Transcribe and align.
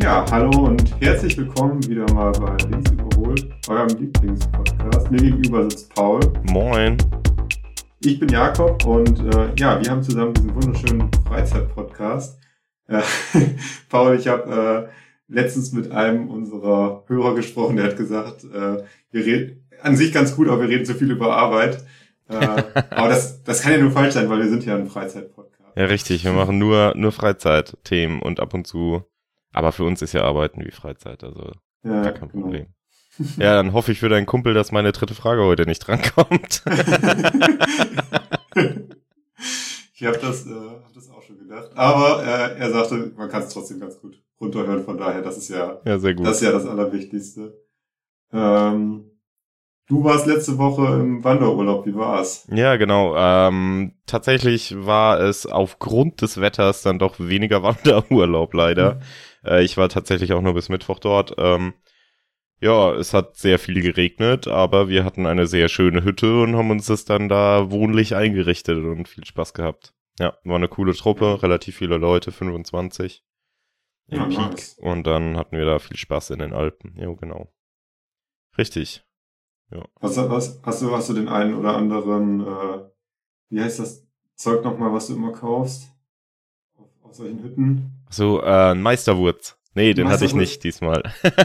Ja, 0.00 0.24
hallo 0.30 0.66
und 0.66 0.94
herzlich 1.00 1.36
willkommen 1.36 1.84
wieder 1.88 2.06
mal 2.14 2.30
bei 2.30 2.56
Links 2.70 2.92
überholt, 2.92 3.48
eurem 3.68 3.88
Lieblingspodcast. 3.98 5.10
Mir 5.10 5.18
gegenüber 5.18 5.68
sitzt 5.68 5.92
Paul. 5.92 6.20
Moin. 6.44 6.96
Ich 8.04 8.20
bin 8.20 8.28
Jakob 8.28 8.86
und 8.86 9.18
äh, 9.34 9.52
ja, 9.56 9.82
wir 9.82 9.90
haben 9.90 10.04
zusammen 10.04 10.34
diesen 10.34 10.54
wunderschönen 10.54 11.10
Freizeit-Podcast. 11.26 12.38
Äh, 12.86 13.02
Paul, 13.88 14.14
ich 14.16 14.28
habe 14.28 14.88
äh, 15.28 15.34
letztens 15.34 15.72
mit 15.72 15.90
einem 15.90 16.30
unserer 16.30 17.02
Hörer 17.08 17.34
gesprochen, 17.34 17.74
der 17.74 17.86
hat 17.86 17.96
gesagt, 17.96 18.44
äh, 18.44 18.84
wir 19.10 19.26
reden 19.26 19.68
an 19.82 19.96
sich 19.96 20.12
ganz 20.12 20.36
gut, 20.36 20.46
aber 20.46 20.62
wir 20.62 20.68
reden 20.68 20.84
zu 20.84 20.94
viel 20.94 21.10
über 21.10 21.36
Arbeit. 21.36 21.84
Äh, 22.28 22.36
aber 22.90 23.08
das, 23.08 23.42
das 23.42 23.62
kann 23.62 23.72
ja 23.72 23.78
nur 23.78 23.90
falsch 23.90 24.14
sein, 24.14 24.30
weil 24.30 24.42
wir 24.42 24.48
sind 24.48 24.64
ja 24.64 24.76
ein 24.76 24.86
Freizeit-Podcast. 24.86 25.76
Ja, 25.76 25.86
richtig. 25.86 26.24
Wir 26.24 26.32
machen 26.32 26.58
nur, 26.58 26.92
nur 26.94 27.10
Freizeit-Themen 27.10 28.22
und 28.22 28.38
ab 28.38 28.54
und 28.54 28.64
zu. 28.64 29.02
Aber 29.52 29.72
für 29.72 29.84
uns 29.84 30.02
ist 30.02 30.12
ja 30.12 30.22
Arbeiten 30.24 30.64
wie 30.64 30.70
Freizeit, 30.70 31.24
also 31.24 31.52
Ja, 31.82 32.02
gar 32.02 32.12
kein 32.12 32.28
genau. 32.28 32.42
Problem. 32.44 32.66
Ja, 33.36 33.56
dann 33.56 33.72
hoffe 33.72 33.90
ich 33.92 33.98
für 33.98 34.08
deinen 34.08 34.26
Kumpel, 34.26 34.54
dass 34.54 34.70
meine 34.70 34.92
dritte 34.92 35.14
Frage 35.14 35.42
heute 35.42 35.66
nicht 35.66 35.80
drankommt. 35.80 36.62
ich 39.94 40.04
habe 40.04 40.18
das, 40.18 40.46
äh, 40.46 40.50
hab 40.50 40.92
das 40.94 41.10
auch 41.10 41.22
schon 41.22 41.38
gedacht. 41.38 41.70
Aber 41.74 42.22
äh, 42.24 42.58
er 42.58 42.70
sagte, 42.70 43.12
man 43.16 43.28
kann 43.28 43.42
es 43.42 43.52
trotzdem 43.52 43.80
ganz 43.80 43.98
gut 44.00 44.22
runterhören. 44.40 44.84
Von 44.84 44.98
daher, 44.98 45.22
das 45.22 45.36
ist 45.38 45.48
ja, 45.48 45.80
ja, 45.84 45.98
sehr 45.98 46.14
gut. 46.14 46.26
das 46.26 46.36
ist 46.36 46.42
ja 46.42 46.52
das 46.52 46.66
Allerwichtigste. 46.66 47.60
Ähm, 48.32 49.10
du 49.88 50.04
warst 50.04 50.26
letzte 50.26 50.56
Woche 50.58 50.86
im 51.00 51.24
Wanderurlaub. 51.24 51.86
Wie 51.86 51.96
war's? 51.96 52.46
Ja, 52.52 52.76
genau. 52.76 53.16
Ähm, 53.16 53.94
tatsächlich 54.06 54.76
war 54.78 55.18
es 55.20 55.44
aufgrund 55.46 56.22
des 56.22 56.40
Wetters 56.40 56.82
dann 56.82 57.00
doch 57.00 57.18
weniger 57.18 57.62
Wanderurlaub 57.64 58.54
leider. 58.54 59.00
Äh, 59.48 59.64
ich 59.64 59.76
war 59.76 59.88
tatsächlich 59.88 60.32
auch 60.32 60.42
nur 60.42 60.54
bis 60.54 60.68
Mittwoch 60.68 60.98
dort. 60.98 61.34
Ähm, 61.38 61.74
ja, 62.60 62.92
es 62.94 63.14
hat 63.14 63.36
sehr 63.36 63.58
viel 63.58 63.80
geregnet, 63.80 64.48
aber 64.48 64.88
wir 64.88 65.04
hatten 65.04 65.26
eine 65.26 65.46
sehr 65.46 65.68
schöne 65.68 66.02
Hütte 66.02 66.42
und 66.42 66.56
haben 66.56 66.70
uns 66.70 66.86
das 66.86 67.04
dann 67.04 67.28
da 67.28 67.70
wohnlich 67.70 68.16
eingerichtet 68.16 68.78
und 68.84 69.06
viel 69.08 69.24
Spaß 69.24 69.54
gehabt. 69.54 69.94
Ja, 70.18 70.36
war 70.42 70.56
eine 70.56 70.68
coole 70.68 70.94
Truppe, 70.94 71.42
relativ 71.42 71.76
viele 71.76 71.96
Leute, 71.96 72.32
25 72.32 73.24
im 74.08 74.18
Ja, 74.18 74.24
Peak. 74.26 74.38
nice. 74.50 74.76
Und 74.80 75.06
dann 75.06 75.36
hatten 75.36 75.56
wir 75.56 75.64
da 75.64 75.78
viel 75.78 75.96
Spaß 75.96 76.30
in 76.30 76.40
den 76.40 76.52
Alpen. 76.52 76.94
Ja, 76.96 77.12
genau. 77.12 77.52
Richtig. 78.56 79.04
Hast 80.00 80.16
du, 80.16 80.28
hast, 80.30 80.60
hast 80.64 80.82
du, 80.82 80.90
hast 80.96 81.10
du 81.10 81.14
den 81.14 81.28
einen 81.28 81.54
oder 81.54 81.76
anderen, 81.76 82.40
äh, 82.40 82.88
wie 83.50 83.60
heißt 83.60 83.78
das 83.78 84.08
Zeug 84.34 84.64
nochmal, 84.64 84.92
was 84.92 85.08
du 85.08 85.14
immer 85.14 85.32
kaufst? 85.32 85.92
Auf, 87.08 87.14
solchen 87.14 87.42
Hütten? 87.42 87.92
So, 88.10 88.42
äh, 88.42 88.74
Meisterwurz. 88.74 89.56
Nee, 89.74 89.94
den 89.94 90.08
hatte 90.08 90.24
ich 90.24 90.34
nicht 90.34 90.64
diesmal. 90.64 91.02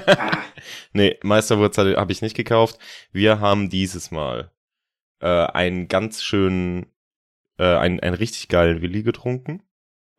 Ah, 0.08 0.32
Nee, 0.94 1.18
Meisterwurz 1.24 1.78
habe 1.78 1.96
hab 1.98 2.10
ich 2.10 2.22
nicht 2.22 2.36
gekauft. 2.36 2.80
Wir 3.12 3.40
haben 3.40 3.70
dieses 3.70 4.12
Mal 4.12 4.52
äh, 5.20 5.28
einen 5.28 5.88
ganz 5.88 6.24
schönen, 6.24 6.88
äh, 7.58 7.64
einen, 7.66 8.00
einen 8.00 8.16
richtig 8.16 8.48
geilen 8.48 8.82
Willi 8.82 9.04
getrunken. 9.04 9.62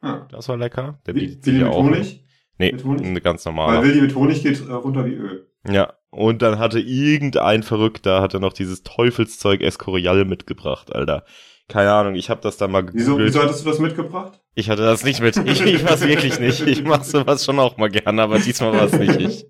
ah. 0.00 0.26
Das 0.30 0.48
war 0.48 0.56
lecker. 0.56 1.00
Der 1.06 1.14
Wie, 1.14 1.20
bietet 1.26 1.44
sich 1.44 1.54
mit 1.54 1.64
auch. 1.64 1.78
Honig? 1.82 2.22
Nee, 2.58 2.72
Mit 2.72 2.84
Honig? 2.84 3.04
ein 3.04 3.14
ganz 3.20 3.44
Weil 3.46 3.52
normaler. 3.54 3.82
Willi 3.82 4.00
mit 4.02 4.14
Honig 4.14 4.42
geht 4.42 4.60
äh, 4.60 4.72
runter 4.72 5.04
wie 5.06 5.14
Öl. 5.14 5.48
Ja, 5.68 5.94
und 6.10 6.40
dann 6.42 6.58
hatte 6.58 6.78
irgendein 6.78 7.62
Verrückter, 7.64 8.20
hatte 8.20 8.38
noch 8.38 8.52
dieses 8.52 8.82
Teufelszeug 8.84 9.60
Escorial 9.60 10.24
mitgebracht, 10.24 10.94
Alter. 10.94 11.24
Keine 11.68 11.92
Ahnung, 11.92 12.14
ich 12.14 12.28
habe 12.28 12.42
das 12.42 12.58
dann 12.58 12.70
mal 12.72 12.84
Wieso, 12.92 13.12
gegoogelt. 13.12 13.28
wieso 13.28 13.42
hattest 13.42 13.64
du 13.64 13.70
das 13.70 13.78
mitgebracht? 13.78 14.38
Ich 14.54 14.68
hatte 14.68 14.82
das 14.82 15.02
nicht 15.02 15.20
mit. 15.20 15.36
Ich, 15.36 15.62
ich 15.62 15.84
war's 15.84 16.06
wirklich 16.06 16.38
nicht. 16.38 16.60
Ich 16.60 16.84
mach 16.84 17.02
sowas 17.02 17.44
schon 17.44 17.58
auch 17.58 17.78
mal 17.78 17.88
gerne, 17.88 18.22
aber 18.22 18.38
diesmal 18.38 18.72
war 18.72 18.84
es 18.84 18.92
nicht 18.92 19.18
ich. 19.18 19.46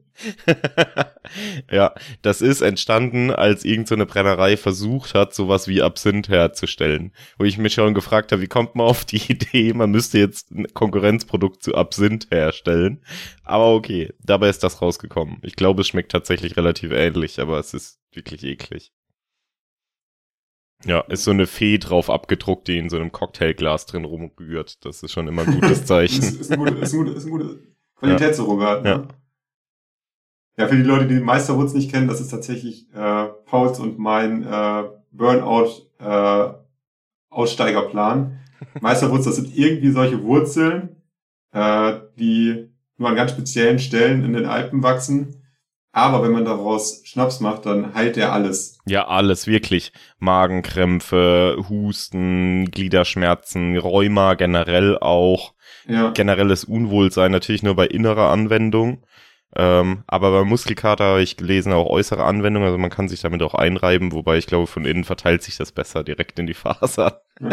ja, 1.73 1.93
das 2.23 2.41
ist 2.41 2.61
entstanden, 2.61 3.33
als 3.33 3.65
irgendeine 3.65 3.87
so 3.89 3.95
eine 3.97 4.07
Brennerei 4.07 4.57
versucht 4.57 5.15
hat, 5.15 5.35
sowas 5.35 5.67
wie 5.67 5.83
Absinth 5.83 6.29
herzustellen. 6.29 7.13
Wo 7.37 7.45
ich 7.45 7.59
mich 7.59 7.75
schon 7.75 7.95
gefragt 7.95 8.31
habe, 8.31 8.43
wie 8.43 8.47
kommt 8.47 8.77
man 8.77 8.87
auf 8.87 9.05
die 9.05 9.17
Idee, 9.33 9.73
man 9.75 9.91
müsste 9.91 10.19
jetzt 10.19 10.53
ein 10.53 10.67
Konkurrenzprodukt 10.73 11.65
zu 11.65 11.75
Absinth 11.75 12.31
herstellen. 12.31 13.03
Aber 13.43 13.75
okay, 13.75 14.13
dabei 14.23 14.49
ist 14.51 14.63
das 14.63 14.81
rausgekommen. 14.81 15.39
Ich 15.43 15.57
glaube, 15.57 15.83
es 15.83 15.89
schmeckt 15.89 16.13
tatsächlich 16.13 16.57
relativ 16.57 16.93
ähnlich, 16.93 17.41
aber 17.41 17.59
es 17.59 17.75
ist 17.75 17.99
wirklich 18.13 18.45
eklig. 18.45 18.93
Ja, 20.87 21.01
ist 21.01 21.25
so 21.25 21.31
eine 21.31 21.47
Fee 21.47 21.79
drauf 21.79 22.11
abgedruckt, 22.11 22.69
die 22.69 22.79
in 22.79 22.89
so 22.89 22.97
einem 22.97 23.13
Cocktailglas 23.13 23.87
drin 23.87 24.05
rumrührt. 24.05 24.85
Das 24.85 25.03
ist 25.03 25.13
schon 25.13 25.29
immer 25.29 25.43
ein 25.43 25.55
gutes 25.55 25.81
Ist, 25.81 25.87
Zeichen. 25.89 26.23
ist, 26.23 26.53
ein 26.53 26.59
gute, 26.59 26.75
ist, 26.75 26.93
ein 26.93 26.99
gute, 26.99 27.13
ist 27.13 27.25
ein 27.25 27.31
gute 27.31 27.59
Qualitätssurrogat. 27.97 28.83
Ne? 28.85 28.91
Ja. 28.91 29.09
ja, 30.59 30.69
für 30.69 30.77
die 30.77 30.83
Leute, 30.83 31.07
die 31.07 31.21
Meisterwurz 31.21 31.73
nicht 31.73 31.91
kennen, 31.91 32.09
das 32.09 32.21
ist 32.21 32.29
tatsächlich 32.29 32.89
äh, 32.95 33.27
Pauls 33.47 33.81
und 33.81 33.99
mein 33.99 34.43
äh, 34.45 34.85
Burnout 35.11 35.71
äh, 36.01 36.53
Aussteigerplan. 37.31 38.41
Meisterwurz, 38.81 39.25
das 39.25 39.37
sind 39.37 39.57
irgendwie 39.57 39.91
solche 39.91 40.23
Wurzeln, 40.23 40.97
äh, 41.53 41.95
die 42.19 42.69
nur 42.97 43.09
an 43.09 43.17
ganz 43.17 43.33
speziellen 43.33 43.79
Stellen 43.79 44.25
in 44.25 44.33
den 44.33 44.47
Alpen 44.47 44.83
wachsen. 44.83 45.44
Aber 45.97 46.25
wenn 46.25 46.33
man 46.33 46.45
daraus 46.45 47.03
Schnaps 47.05 47.39
macht, 47.39 47.67
dann 47.67 47.95
heilt 47.95 48.17
der 48.17 48.33
alles. 48.33 48.79
Ja, 48.85 49.07
alles, 49.07 49.47
wirklich. 49.47 49.93
Magenkrämpfe, 50.19 51.57
Husten, 51.69 52.69
Gliederschmerzen, 52.73 53.79
Rheuma 53.79 54.35
generell 54.35 54.99
auch. 54.99 55.55
Ja. 55.87 56.11
Generelles 56.11 56.65
Unwohlsein 56.65 57.31
natürlich 57.31 57.63
nur 57.63 57.77
bei 57.77 57.87
innerer 57.87 58.31
Anwendung. 58.31 59.07
Ähm, 59.55 60.03
aber 60.09 60.33
bei 60.33 60.45
Muskelkater 60.45 61.05
habe 61.05 61.23
ich 61.23 61.37
gelesen 61.37 61.73
auch 61.73 61.89
äußere 61.89 62.25
Anwendung, 62.25 62.65
also 62.65 62.77
man 62.77 62.91
kann 62.91 63.07
sich 63.07 63.21
damit 63.21 63.41
auch 63.43 63.55
einreiben, 63.55 64.11
wobei 64.11 64.37
ich 64.37 64.49
glaube, 64.49 64.67
von 64.67 64.85
innen 64.85 65.05
verteilt 65.05 65.45
sich 65.45 65.57
das 65.57 65.71
besser 65.71 66.03
direkt 66.03 66.41
in 66.41 66.49
die 66.49 66.55
Faser. 66.55 67.23
Ja. 67.41 67.51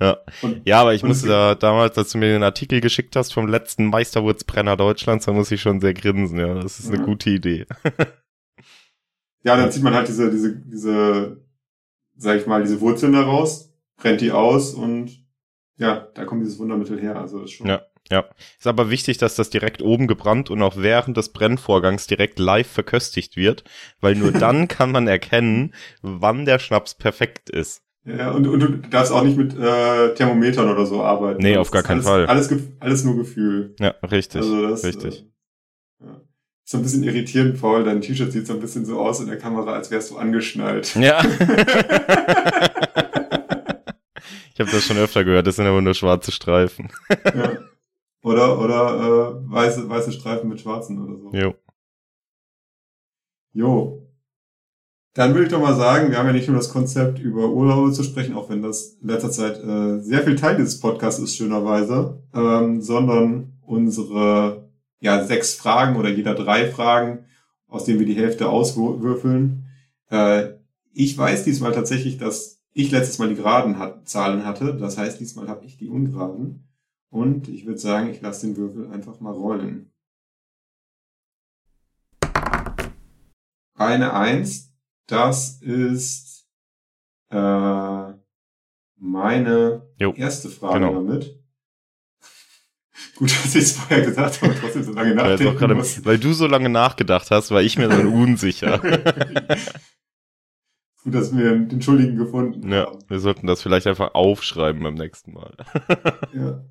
Ja. 0.00 0.18
Und- 0.42 0.62
Ja, 0.66 0.80
aber 0.80 0.94
ich 0.94 1.02
und 1.02 1.08
muss 1.08 1.18
es- 1.18 1.28
da 1.28 1.54
damals, 1.54 1.98
als 1.98 2.12
du 2.12 2.18
mir 2.18 2.28
den 2.28 2.42
Artikel 2.42 2.80
geschickt 2.80 3.16
hast 3.16 3.32
vom 3.34 3.48
letzten 3.48 3.86
Meisterwurzbrenner 3.86 4.76
Deutschlands, 4.76 5.26
da 5.26 5.32
muss 5.32 5.50
ich 5.50 5.60
schon 5.60 5.80
sehr 5.80 5.94
grinsen, 5.94 6.38
ja. 6.38 6.54
Das 6.54 6.78
ist 6.78 6.88
eine 6.88 6.98
Ja. 6.98 7.04
gute 7.04 7.30
Idee. 7.30 7.66
Ja, 9.44 9.56
dann 9.56 9.70
zieht 9.70 9.82
man 9.84 9.94
halt 9.94 10.08
diese, 10.08 10.30
diese, 10.30 10.56
diese, 10.56 11.40
sag 12.16 12.38
ich 12.40 12.46
mal, 12.46 12.62
diese 12.62 12.80
Wurzeln 12.80 13.12
da 13.12 13.22
raus, 13.22 13.72
brennt 13.96 14.20
die 14.20 14.32
aus 14.32 14.74
und 14.74 15.24
ja, 15.76 16.08
da 16.14 16.24
kommt 16.24 16.42
dieses 16.42 16.58
Wundermittel 16.58 17.00
her. 17.00 17.16
Also 17.16 17.42
ist 17.42 17.52
schon. 17.52 17.66
Ja. 17.68 17.82
Ja. 18.10 18.24
Ist 18.58 18.66
aber 18.66 18.90
wichtig, 18.90 19.18
dass 19.18 19.36
das 19.36 19.50
direkt 19.50 19.80
oben 19.80 20.06
gebrannt 20.06 20.50
und 20.50 20.60
auch 20.62 20.76
während 20.76 21.16
des 21.16 21.28
Brennvorgangs 21.32 22.06
direkt 22.08 22.38
live 22.38 22.66
verköstigt 22.66 23.36
wird, 23.36 23.64
weil 24.00 24.16
nur 24.16 24.32
dann 24.32 24.66
kann 24.66 24.90
man 24.90 25.06
erkennen, 25.06 25.72
wann 26.02 26.44
der 26.44 26.58
Schnaps 26.58 26.94
perfekt 26.94 27.48
ist. 27.48 27.82
Ja, 28.08 28.30
und, 28.30 28.46
und 28.46 28.60
du 28.60 28.68
darfst 28.88 29.12
auch 29.12 29.22
nicht 29.22 29.36
mit 29.36 29.54
äh, 29.58 30.14
Thermometern 30.14 30.70
oder 30.70 30.86
so 30.86 31.02
arbeiten. 31.02 31.42
Nee, 31.42 31.58
auf 31.58 31.70
gar 31.70 31.82
keinen 31.82 31.96
alles, 31.96 32.06
Fall. 32.06 32.26
Alles, 32.26 32.50
alles 32.80 33.04
nur 33.04 33.16
Gefühl. 33.16 33.74
Ja, 33.78 33.90
richtig. 34.10 34.40
also 34.40 34.66
das, 34.66 34.82
richtig. 34.84 35.26
Äh, 36.00 36.06
ja. 36.06 36.12
Ist 36.64 36.70
so 36.70 36.78
ein 36.78 36.82
bisschen 36.82 37.02
irritierend, 37.02 37.60
Paul. 37.60 37.84
Dein 37.84 38.00
T-Shirt 38.00 38.32
sieht 38.32 38.46
so 38.46 38.54
ein 38.54 38.60
bisschen 38.60 38.86
so 38.86 38.98
aus 38.98 39.20
in 39.20 39.26
der 39.26 39.38
Kamera, 39.38 39.74
als 39.74 39.90
wärst 39.90 40.10
du 40.10 40.16
angeschnallt. 40.16 40.94
Ja. 41.00 41.20
ich 44.54 44.60
habe 44.60 44.70
das 44.70 44.84
schon 44.84 44.96
öfter 44.96 45.24
gehört, 45.24 45.46
das 45.46 45.56
sind 45.56 45.66
aber 45.66 45.82
nur 45.82 45.94
schwarze 45.94 46.32
Streifen. 46.32 46.88
ja. 47.34 47.58
Oder, 48.22 48.58
oder 48.58 49.40
äh, 49.40 49.50
weiße, 49.50 49.88
weiße 49.88 50.12
Streifen 50.12 50.48
mit 50.48 50.60
schwarzen 50.60 50.98
oder 51.04 51.18
so. 51.18 51.30
Jo. 51.32 51.54
Jo. 53.52 54.07
Dann 55.18 55.34
würde 55.34 55.46
ich 55.46 55.50
doch 55.50 55.60
mal 55.60 55.74
sagen, 55.74 56.12
wir 56.12 56.18
haben 56.18 56.28
ja 56.28 56.32
nicht 56.32 56.46
nur 56.46 56.58
das 56.58 56.68
Konzept 56.68 57.18
über 57.18 57.48
Urlaube 57.48 57.90
zu 57.90 58.04
sprechen, 58.04 58.36
auch 58.36 58.50
wenn 58.50 58.62
das 58.62 58.98
in 59.02 59.08
letzter 59.08 59.32
Zeit 59.32 59.58
äh, 59.58 59.98
sehr 59.98 60.22
viel 60.22 60.36
Teil 60.36 60.54
dieses 60.54 60.78
Podcasts 60.78 61.20
ist, 61.20 61.34
schönerweise, 61.34 62.22
ähm, 62.32 62.80
sondern 62.80 63.58
unsere 63.62 64.70
ja, 65.00 65.24
sechs 65.24 65.54
Fragen 65.54 65.96
oder 65.96 66.08
jeder 66.08 66.36
drei 66.36 66.70
Fragen, 66.70 67.24
aus 67.66 67.84
denen 67.84 67.98
wir 67.98 68.06
die 68.06 68.14
Hälfte 68.14 68.48
auswürfeln. 68.48 69.66
Äh, 70.08 70.50
ich 70.92 71.18
weiß 71.18 71.42
diesmal 71.42 71.72
tatsächlich, 71.72 72.18
dass 72.18 72.62
ich 72.72 72.92
letztes 72.92 73.18
Mal 73.18 73.28
die 73.28 73.34
geraden 73.34 73.80
hat, 73.80 74.08
Zahlen 74.08 74.44
hatte. 74.44 74.76
Das 74.76 74.98
heißt, 74.98 75.18
diesmal 75.18 75.48
habe 75.48 75.64
ich 75.64 75.76
die 75.76 75.88
ungeraden. 75.88 76.68
Und 77.10 77.48
ich 77.48 77.66
würde 77.66 77.80
sagen, 77.80 78.08
ich 78.08 78.20
lasse 78.20 78.46
den 78.46 78.56
Würfel 78.56 78.88
einfach 78.92 79.18
mal 79.18 79.32
rollen. 79.32 79.90
Eine 83.74 84.12
Eins, 84.12 84.67
das 85.08 85.60
ist 85.62 86.46
äh, 87.30 88.12
meine 88.96 89.88
Jo, 89.98 90.12
erste 90.14 90.48
Frage 90.48 90.80
genau. 90.80 90.94
damit. 90.94 91.36
Gut, 93.16 93.30
dass 93.30 93.54
ich 93.54 93.62
es 93.64 93.72
vorher 93.72 94.04
gesagt 94.04 94.42
habe 94.42 94.54
trotzdem 94.60 94.84
so 94.84 94.92
lange 94.92 95.14
nachdenken 95.14 95.56
gerade, 95.56 95.74
muss. 95.74 96.04
weil 96.04 96.18
du 96.18 96.32
so 96.32 96.46
lange 96.46 96.68
nachgedacht 96.68 97.30
hast, 97.30 97.50
war 97.50 97.62
ich 97.62 97.78
mir 97.78 97.88
dann 97.88 98.06
unsicher. 98.12 98.78
Gut, 101.04 101.14
dass 101.14 101.34
wir 101.36 101.56
den 101.56 101.80
Schuldigen 101.80 102.16
gefunden 102.16 102.70
ja, 102.70 102.86
haben. 102.86 102.98
wir 103.08 103.18
sollten 103.18 103.46
das 103.46 103.62
vielleicht 103.62 103.86
einfach 103.86 104.14
aufschreiben 104.14 104.82
beim 104.82 104.94
nächsten 104.94 105.32
Mal. 105.32 105.56
Ja. 106.34 106.64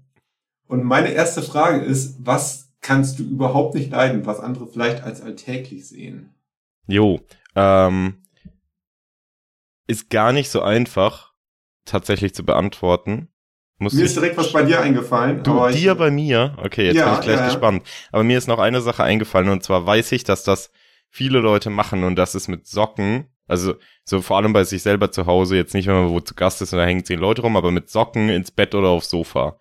Und 0.67 0.83
meine 0.83 1.09
erste 1.11 1.41
Frage 1.41 1.83
ist, 1.83 2.17
was 2.19 2.73
kannst 2.81 3.17
du 3.19 3.23
überhaupt 3.23 3.73
nicht 3.73 3.89
leiden, 3.89 4.25
was 4.27 4.39
andere 4.39 4.67
vielleicht 4.67 5.01
als 5.01 5.21
alltäglich 5.21 5.87
sehen? 5.87 6.35
Jo, 6.87 7.21
ähm, 7.55 8.21
ist 9.87 10.09
gar 10.09 10.33
nicht 10.33 10.49
so 10.49 10.61
einfach 10.61 11.33
tatsächlich 11.85 12.35
zu 12.35 12.43
beantworten. 12.43 13.29
Muss 13.79 13.93
mir 13.93 14.03
ist 14.03 14.15
direkt 14.15 14.37
was 14.37 14.51
bei 14.51 14.63
dir 14.63 14.81
eingefallen. 14.81 15.43
Du, 15.43 15.67
dir 15.69 15.91
ich, 15.91 15.97
bei 15.97 16.09
mir? 16.09 16.57
Okay, 16.57 16.87
jetzt 16.87 16.95
ja, 16.95 17.05
bin 17.05 17.13
ich 17.15 17.21
gleich 17.21 17.39
ja, 17.39 17.45
gespannt. 17.45 17.83
Aber 18.11 18.23
mir 18.23 18.37
ist 18.37 18.47
noch 18.47 18.59
eine 18.59 18.81
Sache 18.81 19.03
eingefallen 19.03 19.49
und 19.49 19.63
zwar 19.63 19.85
weiß 19.85 20.11
ich, 20.13 20.23
dass 20.23 20.43
das 20.43 20.71
viele 21.09 21.39
Leute 21.39 21.69
machen 21.69 22.03
und 22.03 22.15
das 22.15 22.35
ist 22.35 22.47
mit 22.47 22.67
Socken. 22.67 23.27
Also 23.47 23.75
so 24.03 24.21
vor 24.21 24.37
allem 24.37 24.51
bei 24.51 24.63
sich 24.63 24.81
selber 24.81 25.11
zu 25.11 25.25
Hause, 25.25 25.55
jetzt 25.55 25.73
nicht, 25.73 25.87
wenn 25.87 25.95
man 25.95 26.09
wo 26.09 26.19
zu 26.19 26.35
Gast 26.35 26.61
ist 26.61 26.73
und 26.73 26.79
da 26.79 26.85
hängen 26.85 27.05
zehn 27.05 27.19
Leute 27.19 27.43
rum, 27.43 27.55
aber 27.55 27.71
mit 27.71 27.89
Socken 27.89 28.29
ins 28.29 28.51
Bett 28.51 28.75
oder 28.75 28.89
aufs 28.89 29.09
Sofa. 29.09 29.57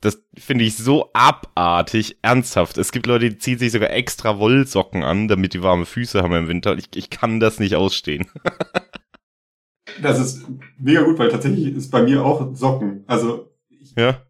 Das 0.00 0.22
finde 0.36 0.64
ich 0.64 0.76
so 0.76 1.10
abartig, 1.12 2.18
ernsthaft. 2.22 2.76
Es 2.76 2.92
gibt 2.92 3.06
Leute, 3.06 3.30
die 3.30 3.38
ziehen 3.38 3.58
sich 3.58 3.72
sogar 3.72 3.90
extra 3.90 4.38
Wollsocken 4.38 5.02
an, 5.02 5.28
damit 5.28 5.54
die 5.54 5.62
warme 5.62 5.86
Füße 5.86 6.22
haben 6.22 6.34
im 6.34 6.48
Winter. 6.48 6.76
Ich, 6.76 6.88
ich 6.94 7.08
kann 7.08 7.40
das 7.40 7.58
nicht 7.58 7.76
ausstehen. 7.76 8.26
das 10.02 10.18
ist 10.18 10.44
mega 10.78 11.02
gut, 11.02 11.18
weil 11.18 11.30
tatsächlich 11.30 11.74
ist 11.74 11.90
bei 11.90 12.02
mir 12.02 12.24
auch 12.24 12.54
Socken. 12.54 13.04
Also 13.06 13.50
ich 13.68 13.94
ja. 13.96 14.20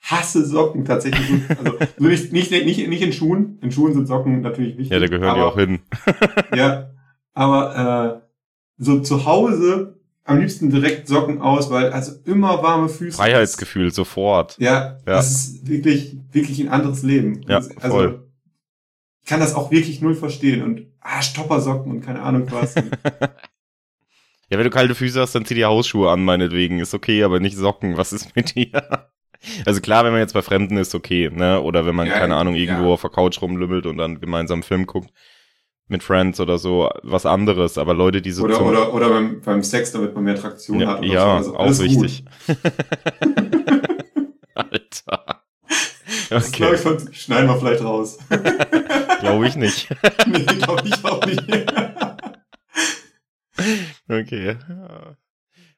hasse 0.00 0.44
Socken 0.44 0.84
tatsächlich. 0.84 1.42
Also 1.58 1.78
nicht, 1.98 2.32
nicht, 2.32 2.50
nicht, 2.50 2.88
nicht 2.88 3.02
in 3.02 3.12
Schuhen. 3.12 3.58
In 3.62 3.72
Schuhen 3.72 3.94
sind 3.94 4.06
Socken 4.06 4.40
natürlich 4.40 4.76
wichtig. 4.76 4.90
Ja, 4.90 5.00
da 5.00 5.06
gehören 5.06 5.28
aber, 5.28 5.38
die 5.38 5.44
auch 5.44 5.58
hin. 5.58 5.80
ja, 6.54 6.90
aber 7.34 8.22
äh, 8.22 8.26
so 8.78 9.00
zu 9.00 9.24
Hause 9.26 10.00
am 10.24 10.40
liebsten 10.40 10.70
direkt 10.70 11.06
Socken 11.06 11.40
aus, 11.40 11.70
weil 11.70 11.92
also 11.92 12.12
immer 12.24 12.62
warme 12.62 12.88
Füße. 12.88 13.16
Freiheitsgefühl 13.16 13.92
sofort. 13.92 14.56
Ja, 14.58 14.72
ja, 14.72 14.98
das 15.04 15.30
ist 15.30 15.68
wirklich 15.68 16.16
wirklich 16.32 16.60
ein 16.60 16.68
anderes 16.68 17.02
Leben. 17.02 17.42
Ja, 17.48 17.56
also, 17.56 17.88
voll. 17.88 18.28
Ich 19.22 19.28
kann 19.28 19.40
das 19.40 19.54
auch 19.54 19.70
wirklich 19.70 20.00
null 20.00 20.14
verstehen 20.14 20.62
und 20.62 20.86
ah 21.00 21.22
Stoppersocken 21.22 21.90
und 21.90 22.00
keine 22.00 22.22
Ahnung 22.22 22.46
was. 22.50 22.74
Ja, 24.48 24.58
wenn 24.58 24.64
du 24.64 24.70
kalte 24.70 24.94
Füße 24.94 25.20
hast, 25.20 25.34
dann 25.34 25.44
zieh 25.44 25.54
dir 25.54 25.68
Hausschuhe 25.68 26.10
an, 26.10 26.24
meinetwegen. 26.24 26.78
Ist 26.78 26.94
okay, 26.94 27.24
aber 27.24 27.40
nicht 27.40 27.56
Socken. 27.56 27.96
Was 27.96 28.12
ist 28.12 28.36
mit 28.36 28.54
dir? 28.54 29.08
Also 29.64 29.80
klar, 29.80 30.04
wenn 30.04 30.12
man 30.12 30.20
jetzt 30.20 30.34
bei 30.34 30.42
Fremden 30.42 30.76
ist, 30.76 30.94
okay, 30.94 31.30
ne? 31.32 31.60
Oder 31.60 31.84
wenn 31.84 31.94
man, 31.94 32.06
ja, 32.06 32.18
keine 32.18 32.36
Ahnung, 32.36 32.54
irgendwo 32.54 32.84
ja. 32.84 32.94
auf 32.94 33.00
der 33.00 33.10
Couch 33.10 33.40
rumlümmelt 33.42 33.86
und 33.86 33.98
dann 33.98 34.20
gemeinsam 34.20 34.62
Film 34.62 34.86
guckt 34.86 35.10
mit 35.88 36.02
Friends 36.02 36.40
oder 36.40 36.58
so, 36.58 36.90
was 37.02 37.26
anderes. 37.26 37.78
Aber 37.78 37.94
Leute, 37.94 38.22
die 38.22 38.30
so 38.30 38.44
Oder, 38.44 38.62
oder, 38.62 38.94
oder 38.94 39.08
beim, 39.08 39.40
beim 39.40 39.62
Sex, 39.62 39.92
damit 39.92 40.14
man 40.14 40.24
mehr 40.24 40.36
Traktion 40.36 40.80
ja, 40.80 40.88
hat. 40.88 40.98
Oder 41.00 41.08
ja, 41.08 41.42
so. 41.42 41.56
also, 41.56 41.82
auch 41.82 41.86
wichtig. 41.86 42.24
Alter. 44.54 45.42
Okay. 46.26 46.28
Das 46.30 46.52
glaube 46.52 46.74
ich, 46.74 46.80
von, 46.80 47.12
schneiden 47.12 47.48
wir 47.48 47.56
vielleicht 47.56 47.84
raus. 47.84 48.18
glaube 49.20 49.46
ich 49.46 49.56
nicht. 49.56 49.88
nee, 50.26 50.44
glaube 50.44 50.88
ich 50.88 51.04
auch 51.04 51.24
nicht. 51.24 51.42
Okay. 54.08 54.56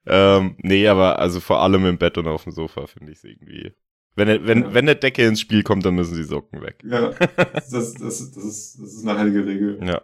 Ähm, 0.06 0.56
nee, 0.62 0.88
aber 0.88 1.18
also 1.18 1.40
vor 1.40 1.60
allem 1.60 1.84
im 1.84 1.98
Bett 1.98 2.16
und 2.16 2.26
auf 2.26 2.44
dem 2.44 2.52
Sofa 2.52 2.86
finde 2.86 3.12
ich 3.12 3.18
es 3.18 3.24
irgendwie. 3.24 3.72
Wenn, 4.16 4.46
wenn, 4.46 4.62
ja. 4.62 4.74
wenn 4.74 4.86
der 4.86 4.94
Decke 4.94 5.24
ins 5.24 5.40
Spiel 5.40 5.62
kommt, 5.62 5.84
dann 5.84 5.94
müssen 5.94 6.16
die 6.16 6.24
Socken 6.24 6.62
weg. 6.62 6.82
Ja, 6.84 7.10
das, 7.36 7.68
das, 7.70 7.94
das, 7.94 8.20
ist, 8.20 8.78
das 8.80 8.94
ist 8.94 9.06
eine 9.06 9.18
heilige 9.18 9.46
Regel. 9.46 9.78
Ja. 9.84 10.00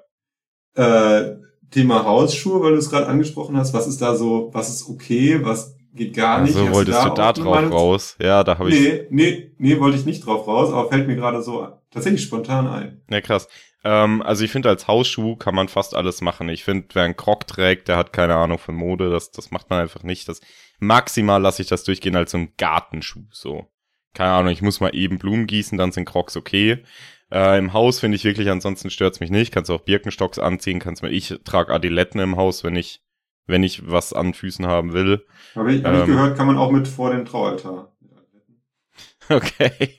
Äh, 0.74 1.36
Thema 1.70 2.04
Hausschuhe, 2.04 2.62
weil 2.62 2.72
du 2.72 2.78
es 2.78 2.90
gerade 2.90 3.06
angesprochen 3.06 3.56
hast, 3.56 3.74
was 3.74 3.86
ist 3.88 4.00
da 4.00 4.14
so, 4.14 4.50
was 4.52 4.68
ist 4.68 4.88
okay, 4.88 5.40
was 5.42 5.76
geht 5.92 6.14
gar 6.14 6.42
nicht? 6.42 6.54
Also 6.54 6.72
wolltest 6.72 7.04
du 7.04 7.08
da, 7.10 7.32
du 7.32 7.42
da 7.42 7.50
drauf 7.50 7.72
raus? 7.72 8.16
Ja, 8.20 8.44
da 8.44 8.58
habe 8.58 8.70
ich. 8.70 8.80
Nee, 8.80 9.06
nee, 9.10 9.52
nee, 9.58 9.80
wollte 9.80 9.98
ich 9.98 10.04
nicht 10.04 10.24
drauf 10.24 10.46
raus, 10.46 10.72
aber 10.72 10.88
fällt 10.88 11.06
mir 11.06 11.16
gerade 11.16 11.42
so 11.42 11.66
tatsächlich 11.90 12.22
spontan 12.22 12.68
ein. 12.68 13.02
Ja, 13.10 13.20
krass. 13.20 13.48
Ähm, 13.84 14.22
also 14.22 14.44
ich 14.44 14.50
finde, 14.50 14.70
als 14.70 14.88
Hausschuh 14.88 15.36
kann 15.36 15.54
man 15.54 15.68
fast 15.68 15.94
alles 15.94 16.22
machen. 16.22 16.48
Ich 16.48 16.64
finde, 16.64 16.88
wer 16.94 17.04
einen 17.04 17.16
Krog 17.16 17.46
trägt, 17.46 17.88
der 17.88 17.96
hat 17.96 18.12
keine 18.12 18.34
Ahnung 18.34 18.58
von 18.58 18.74
Mode, 18.74 19.10
das, 19.10 19.30
das 19.30 19.50
macht 19.50 19.68
man 19.70 19.80
einfach 19.80 20.02
nicht. 20.02 20.28
Das 20.28 20.40
maximal 20.80 21.40
lasse 21.40 21.62
ich 21.62 21.68
das 21.68 21.84
durchgehen 21.84 22.16
als 22.16 22.32
so 22.32 22.38
ein 22.38 22.54
Gartenschuh. 22.56 23.26
So. 23.30 23.66
Keine 24.14 24.32
Ahnung, 24.32 24.52
ich 24.52 24.62
muss 24.62 24.80
mal 24.80 24.94
eben 24.94 25.18
Blumen 25.18 25.46
gießen, 25.46 25.76
dann 25.76 25.92
sind 25.92 26.06
Crocs 26.06 26.36
okay. 26.36 26.82
Äh, 27.30 27.58
Im 27.58 27.72
Haus 27.72 28.00
finde 28.00 28.16
ich 28.16 28.24
wirklich, 28.24 28.48
ansonsten 28.50 28.90
stört's 28.90 29.20
mich 29.20 29.30
nicht. 29.30 29.52
Kannst 29.52 29.70
auch 29.70 29.80
Birkenstocks 29.80 30.38
anziehen, 30.38 30.78
kannst 30.78 31.02
mir, 31.02 31.10
ich 31.10 31.40
trage 31.44 31.72
Adiletten 31.72 32.20
im 32.20 32.36
Haus, 32.36 32.64
wenn 32.64 32.76
ich, 32.76 33.02
wenn 33.46 33.62
ich 33.62 33.90
was 33.90 34.12
an 34.12 34.32
Füßen 34.32 34.66
haben 34.66 34.92
will. 34.94 35.26
Habe 35.54 35.74
ich, 35.74 35.84
hab 35.84 35.92
ähm, 35.92 36.00
ich 36.00 36.06
gehört, 36.06 36.36
kann 36.36 36.46
man 36.46 36.56
auch 36.56 36.70
mit 36.70 36.88
vor 36.88 37.10
den 37.10 37.24
Traualtar. 37.24 37.90
Okay. 39.30 39.96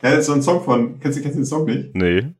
Ja, 0.00 0.10
das 0.10 0.20
ist 0.20 0.26
so 0.26 0.32
ein 0.32 0.42
Song 0.42 0.62
von, 0.62 1.00
kennst 1.00 1.18
du, 1.18 1.22
kennst 1.22 1.34
du 1.34 1.40
den 1.40 1.44
Song 1.44 1.64
nicht? 1.64 1.92
Nee. 1.96 2.34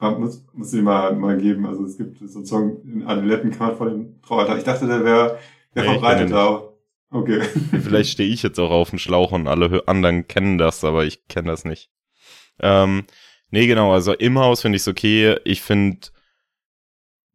Muss, 0.00 0.44
muss 0.52 0.72
ich 0.72 0.82
mal, 0.82 1.14
mal 1.16 1.36
geben. 1.36 1.66
Also 1.66 1.84
es 1.84 1.98
gibt 1.98 2.18
so 2.18 2.38
einen 2.38 2.46
Song 2.46 2.82
in 2.84 3.02
Adiletten 3.02 3.50
kann 3.50 3.68
man 3.68 3.76
vor 3.76 3.90
dem 3.90 4.22
Traualtar. 4.22 4.56
Ich 4.56 4.64
dachte, 4.64 4.86
der 4.86 5.04
wäre 5.04 5.38
wär 5.74 5.84
nee, 5.84 5.90
verbreitet, 5.90 6.32
aber 6.32 6.74
okay. 7.10 7.40
Vielleicht 7.82 8.10
stehe 8.10 8.32
ich 8.32 8.42
jetzt 8.44 8.60
auch 8.60 8.70
auf 8.70 8.90
dem 8.90 9.00
Schlauch 9.00 9.32
und 9.32 9.48
alle 9.48 9.82
anderen 9.88 10.28
kennen 10.28 10.56
das, 10.56 10.84
aber 10.84 11.04
ich 11.04 11.26
kenne 11.26 11.48
das 11.48 11.64
nicht. 11.64 11.90
Ähm, 12.60 13.04
nee, 13.50 13.66
genau, 13.66 13.92
also 13.92 14.12
im 14.12 14.38
Haus 14.38 14.62
finde 14.62 14.76
ich 14.76 14.82
es 14.82 14.88
okay. 14.88 15.36
Ich 15.44 15.62
finde 15.62 16.08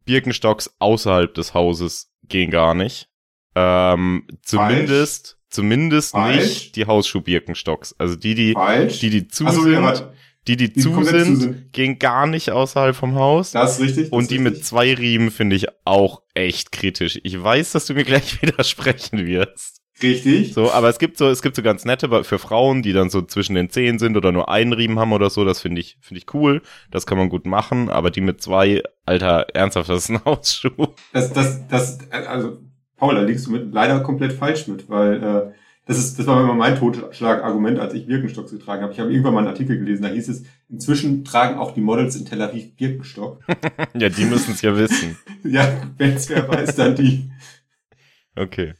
Birkenstocks 0.06 0.74
außerhalb 0.78 1.34
des 1.34 1.52
Hauses 1.52 2.12
gehen 2.22 2.50
gar 2.50 2.74
nicht. 2.74 3.08
Ähm, 3.54 4.26
zumindest, 4.42 5.26
Falsch. 5.26 5.36
zumindest 5.50 6.12
Falsch. 6.12 6.36
nicht 6.36 6.76
die 6.76 6.86
Hausschuh-Birkenstocks. 6.86 7.94
Also 7.98 8.16
die, 8.16 8.34
die, 8.34 8.52
Falsch. 8.54 9.00
die, 9.00 9.10
die 9.10 9.28
zu 9.28 9.46
also, 9.46 9.62
sind. 9.62 9.74
Ja, 9.74 10.12
die, 10.46 10.56
die, 10.56 10.72
die 10.72 10.80
zu, 10.80 11.02
sind, 11.04 11.36
zu 11.36 11.36
sind, 11.36 11.72
gehen 11.72 11.98
gar 11.98 12.26
nicht 12.26 12.50
außerhalb 12.50 12.94
vom 12.94 13.14
Haus. 13.14 13.52
Das 13.52 13.74
ist 13.74 13.80
richtig. 13.80 14.04
Das 14.04 14.12
und 14.12 14.30
die 14.30 14.36
richtig. 14.36 14.52
mit 14.52 14.64
zwei 14.64 14.92
Riemen 14.94 15.30
finde 15.30 15.56
ich 15.56 15.66
auch 15.84 16.22
echt 16.34 16.72
kritisch. 16.72 17.18
Ich 17.22 17.42
weiß, 17.42 17.72
dass 17.72 17.86
du 17.86 17.94
mir 17.94 18.04
gleich 18.04 18.42
widersprechen 18.42 19.26
wirst. 19.26 19.80
Richtig. 20.02 20.52
So, 20.52 20.72
aber 20.72 20.88
es 20.88 20.98
gibt 20.98 21.18
so, 21.18 21.28
es 21.28 21.40
gibt 21.40 21.54
so 21.56 21.62
ganz 21.62 21.84
nette 21.84 22.24
für 22.24 22.38
Frauen, 22.38 22.82
die 22.82 22.92
dann 22.92 23.10
so 23.10 23.22
zwischen 23.22 23.54
den 23.54 23.70
Zehen 23.70 23.98
sind 23.98 24.16
oder 24.16 24.32
nur 24.32 24.48
einen 24.48 24.72
Riemen 24.72 24.98
haben 24.98 25.12
oder 25.12 25.30
so. 25.30 25.44
Das 25.44 25.60
finde 25.60 25.80
ich, 25.80 25.98
finde 26.00 26.18
ich 26.18 26.34
cool. 26.34 26.62
Das 26.90 27.06
kann 27.06 27.16
man 27.16 27.28
gut 27.28 27.46
machen. 27.46 27.88
Aber 27.88 28.10
die 28.10 28.20
mit 28.20 28.42
zwei, 28.42 28.82
Alter, 29.06 29.46
ernsthaft, 29.54 29.88
das 29.88 30.04
ist 30.04 30.10
ein 30.10 30.22
Hausschuh. 30.24 30.88
Das, 31.12 31.32
das, 31.32 31.66
das, 31.68 31.98
also, 32.10 32.58
Paul, 32.96 33.14
da 33.14 33.22
liegst 33.22 33.46
du 33.46 33.52
mit 33.52 33.72
leider 33.72 34.00
komplett 34.00 34.32
falsch 34.32 34.66
mit, 34.66 34.88
weil, 34.88 35.22
äh, 35.22 35.52
das 35.86 35.98
ist, 35.98 36.18
das 36.18 36.26
war 36.26 36.42
immer 36.42 36.54
mein 36.54 36.78
Totschlagargument, 36.78 37.78
als 37.78 37.92
ich 37.92 38.06
Birkenstocks 38.06 38.52
getragen 38.52 38.82
habe. 38.82 38.92
Ich 38.92 39.00
habe 39.00 39.10
irgendwann 39.10 39.34
mal 39.34 39.40
einen 39.40 39.48
Artikel 39.48 39.78
gelesen, 39.78 40.02
da 40.02 40.08
hieß 40.08 40.28
es, 40.28 40.44
inzwischen 40.70 41.24
tragen 41.24 41.58
auch 41.58 41.72
die 41.72 41.82
Models 41.82 42.16
in 42.16 42.24
Tel 42.24 42.40
Aviv 42.40 42.74
Birkenstock. 42.76 43.40
ja, 43.94 44.08
die 44.08 44.24
müssen 44.24 44.52
es 44.52 44.62
ja 44.62 44.74
wissen. 44.76 45.18
ja, 45.44 45.82
wenn 45.98 46.14
es 46.14 46.28
wer 46.30 46.48
weiß, 46.48 46.76
dann 46.76 46.96
die. 46.96 47.30
Okay. 48.34 48.74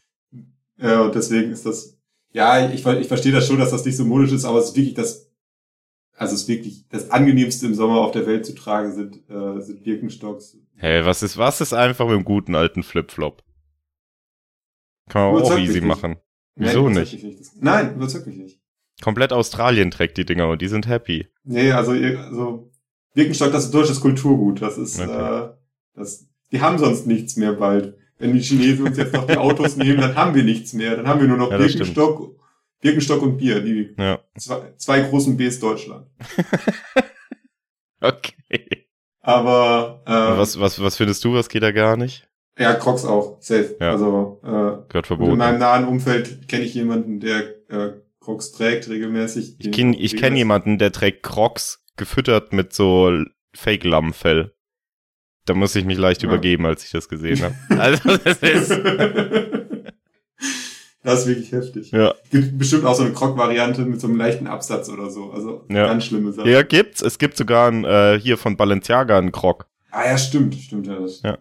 Ja, 0.78 1.02
und 1.02 1.14
deswegen 1.14 1.52
ist 1.52 1.66
das, 1.66 1.98
ja, 2.32 2.70
ich, 2.70 2.86
ich 2.86 3.08
verstehe 3.08 3.32
das 3.32 3.46
schon, 3.46 3.58
dass 3.58 3.70
das 3.70 3.84
nicht 3.84 3.96
so 3.96 4.06
modisch 4.06 4.32
ist, 4.32 4.46
aber 4.46 4.58
es 4.58 4.70
ist 4.70 4.76
wirklich 4.76 4.94
das, 4.94 5.30
also 6.16 6.34
es 6.34 6.42
ist 6.42 6.48
wirklich 6.48 6.88
das 6.88 7.10
angenehmste 7.10 7.66
im 7.66 7.74
Sommer 7.74 8.00
auf 8.00 8.12
der 8.12 8.26
Welt 8.26 8.46
zu 8.46 8.54
tragen 8.54 8.94
sind, 8.94 9.28
äh, 9.28 9.60
sind 9.60 9.84
Birkenstocks. 9.84 10.56
Hey, 10.76 11.04
was 11.04 11.22
ist, 11.22 11.36
was 11.36 11.60
ist 11.60 11.74
einfach 11.74 12.06
mit 12.06 12.16
dem 12.16 12.24
guten 12.24 12.54
alten 12.54 12.82
Flipflop? 12.82 13.44
Kann 15.10 15.34
man 15.34 15.42
auch 15.42 15.58
easy 15.58 15.82
machen. 15.82 16.16
Wieso 16.56 16.88
Nein, 16.88 17.00
nicht? 17.00 17.22
nicht? 17.22 17.50
Nein, 17.60 17.94
überzeugt 17.94 18.26
mich 18.26 18.36
nicht. 18.36 18.60
Komplett 19.02 19.32
Australien 19.32 19.90
trägt 19.90 20.16
die 20.16 20.24
Dinger 20.24 20.48
und 20.48 20.62
die 20.62 20.68
sind 20.68 20.86
happy. 20.86 21.26
Nee, 21.42 21.72
also, 21.72 21.92
also 21.92 22.70
Birkenstock, 23.14 23.52
das 23.52 23.64
ist 23.64 23.74
deutsches 23.74 24.00
Kulturgut. 24.00 24.62
Das 24.62 24.78
ist, 24.78 25.00
okay. 25.00 25.46
äh, 25.46 25.48
das, 25.94 26.28
die 26.52 26.60
haben 26.60 26.78
sonst 26.78 27.06
nichts 27.06 27.36
mehr 27.36 27.52
bald. 27.52 27.96
Wenn 28.18 28.32
die 28.32 28.40
Chinesen 28.40 28.86
uns 28.86 28.96
jetzt 28.96 29.12
noch 29.12 29.26
die 29.26 29.36
Autos 29.36 29.76
nehmen, 29.76 30.00
dann 30.00 30.14
haben 30.14 30.34
wir 30.34 30.44
nichts 30.44 30.72
mehr. 30.72 30.96
Dann 30.96 31.08
haben 31.08 31.20
wir 31.20 31.28
nur 31.28 31.36
noch 31.36 31.50
ja, 31.50 31.58
Birkenstock, 31.58 32.36
Birkenstock 32.80 33.22
und 33.22 33.38
Bier, 33.38 33.60
die 33.60 33.94
ja. 33.98 34.20
zwei, 34.38 34.72
zwei 34.76 35.00
großen 35.00 35.36
Bs 35.36 35.58
Deutschland. 35.58 36.06
okay. 38.00 38.86
Aber 39.20 40.02
äh, 40.06 40.38
was, 40.38 40.60
was, 40.60 40.80
was 40.80 40.96
findest 40.96 41.24
du, 41.24 41.34
was 41.34 41.48
geht 41.48 41.62
da 41.62 41.72
gar 41.72 41.96
nicht? 41.96 42.28
Ja, 42.58 42.74
Crocs 42.74 43.04
auch, 43.04 43.38
safe. 43.40 43.76
Ja. 43.80 43.92
Also 43.92 44.40
äh, 44.44 44.88
Gehört 44.88 45.06
verboten. 45.06 45.32
in 45.32 45.38
meinem 45.38 45.58
nahen 45.58 45.86
Umfeld 45.86 46.46
kenne 46.48 46.64
ich 46.64 46.74
jemanden, 46.74 47.18
der 47.20 47.40
äh, 47.68 47.94
Crocs 48.20 48.52
trägt 48.52 48.88
regelmäßig. 48.88 49.56
Ich 49.58 49.72
kenne 49.72 49.96
ich 49.96 50.16
kenn 50.16 50.36
jemanden, 50.36 50.78
der 50.78 50.92
trägt 50.92 51.22
Crocs 51.22 51.84
gefüttert 51.96 52.52
mit 52.52 52.72
so 52.72 53.10
Fake-Lammfell. 53.54 54.54
Da 55.46 55.54
muss 55.54 55.76
ich 55.76 55.84
mich 55.84 55.98
leicht 55.98 56.22
ja. 56.22 56.28
übergeben, 56.28 56.64
als 56.64 56.84
ich 56.84 56.90
das 56.90 57.08
gesehen 57.08 57.42
habe. 57.42 57.54
Also 57.78 58.16
das 58.16 58.38
ist. 58.38 58.70
das 61.02 61.20
ist 61.20 61.26
wirklich 61.26 61.52
heftig. 61.52 61.90
Ja. 61.90 62.14
Gibt 62.30 62.56
bestimmt 62.56 62.86
auch 62.86 62.94
so 62.94 63.02
eine 63.02 63.12
Croc-Variante 63.12 63.82
mit 63.82 64.00
so 64.00 64.06
einem 64.06 64.16
leichten 64.16 64.46
Absatz 64.46 64.88
oder 64.88 65.10
so. 65.10 65.32
Also 65.32 65.66
ja. 65.68 65.86
ganz 65.86 66.04
schlimme 66.04 66.32
Sache. 66.32 66.48
Ja, 66.48 66.62
gibt's. 66.62 67.02
Es 67.02 67.18
gibt 67.18 67.36
sogar 67.36 67.70
ein, 67.70 67.84
äh, 67.84 68.18
hier 68.18 68.38
von 68.38 68.56
Balenciaga 68.56 69.18
einen 69.18 69.32
Croc. 69.32 69.66
Ah 69.90 70.06
ja, 70.06 70.16
stimmt, 70.16 70.54
stimmt 70.54 70.86
ja. 70.86 70.98
Das, 70.98 71.20
ja. 71.22 71.36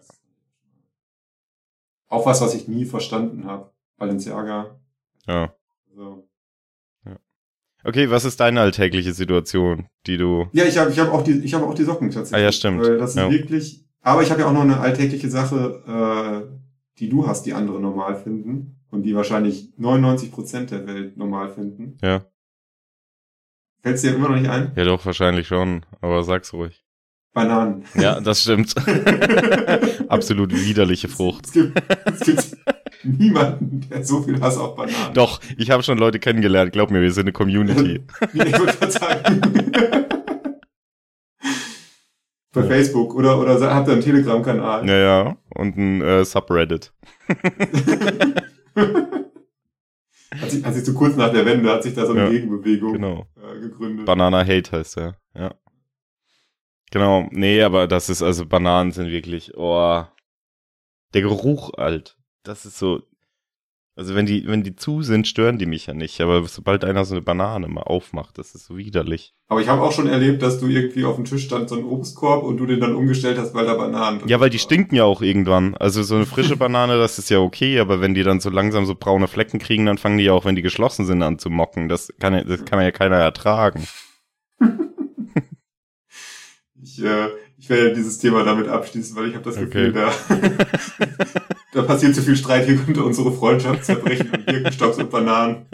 Auch 2.14 2.26
was, 2.26 2.40
was 2.40 2.54
ich 2.54 2.68
nie 2.68 2.84
verstanden 2.84 3.44
habe. 3.44 3.72
Balenciaga. 3.98 4.78
Ja. 5.26 5.52
So. 5.96 6.28
ja. 7.04 7.16
Okay, 7.82 8.08
was 8.08 8.24
ist 8.24 8.38
deine 8.38 8.60
alltägliche 8.60 9.12
Situation, 9.12 9.88
die 10.06 10.16
du. 10.16 10.46
Ja, 10.52 10.64
ich 10.64 10.78
habe 10.78 10.92
ich 10.92 10.98
hab 11.00 11.12
auch, 11.12 11.22
die, 11.22 11.32
ich 11.44 11.54
hab 11.54 11.62
auch 11.64 11.74
die 11.74 11.82
Socken 11.82 12.10
tatsächlich. 12.10 12.40
Ah 12.40 12.44
ja, 12.44 12.52
stimmt. 12.52 12.82
Weil 12.82 12.98
das 12.98 13.10
ist 13.10 13.16
Ja. 13.16 13.30
wirklich. 13.30 13.84
Aber 14.00 14.22
ich 14.22 14.30
habe 14.30 14.42
ja 14.42 14.46
auch 14.46 14.52
noch 14.52 14.60
eine 14.60 14.78
alltägliche 14.78 15.28
Sache, 15.28 16.46
äh, 16.48 16.56
die 17.00 17.08
du 17.08 17.26
hast, 17.26 17.46
die 17.46 17.52
andere 17.54 17.80
normal 17.80 18.14
finden. 18.14 18.76
Und 18.90 19.02
die 19.02 19.16
wahrscheinlich 19.16 19.72
99% 19.76 20.66
der 20.70 20.86
Welt 20.86 21.16
normal 21.16 21.50
finden. 21.50 21.98
Ja. 22.00 22.24
Fällt 23.80 24.00
dir 24.04 24.14
immer 24.14 24.28
noch 24.28 24.36
nicht 24.36 24.48
ein? 24.48 24.70
Ja, 24.76 24.84
doch, 24.84 25.04
wahrscheinlich 25.04 25.48
schon, 25.48 25.84
aber 26.00 26.22
sag's 26.22 26.52
ruhig. 26.52 26.83
Bananen. 27.34 27.84
Ja, 27.96 28.20
das 28.20 28.40
stimmt. 28.42 28.74
Absolut 30.08 30.54
widerliche 30.54 31.08
Frucht. 31.08 31.46
Es 31.46 31.52
gibt, 31.52 31.82
es 32.06 32.20
gibt 32.20 32.56
niemanden, 33.02 33.86
der 33.90 34.04
so 34.04 34.22
viel 34.22 34.40
Hass 34.40 34.56
auf 34.56 34.76
Bananen. 34.76 35.12
Doch, 35.14 35.40
ich 35.58 35.70
habe 35.70 35.82
schon 35.82 35.98
Leute 35.98 36.18
kennengelernt. 36.20 36.72
Glaub 36.72 36.90
mir, 36.90 37.02
wir 37.02 37.10
sind 37.12 37.24
eine 37.24 37.32
Community. 37.32 38.00
Ich 38.32 38.58
wollte 38.58 38.76
gerade 38.78 38.92
sagen. 38.92 39.40
Bei 42.52 42.60
Ja. 42.60 42.66
Facebook 42.68 43.14
oder, 43.16 43.38
oder 43.40 43.74
habt 43.74 43.88
ihr 43.88 43.94
einen 43.94 44.02
Telegram-Kanal? 44.02 44.88
Ja, 44.88 44.96
ja. 44.96 45.36
Und 45.56 45.76
ein 45.76 46.00
äh, 46.02 46.24
Subreddit. 46.24 46.92
hat, 50.40 50.50
sich, 50.50 50.64
hat 50.64 50.74
sich 50.74 50.84
so 50.84 50.94
kurz 50.94 51.16
nach 51.16 51.32
der 51.32 51.44
Wende 51.46 51.68
hat 51.70 51.82
sich 51.82 51.94
da 51.94 52.06
so 52.06 52.12
eine 52.12 52.24
Ja, 52.24 52.30
Gegenbewegung 52.30 52.92
Genau. 52.92 53.26
äh, 53.36 53.58
gegründet. 53.60 54.06
Banana 54.06 54.40
Hate 54.46 54.70
heißt 54.70 54.96
der. 54.98 55.16
Ja. 55.36 55.52
Genau. 56.94 57.26
Nee, 57.32 57.60
aber 57.60 57.88
das 57.88 58.08
ist, 58.08 58.22
also 58.22 58.46
Bananen 58.46 58.92
sind 58.92 59.10
wirklich, 59.10 59.52
oh. 59.56 60.04
Der 61.12 61.22
Geruch, 61.22 61.74
alt. 61.74 62.16
Das 62.44 62.64
ist 62.66 62.78
so. 62.78 63.02
Also 63.96 64.14
wenn 64.16 64.26
die, 64.26 64.46
wenn 64.46 64.62
die 64.64 64.74
zu 64.76 65.02
sind, 65.02 65.26
stören 65.28 65.58
die 65.58 65.66
mich 65.66 65.86
ja 65.86 65.94
nicht. 65.94 66.20
Aber 66.20 66.44
sobald 66.46 66.84
einer 66.84 67.04
so 67.04 67.14
eine 67.14 67.22
Banane 67.22 67.66
mal 67.68 67.82
aufmacht, 67.82 68.38
das 68.38 68.54
ist 68.54 68.66
so 68.66 68.76
widerlich. 68.76 69.34
Aber 69.48 69.60
ich 69.60 69.68
habe 69.68 69.82
auch 69.82 69.90
schon 69.92 70.08
erlebt, 70.08 70.42
dass 70.42 70.58
du 70.60 70.66
irgendwie 70.68 71.04
auf 71.04 71.16
dem 71.16 71.24
Tisch 71.24 71.44
stand 71.46 71.68
so 71.68 71.76
ein 71.76 71.84
Obstkorb 71.84 72.44
und 72.44 72.56
du 72.58 72.66
den 72.66 72.78
dann 72.80 72.94
umgestellt 72.94 73.38
hast, 73.38 73.54
weil 73.54 73.66
da 73.66 73.74
Bananen 73.74 74.20
drin 74.20 74.28
Ja, 74.28 74.38
weil 74.40 74.50
die 74.50 74.56
waren. 74.58 74.62
stinken 74.64 74.94
ja 74.96 75.04
auch 75.04 75.20
irgendwann. 75.22 75.76
Also 75.76 76.02
so 76.04 76.14
eine 76.16 76.26
frische 76.26 76.56
Banane, 76.56 76.96
das 76.96 77.18
ist 77.18 77.28
ja 77.30 77.38
okay, 77.40 77.78
aber 77.80 78.00
wenn 78.00 78.14
die 78.14 78.22
dann 78.22 78.38
so 78.40 78.50
langsam 78.50 78.86
so 78.86 78.94
braune 78.96 79.26
Flecken 79.28 79.58
kriegen, 79.58 79.86
dann 79.86 79.98
fangen 79.98 80.18
die 80.18 80.24
ja 80.24 80.32
auch, 80.32 80.44
wenn 80.44 80.56
die 80.56 80.62
geschlossen 80.62 81.06
sind, 81.06 81.22
an 81.24 81.38
zu 81.40 81.50
mocken. 81.50 81.88
Das 81.88 82.12
kann, 82.20 82.34
ja- 82.34 82.44
das 82.44 82.64
kann 82.64 82.80
ja 82.80 82.90
keiner 82.92 83.16
ertragen. 83.16 83.86
Ich, 86.84 87.02
äh, 87.02 87.30
ich 87.56 87.70
werde 87.70 87.94
dieses 87.94 88.18
Thema 88.18 88.44
damit 88.44 88.68
abschließen, 88.68 89.16
weil 89.16 89.30
ich 89.30 89.34
habe 89.34 89.44
das 89.44 89.56
Gefühl, 89.56 89.94
da, 89.94 90.12
da 91.72 91.82
passiert 91.82 92.14
zu 92.14 92.20
viel 92.20 92.36
Streit, 92.36 92.66
hier 92.66 92.76
könnte 92.76 93.02
unsere 93.02 93.32
Freundschaft 93.32 93.86
zerbrechen 93.86 94.30
und 94.30 94.44
Birkenstocks 94.44 94.98
und 94.98 95.10
Bananen. 95.10 95.64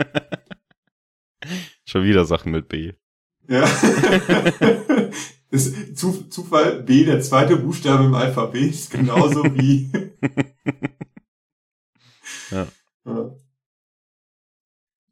Schon 1.84 2.04
wieder 2.04 2.24
Sachen 2.24 2.52
mit 2.52 2.68
B. 2.68 2.92
Ja. 3.48 3.64
ist 5.50 5.98
Zu, 5.98 6.28
Zufall 6.28 6.80
B, 6.84 7.04
der 7.04 7.20
zweite 7.20 7.56
Buchstabe 7.56 8.04
im 8.04 8.14
Alphabet, 8.14 8.70
ist 8.70 8.92
genauso 8.92 9.44
wie. 9.56 9.90
Ja. 12.52 12.66
Ja. 13.04 13.30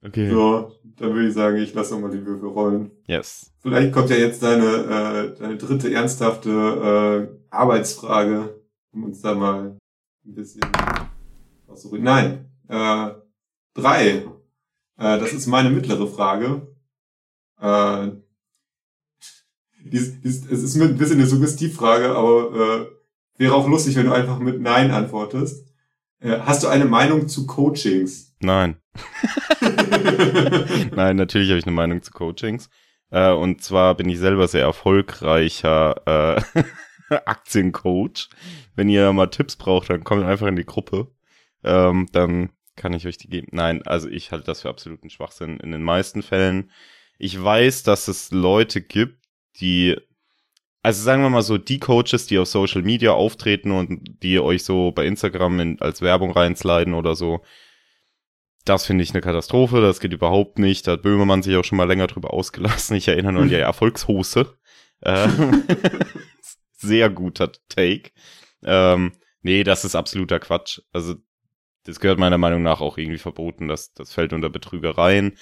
Okay. 0.03 0.29
So, 0.29 0.73
dann 0.99 1.15
würde 1.15 1.29
ich 1.29 1.35
sagen, 1.35 1.57
ich 1.59 1.75
lasse 1.75 1.95
nochmal 1.95 2.11
die 2.11 2.25
Würfel 2.25 2.49
rollen. 2.49 2.91
Yes. 3.07 3.53
Vielleicht 3.61 3.93
kommt 3.93 4.11
ja 4.11 4.17
jetzt 4.17 4.43
deine, 4.43 4.65
äh, 4.65 5.39
deine 5.39 5.57
dritte 5.57 5.93
ernsthafte 5.93 6.51
äh, 6.51 7.39
Arbeitsfrage, 7.51 8.61
um 8.93 9.05
uns 9.05 9.21
da 9.21 9.35
mal 9.35 9.77
ein 10.25 10.35
bisschen 10.35 10.63
auszurücken. 11.67 12.05
Nein, 12.05 12.51
äh, 12.69 13.11
drei. 13.75 14.07
Äh, 14.97 15.19
das 15.19 15.33
ist 15.33 15.47
meine 15.47 15.71
mittlere 15.71 16.07
Frage. 16.07 16.67
Äh, 17.61 18.09
dies, 19.85 20.21
dies, 20.21 20.45
es 20.51 20.63
ist 20.63 20.77
ein 20.77 20.99
bisschen 20.99 21.19
eine 21.19 21.27
Suggestivfrage, 21.27 22.11
aber 22.11 22.55
äh, 22.55 22.87
wäre 23.39 23.55
auch 23.55 23.69
lustig, 23.69 23.97
wenn 23.97 24.07
du 24.07 24.13
einfach 24.13 24.39
mit 24.39 24.61
Nein 24.61 24.91
antwortest. 24.91 25.67
Äh, 26.21 26.41
hast 26.41 26.65
du 26.65 26.69
eine 26.69 26.85
Meinung 26.85 27.29
zu 27.29 27.47
Coachings? 27.47 28.28
Nein. 28.41 28.77
Nein, 30.93 31.17
natürlich 31.17 31.49
habe 31.51 31.59
ich 31.59 31.67
eine 31.67 31.75
Meinung 31.75 32.03
zu 32.03 32.13
Coachings. 32.13 32.71
Äh, 33.11 33.33
und 33.33 33.63
zwar 33.63 33.95
bin 33.95 34.09
ich 34.09 34.19
selber 34.19 34.49
sehr 34.49 34.63
erfolgreicher 34.63 36.37
äh, 37.11 37.15
Aktiencoach. 37.25 38.29
Wenn 38.75 38.89
ihr 38.89 39.13
mal 39.13 39.29
Tipps 39.29 39.57
braucht, 39.57 39.91
dann 39.91 40.05
kommt 40.05 40.25
einfach 40.25 40.47
in 40.47 40.57
die 40.57 40.67
Gruppe. 40.67 41.11
Ähm, 41.65 42.07
dann 42.13 42.51
kann 42.77 42.93
ich 42.93 43.07
euch 43.07 43.19
die 43.19 43.29
geben. 43.29 43.49
Nein, 43.51 43.83
also 43.87 44.09
ich 44.09 44.31
halte 44.31 44.47
das 44.47 44.63
für 44.63 44.69
absoluten 44.69 45.11
Schwachsinn 45.11 45.59
in 45.59 45.73
den 45.73 45.83
meisten 45.83 46.23
Fällen. 46.23 46.71
Ich 47.19 47.43
weiß, 47.43 47.83
dass 47.83 48.07
es 48.07 48.31
Leute 48.31 48.81
gibt, 48.81 49.19
die, 49.61 49.97
also 50.83 51.03
sagen 51.03 51.23
wir 51.23 51.31
mal 51.31 51.43
so, 51.43 51.59
die 51.59 51.81
Coaches, 51.81 52.27
die 52.29 52.39
auf 52.39 52.47
Social 52.47 52.83
Media 52.83 53.11
auftreten 53.11 53.73
und 53.73 54.23
die 54.23 54.39
euch 54.39 54.63
so 54.63 54.93
bei 54.93 55.05
Instagram 55.05 55.59
in, 55.59 55.81
als 55.81 56.01
Werbung 56.01 56.31
reinsliden 56.31 56.95
oder 56.95 57.17
so, 57.17 57.43
das 58.69 58.87
finde 58.87 59.05
ich 59.05 59.11
eine 59.11 59.21
Katastrophe, 59.21 59.81
das 59.81 60.01
geht 60.01 60.13
überhaupt 60.13 60.59
nicht. 60.59 60.87
Da 60.87 60.93
hat 60.93 61.03
Böhmermann 61.03 61.43
sich 61.43 61.57
auch 61.57 61.65
schon 61.65 61.79
mal 61.79 61.89
länger 61.89 62.07
drüber 62.07 62.33
ausgelassen. 62.33 62.97
Ich 62.97 63.09
erinnere 63.09 63.33
nur 63.33 63.43
an 63.43 63.49
die 63.49 63.55
Erfolgshose. 63.55 64.59
Ähm, 65.03 65.65
sehr 66.73 67.11
guter 67.11 67.53
Take. 67.69 68.11
Ähm, 68.63 69.13
nee, 69.43 69.65
das 69.65 69.85
ist 69.85 69.95
absoluter 69.95 70.41
Quatsch. 70.41 70.81
Also, 70.93 71.15
das 71.85 72.01
gehört 72.01 72.19
meiner 72.19 72.39
Meinung 72.39 72.63
nach 72.63 72.81
auch 72.81 72.99
irgendwie 72.99 73.19
verboten. 73.19 73.69
Das, 73.69 73.93
das 73.95 74.13
fällt 74.13 74.33
unter 74.33 74.51
Betrügereien. 74.51 75.39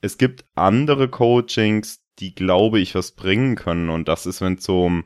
Es 0.00 0.18
gibt 0.18 0.44
andere 0.54 1.08
Coachings, 1.08 2.02
die, 2.18 2.34
glaube 2.34 2.80
ich, 2.80 2.94
was 2.94 3.12
bringen 3.12 3.56
können. 3.56 3.90
Und 3.90 4.08
das 4.08 4.26
ist, 4.26 4.40
wenn 4.40 4.54
es 4.54 4.64
so 4.64 4.84
um 4.84 5.04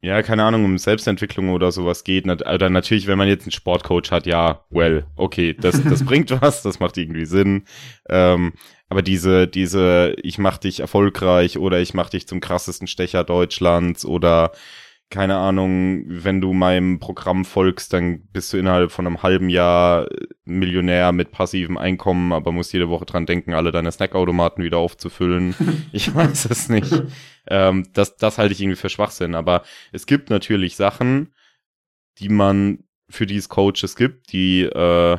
ja, 0.00 0.22
keine 0.22 0.44
Ahnung, 0.44 0.64
um 0.64 0.78
Selbstentwicklung 0.78 1.50
oder 1.50 1.72
sowas 1.72 2.04
geht. 2.04 2.26
Oder 2.26 2.70
natürlich, 2.70 3.06
wenn 3.08 3.18
man 3.18 3.28
jetzt 3.28 3.44
einen 3.44 3.52
Sportcoach 3.52 4.10
hat, 4.12 4.26
ja, 4.26 4.64
well, 4.70 5.06
okay, 5.16 5.54
das, 5.54 5.82
das 5.84 6.04
bringt 6.04 6.30
was, 6.40 6.62
das 6.62 6.78
macht 6.78 6.96
irgendwie 6.96 7.24
Sinn. 7.24 7.64
Ähm, 8.08 8.52
aber 8.88 9.02
diese, 9.02 9.48
diese, 9.48 10.14
ich 10.22 10.38
mach 10.38 10.58
dich 10.58 10.80
erfolgreich 10.80 11.58
oder 11.58 11.80
ich 11.80 11.94
mach 11.94 12.10
dich 12.10 12.28
zum 12.28 12.40
krassesten 12.40 12.86
Stecher 12.86 13.24
Deutschlands 13.24 14.04
oder 14.04 14.52
keine 15.10 15.36
Ahnung, 15.36 16.04
wenn 16.06 16.42
du 16.42 16.52
meinem 16.52 16.98
Programm 16.98 17.46
folgst, 17.46 17.94
dann 17.94 18.26
bist 18.28 18.52
du 18.52 18.58
innerhalb 18.58 18.92
von 18.92 19.06
einem 19.06 19.22
halben 19.22 19.48
Jahr 19.48 20.06
Millionär 20.44 21.12
mit 21.12 21.30
passivem 21.30 21.78
Einkommen, 21.78 22.32
aber 22.32 22.52
musst 22.52 22.74
jede 22.74 22.90
Woche 22.90 23.06
dran 23.06 23.24
denken, 23.24 23.54
alle 23.54 23.72
deine 23.72 23.90
Snackautomaten 23.90 24.62
wieder 24.62 24.78
aufzufüllen. 24.78 25.54
Ich 25.92 26.14
weiß 26.14 26.50
es 26.50 26.68
nicht. 26.68 27.02
Ähm, 27.46 27.88
das, 27.94 28.16
das 28.16 28.36
halte 28.36 28.52
ich 28.52 28.60
irgendwie 28.60 28.76
für 28.76 28.90
Schwachsinn. 28.90 29.34
Aber 29.34 29.62
es 29.92 30.06
gibt 30.06 30.28
natürlich 30.28 30.76
Sachen, 30.76 31.32
die 32.18 32.28
man, 32.28 32.84
für 33.08 33.24
die 33.24 33.36
es 33.36 33.48
Coaches 33.48 33.96
gibt, 33.96 34.32
die 34.32 34.62
äh, 34.62 35.16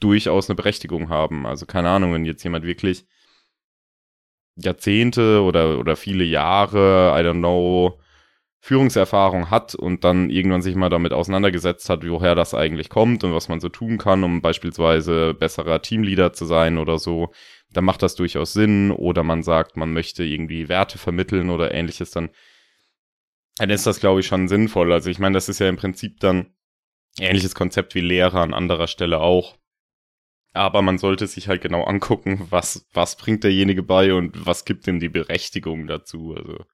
durchaus 0.00 0.48
eine 0.48 0.56
Berechtigung 0.56 1.10
haben. 1.10 1.44
Also 1.46 1.66
keine 1.66 1.90
Ahnung, 1.90 2.14
wenn 2.14 2.24
jetzt 2.24 2.42
jemand 2.42 2.64
wirklich 2.64 3.06
Jahrzehnte 4.56 5.42
oder, 5.42 5.78
oder 5.78 5.96
viele 5.96 6.24
Jahre, 6.24 7.14
I 7.14 7.22
don't 7.22 7.38
know, 7.38 8.00
Führungserfahrung 8.62 9.50
hat 9.50 9.74
und 9.74 10.04
dann 10.04 10.28
irgendwann 10.28 10.60
sich 10.60 10.74
mal 10.74 10.90
damit 10.90 11.14
auseinandergesetzt 11.14 11.88
hat, 11.88 12.06
woher 12.06 12.34
das 12.34 12.54
eigentlich 12.54 12.90
kommt 12.90 13.24
und 13.24 13.32
was 13.32 13.48
man 13.48 13.58
so 13.58 13.70
tun 13.70 13.96
kann, 13.96 14.22
um 14.22 14.42
beispielsweise 14.42 15.32
besserer 15.32 15.80
Teamleader 15.80 16.34
zu 16.34 16.44
sein 16.44 16.76
oder 16.76 16.98
so, 16.98 17.32
dann 17.72 17.84
macht 17.84 18.02
das 18.02 18.16
durchaus 18.16 18.52
Sinn. 18.52 18.90
Oder 18.90 19.22
man 19.22 19.42
sagt, 19.42 19.78
man 19.78 19.92
möchte 19.92 20.24
irgendwie 20.24 20.68
Werte 20.68 20.98
vermitteln 20.98 21.48
oder 21.48 21.72
ähnliches, 21.72 22.10
dann, 22.10 22.28
dann 23.56 23.70
ist 23.70 23.86
das, 23.86 23.98
glaube 23.98 24.20
ich, 24.20 24.26
schon 24.26 24.46
sinnvoll. 24.46 24.92
Also 24.92 25.08
ich 25.08 25.18
meine, 25.18 25.34
das 25.34 25.48
ist 25.48 25.58
ja 25.58 25.68
im 25.68 25.76
Prinzip 25.76 26.20
dann 26.20 26.52
ähnliches 27.18 27.54
Konzept 27.54 27.94
wie 27.94 28.00
Lehrer 28.00 28.40
an 28.40 28.52
anderer 28.52 28.88
Stelle 28.88 29.20
auch. 29.20 29.56
Aber 30.52 30.82
man 30.82 30.98
sollte 30.98 31.26
sich 31.26 31.48
halt 31.48 31.62
genau 31.62 31.84
angucken, 31.84 32.46
was, 32.50 32.86
was 32.92 33.16
bringt 33.16 33.44
derjenige 33.44 33.82
bei 33.82 34.12
und 34.12 34.44
was 34.46 34.64
gibt 34.64 34.86
ihm 34.86 35.00
die 35.00 35.08
Berechtigung 35.08 35.86
dazu. 35.86 36.34
Also, 36.36 36.64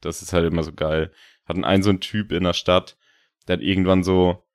das 0.00 0.22
ist 0.22 0.32
halt 0.32 0.50
immer 0.50 0.62
so 0.62 0.72
geil. 0.72 1.12
Hatten 1.44 1.64
ein 1.64 1.82
so 1.82 1.90
ein 1.90 2.00
Typ 2.00 2.32
in 2.32 2.44
der 2.44 2.52
Stadt, 2.52 2.96
der 3.48 3.56
hat 3.56 3.62
irgendwann 3.62 4.02
so 4.02 4.46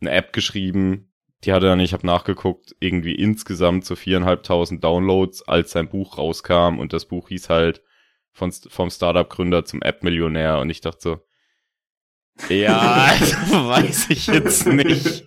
eine 0.00 0.10
App 0.10 0.32
geschrieben, 0.32 1.12
die 1.44 1.52
hatte 1.52 1.66
dann, 1.66 1.80
ich 1.80 1.92
habe 1.92 2.06
nachgeguckt, 2.06 2.74
irgendwie 2.80 3.14
insgesamt 3.14 3.84
so 3.84 3.94
viereinhalbtausend 3.94 4.82
Downloads, 4.82 5.46
als 5.46 5.70
sein 5.70 5.88
Buch 5.88 6.18
rauskam 6.18 6.78
und 6.78 6.92
das 6.92 7.06
Buch 7.06 7.28
hieß 7.28 7.48
halt 7.48 7.82
von, 8.32 8.52
vom 8.52 8.90
Startup-Gründer 8.90 9.64
zum 9.64 9.82
App-Millionär 9.82 10.58
und 10.58 10.70
ich 10.70 10.80
dachte 10.80 11.00
so, 11.00 12.54
ja, 12.54 12.78
also 13.08 13.34
weiß 13.68 14.10
ich 14.10 14.26
jetzt 14.26 14.66
nicht. 14.66 15.26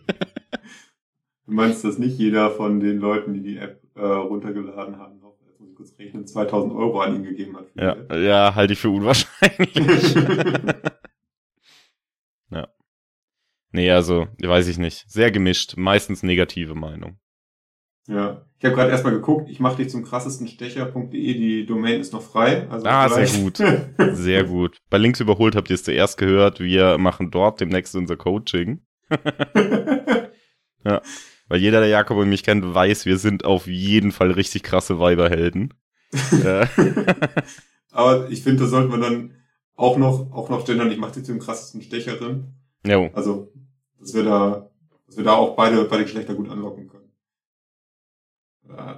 Du 1.45 1.53
meinst, 1.53 1.83
dass 1.83 1.97
nicht 1.97 2.17
jeder 2.17 2.51
von 2.51 2.79
den 2.79 2.97
Leuten, 2.97 3.33
die 3.33 3.41
die 3.41 3.57
App 3.57 3.83
äh, 3.95 4.01
runtergeladen 4.01 4.97
haben, 4.97 5.19
kurz 5.81 5.97
rechnen, 5.97 6.27
2000 6.27 6.73
Euro 6.73 7.01
an 7.01 7.15
ihn 7.15 7.23
gegeben 7.23 7.57
hat. 7.57 7.65
Ja, 7.75 8.15
ja, 8.15 8.53
halte 8.55 8.73
ich 8.73 8.79
für 8.79 8.89
unwahrscheinlich. 8.89 9.75
ja. 12.51 12.67
Nee, 13.71 13.89
also, 13.89 14.27
weiß 14.39 14.67
ich 14.67 14.77
nicht. 14.77 15.09
Sehr 15.09 15.31
gemischt, 15.31 15.77
meistens 15.77 16.21
negative 16.23 16.75
Meinung. 16.75 17.17
Ja. 18.07 18.45
Ich 18.59 18.65
habe 18.65 18.75
gerade 18.75 18.91
erstmal 18.91 19.13
geguckt, 19.13 19.49
ich 19.49 19.59
mache 19.59 19.77
dich 19.77 19.89
zum 19.89 20.03
krassesten 20.03 20.47
Stecher.de, 20.47 21.33
die 21.33 21.65
Domain 21.65 21.99
ist 21.99 22.13
noch 22.13 22.21
frei. 22.21 22.69
Also 22.69 22.85
ah, 22.85 23.09
vielleicht. 23.09 23.33
sehr 23.33 23.43
gut. 23.43 23.57
Sehr 24.15 24.43
gut. 24.43 24.77
Bei 24.91 24.99
Links 24.99 25.19
überholt 25.19 25.55
habt 25.55 25.71
ihr 25.71 25.73
es 25.73 25.83
zuerst 25.83 26.19
gehört. 26.19 26.59
Wir 26.59 26.99
machen 26.99 27.31
dort 27.31 27.59
demnächst 27.59 27.95
unser 27.95 28.17
Coaching. 28.17 28.81
ja. 30.85 31.01
Weil 31.51 31.59
jeder, 31.59 31.81
der 31.81 31.89
Jakob 31.89 32.15
und 32.15 32.29
mich 32.29 32.43
kennt, 32.43 32.73
weiß, 32.73 33.05
wir 33.05 33.17
sind 33.17 33.43
auf 33.43 33.67
jeden 33.67 34.13
Fall 34.13 34.31
richtig 34.31 34.63
krasse 34.63 34.99
Weiberhelden. 34.99 35.73
Äh, 36.45 36.65
Aber 37.91 38.29
ich 38.29 38.41
finde, 38.41 38.61
das 38.63 38.69
sollte 38.71 38.87
man 38.87 39.01
dann 39.01 39.35
auch 39.75 39.97
noch, 39.97 40.31
auch 40.31 40.49
noch 40.49 40.65
gendern. 40.65 40.89
Ich 40.91 40.97
mache 40.97 41.15
dich 41.15 41.25
zum 41.25 41.39
krassesten 41.39 41.81
Stecherin. 41.81 42.53
jo. 42.85 43.09
Also, 43.13 43.51
dass 43.99 44.13
wir 44.13 44.23
da, 44.23 44.69
dass 45.07 45.17
wir 45.17 45.25
da 45.25 45.33
auch 45.33 45.57
beide, 45.57 45.83
beide 45.83 46.03
Geschlechter 46.03 46.35
gut 46.35 46.49
anlocken 46.49 46.87
können. 46.87 47.11
Äh, 48.69 48.95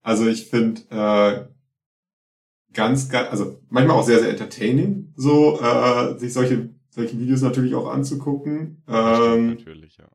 Also 0.00 0.26
ich 0.26 0.48
finde 0.48 0.80
äh, 0.90 1.44
ganz, 2.72 3.10
ganz, 3.10 3.28
also 3.30 3.60
manchmal 3.68 3.98
auch 3.98 4.04
sehr, 4.04 4.20
sehr 4.20 4.30
entertaining, 4.30 5.12
so 5.14 5.60
äh, 5.60 6.18
sich 6.18 6.32
solche, 6.32 6.70
solche 6.88 7.18
Videos 7.18 7.42
natürlich 7.42 7.74
auch 7.74 7.88
anzugucken. 7.90 8.82
Ähm, 8.88 9.48
Natürlich, 9.48 9.98
ja. 9.98 10.08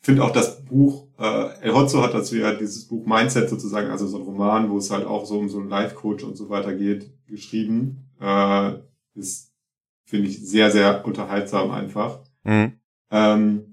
Finde 0.00 0.24
auch 0.24 0.30
das 0.30 0.64
Buch, 0.64 1.08
äh, 1.18 1.60
El 1.62 1.74
Hotzo 1.74 2.02
hat 2.02 2.14
dazu 2.14 2.36
ja 2.36 2.54
dieses 2.54 2.86
Buch 2.86 3.06
Mindset 3.06 3.48
sozusagen, 3.48 3.90
also 3.90 4.06
so 4.06 4.18
ein 4.18 4.22
Roman, 4.22 4.70
wo 4.70 4.78
es 4.78 4.90
halt 4.90 5.06
auch 5.06 5.26
so 5.26 5.38
um 5.38 5.48
so 5.48 5.58
einen 5.58 5.68
Life-Coach 5.68 6.24
und 6.24 6.36
so 6.36 6.48
weiter 6.48 6.74
geht, 6.74 7.10
geschrieben. 7.26 8.08
Äh, 8.20 8.74
ist, 9.14 9.52
finde 10.04 10.28
ich, 10.28 10.38
sehr, 10.38 10.70
sehr 10.70 11.04
unterhaltsam 11.04 11.70
einfach. 11.70 12.20
Mhm. 12.44 12.72
Ähm, 13.10 13.72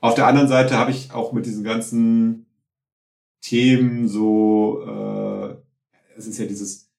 auf 0.00 0.14
der 0.14 0.26
anderen 0.26 0.48
Seite 0.48 0.76
habe 0.76 0.90
ich 0.90 1.12
auch 1.12 1.32
mit 1.32 1.46
diesen 1.46 1.64
ganzen 1.64 2.46
Themen 3.40 4.08
so, 4.08 4.82
äh, 4.86 5.56
es 6.16 6.26
ist 6.26 6.38
ja 6.38 6.46
dieses 6.46 6.90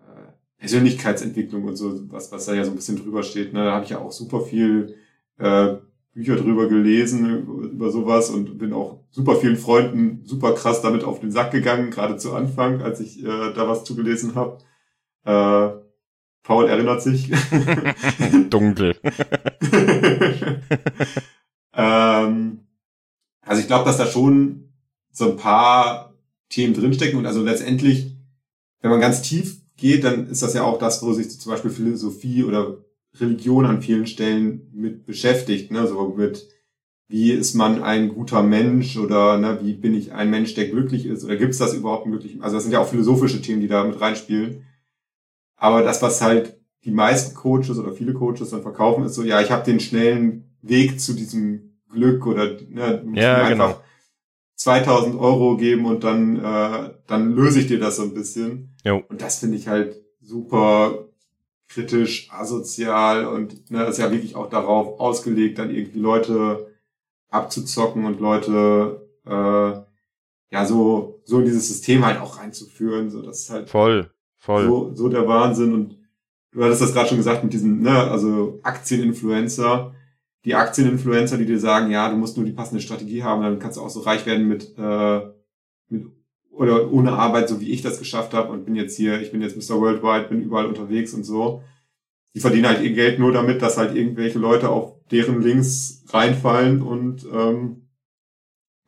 äh, 0.00 0.32
Persönlichkeitsentwicklung 0.58 1.64
und 1.64 1.76
so, 1.76 2.10
was, 2.10 2.30
was 2.30 2.46
da 2.46 2.54
ja 2.54 2.64
so 2.64 2.70
ein 2.70 2.76
bisschen 2.76 2.96
drüber 2.96 3.22
steht. 3.22 3.52
Ne? 3.52 3.64
Da 3.64 3.72
habe 3.72 3.84
ich 3.84 3.90
ja 3.90 3.98
auch 3.98 4.12
super 4.12 4.40
viel 4.40 4.96
äh, 5.38 5.76
Bücher 6.18 6.34
drüber 6.34 6.68
gelesen, 6.68 7.46
über, 7.46 7.92
sowas 7.92 8.28
und 8.28 8.58
bin 8.58 8.72
auch 8.72 9.04
super 9.08 9.36
vielen 9.36 9.56
Freunden 9.56 10.22
super 10.24 10.52
krass 10.52 10.82
damit 10.82 11.04
auf 11.04 11.20
den 11.20 11.30
Sack 11.30 11.52
gegangen, 11.52 11.92
gerade 11.92 12.16
zu 12.16 12.34
Anfang, 12.34 12.82
als 12.82 12.98
ich 12.98 13.22
äh, 13.22 13.52
da 13.54 13.68
was 13.68 13.84
zugelesen 13.84 14.34
habe. 14.34 14.58
Äh, 15.24 15.78
Paul 16.42 16.68
erinnert 16.68 17.02
sich. 17.02 17.30
Dunkel. 18.50 18.96
ähm, 21.74 22.66
also 23.42 23.60
ich 23.60 23.68
glaube, 23.68 23.84
dass 23.84 23.98
da 23.98 24.06
schon 24.06 24.72
so 25.12 25.30
ein 25.30 25.36
paar 25.36 26.14
Themen 26.48 26.74
drinstecken 26.74 27.16
und 27.16 27.26
also 27.26 27.44
letztendlich, 27.44 28.16
wenn 28.80 28.90
man 28.90 29.00
ganz 29.00 29.22
tief 29.22 29.60
geht, 29.76 30.02
dann 30.02 30.26
ist 30.26 30.42
das 30.42 30.54
ja 30.54 30.64
auch 30.64 30.80
das, 30.80 31.00
wo 31.00 31.12
sich 31.12 31.38
zum 31.38 31.52
Beispiel 31.52 31.70
Philosophie 31.70 32.42
oder 32.42 32.78
Religion 33.20 33.66
an 33.66 33.82
vielen 33.82 34.06
Stellen 34.06 34.70
mit 34.72 35.06
beschäftigt, 35.06 35.70
ne? 35.70 35.86
so 35.86 36.14
mit 36.16 36.48
wie 37.08 37.32
ist 37.32 37.54
man 37.54 37.82
ein 37.82 38.10
guter 38.10 38.42
Mensch 38.42 38.98
oder 38.98 39.38
ne, 39.38 39.58
wie 39.62 39.72
bin 39.72 39.94
ich 39.94 40.12
ein 40.12 40.28
Mensch, 40.30 40.54
der 40.54 40.68
glücklich 40.68 41.06
ist 41.06 41.24
oder 41.24 41.36
gibt 41.36 41.52
es 41.52 41.58
das 41.58 41.72
überhaupt 41.72 42.04
glücklichen? 42.04 42.42
Also 42.42 42.56
das 42.56 42.64
sind 42.64 42.72
ja 42.72 42.80
auch 42.80 42.88
philosophische 42.88 43.40
Themen, 43.40 43.62
die 43.62 43.68
da 43.68 43.82
mit 43.82 43.98
reinspielen. 43.98 44.66
Aber 45.56 45.82
das, 45.82 46.02
was 46.02 46.20
halt 46.20 46.60
die 46.84 46.90
meisten 46.90 47.34
Coaches 47.34 47.78
oder 47.78 47.92
viele 47.92 48.12
Coaches 48.12 48.50
dann 48.50 48.62
verkaufen, 48.62 49.04
ist 49.04 49.14
so, 49.14 49.22
ja, 49.22 49.40
ich 49.40 49.50
habe 49.50 49.64
den 49.64 49.80
schnellen 49.80 50.54
Weg 50.60 51.00
zu 51.00 51.14
diesem 51.14 51.78
Glück 51.90 52.26
oder 52.26 52.56
ne, 52.68 53.02
Ja, 53.14 53.42
mir 53.42 53.48
genau. 53.48 53.64
einfach 53.68 53.80
2000 54.56 55.18
Euro 55.18 55.56
geben 55.56 55.86
und 55.86 56.04
dann, 56.04 56.36
äh, 56.36 56.90
dann 57.06 57.34
löse 57.34 57.60
ich 57.60 57.68
dir 57.68 57.78
das 57.78 57.96
so 57.96 58.02
ein 58.02 58.12
bisschen. 58.12 58.76
Jo. 58.84 59.02
Und 59.08 59.22
das 59.22 59.38
finde 59.38 59.56
ich 59.56 59.66
halt 59.66 59.96
super 60.20 61.07
kritisch, 61.68 62.28
asozial 62.32 63.26
und 63.26 63.70
ne, 63.70 63.80
das 63.80 63.90
ist 63.90 63.98
ja 63.98 64.10
wirklich 64.10 64.34
auch 64.36 64.48
darauf 64.48 64.98
ausgelegt, 65.00 65.58
dann 65.58 65.70
irgendwie 65.70 65.98
Leute 65.98 66.66
abzuzocken 67.30 68.04
und 68.06 68.20
Leute 68.20 69.06
äh, 69.26 69.80
ja 70.50 70.64
so 70.64 71.20
so 71.24 71.38
in 71.40 71.44
dieses 71.44 71.68
System 71.68 72.04
halt 72.06 72.20
auch 72.20 72.38
reinzuführen, 72.38 73.10
so 73.10 73.20
das 73.20 73.40
ist 73.40 73.50
halt 73.50 73.68
Voll, 73.68 74.10
voll. 74.38 74.64
so, 74.64 74.94
so 74.94 75.08
der 75.10 75.28
Wahnsinn. 75.28 75.74
Und 75.74 75.98
du 76.52 76.64
hattest 76.64 76.80
das 76.80 76.94
gerade 76.94 77.08
schon 77.08 77.18
gesagt 77.18 77.44
mit 77.44 77.52
diesen, 77.52 77.82
ne, 77.82 78.10
also 78.10 78.58
Aktieninfluencer. 78.62 79.94
Die 80.46 80.54
Aktieninfluencer, 80.54 81.36
die 81.36 81.44
dir 81.44 81.58
sagen, 81.60 81.90
ja, 81.90 82.08
du 82.08 82.16
musst 82.16 82.38
nur 82.38 82.46
die 82.46 82.52
passende 82.52 82.80
Strategie 82.80 83.22
haben, 83.22 83.42
dann 83.42 83.58
kannst 83.58 83.76
du 83.76 83.82
auch 83.82 83.90
so 83.90 84.00
reich 84.00 84.24
werden 84.24 84.48
mit, 84.48 84.72
äh, 84.78 85.20
mit 85.90 86.06
oder 86.58 86.92
ohne 86.92 87.12
Arbeit, 87.12 87.48
so 87.48 87.60
wie 87.60 87.70
ich 87.70 87.82
das 87.82 87.98
geschafft 87.98 88.34
habe 88.34 88.52
und 88.52 88.64
bin 88.64 88.74
jetzt 88.74 88.96
hier, 88.96 89.20
ich 89.20 89.30
bin 89.30 89.40
jetzt 89.40 89.56
Mr. 89.56 89.80
Worldwide, 89.80 90.28
bin 90.28 90.42
überall 90.42 90.66
unterwegs 90.66 91.14
und 91.14 91.24
so. 91.24 91.62
Die 92.34 92.40
verdienen 92.40 92.66
halt 92.68 92.82
ihr 92.82 92.92
Geld 92.92 93.18
nur 93.18 93.32
damit, 93.32 93.62
dass 93.62 93.78
halt 93.78 93.94
irgendwelche 93.96 94.38
Leute 94.38 94.68
auf 94.68 94.94
deren 95.10 95.40
Links 95.40 96.04
reinfallen 96.10 96.82
und 96.82 97.24
ähm, 97.32 97.88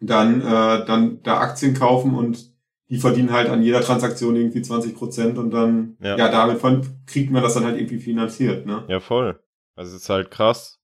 dann, 0.01 0.41
äh, 0.41 0.85
dann 0.87 1.23
da 1.23 1.39
Aktien 1.41 1.75
kaufen 1.75 2.15
und 2.15 2.51
die 2.89 2.99
verdienen 2.99 3.31
halt 3.31 3.49
an 3.49 3.63
jeder 3.63 3.83
Transaktion 3.83 4.35
irgendwie 4.35 4.63
20 4.63 4.97
Prozent 4.97 5.39
und 5.39 5.51
dann, 5.53 5.97
Ja. 6.01 6.17
ja, 6.17 6.29
damit 6.31 6.59
von, 6.59 6.83
kriegt 7.07 7.31
man 7.31 7.43
das 7.43 7.55
dann 7.55 7.65
halt 7.65 7.77
irgendwie 7.77 7.99
finanziert, 8.01 8.67
ne? 8.67 8.85
Ja, 8.89 8.99
voll. 9.01 9.39
Also 9.77 9.95
es 9.97 10.03
ist 10.03 10.11
halt 10.11 10.31
krass. 10.31 10.81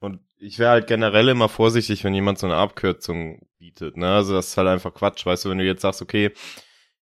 Und 0.00 0.18
ich 0.44 0.58
wäre 0.58 0.70
halt 0.70 0.86
generell 0.86 1.28
immer 1.28 1.48
vorsichtig, 1.48 2.04
wenn 2.04 2.14
jemand 2.14 2.38
so 2.38 2.46
eine 2.46 2.56
Abkürzung 2.56 3.46
bietet. 3.58 3.96
Ne? 3.96 4.08
Also 4.08 4.34
das 4.34 4.48
ist 4.48 4.56
halt 4.56 4.68
einfach 4.68 4.92
Quatsch. 4.92 5.24
Weißt 5.24 5.44
du, 5.44 5.50
wenn 5.50 5.58
du 5.58 5.64
jetzt 5.64 5.82
sagst, 5.82 6.02
okay, 6.02 6.32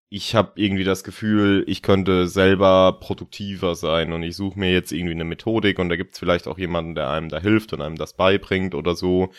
ich 0.08 0.34
habe 0.34 0.52
irgendwie 0.56 0.84
das 0.84 1.04
Gefühl, 1.04 1.64
ich 1.66 1.82
könnte 1.82 2.28
selber 2.28 2.98
produktiver 3.00 3.74
sein 3.74 4.12
und 4.12 4.22
ich 4.22 4.36
suche 4.36 4.58
mir 4.58 4.72
jetzt 4.72 4.92
irgendwie 4.92 5.14
eine 5.14 5.24
Methodik 5.24 5.78
und 5.78 5.88
da 5.88 5.96
gibt's 5.96 6.18
vielleicht 6.18 6.46
auch 6.46 6.58
jemanden, 6.58 6.94
der 6.94 7.10
einem 7.10 7.30
da 7.30 7.40
hilft 7.40 7.72
und 7.72 7.80
einem 7.80 7.96
das 7.96 8.14
beibringt 8.14 8.74
oder 8.74 8.94
so. 8.94 9.32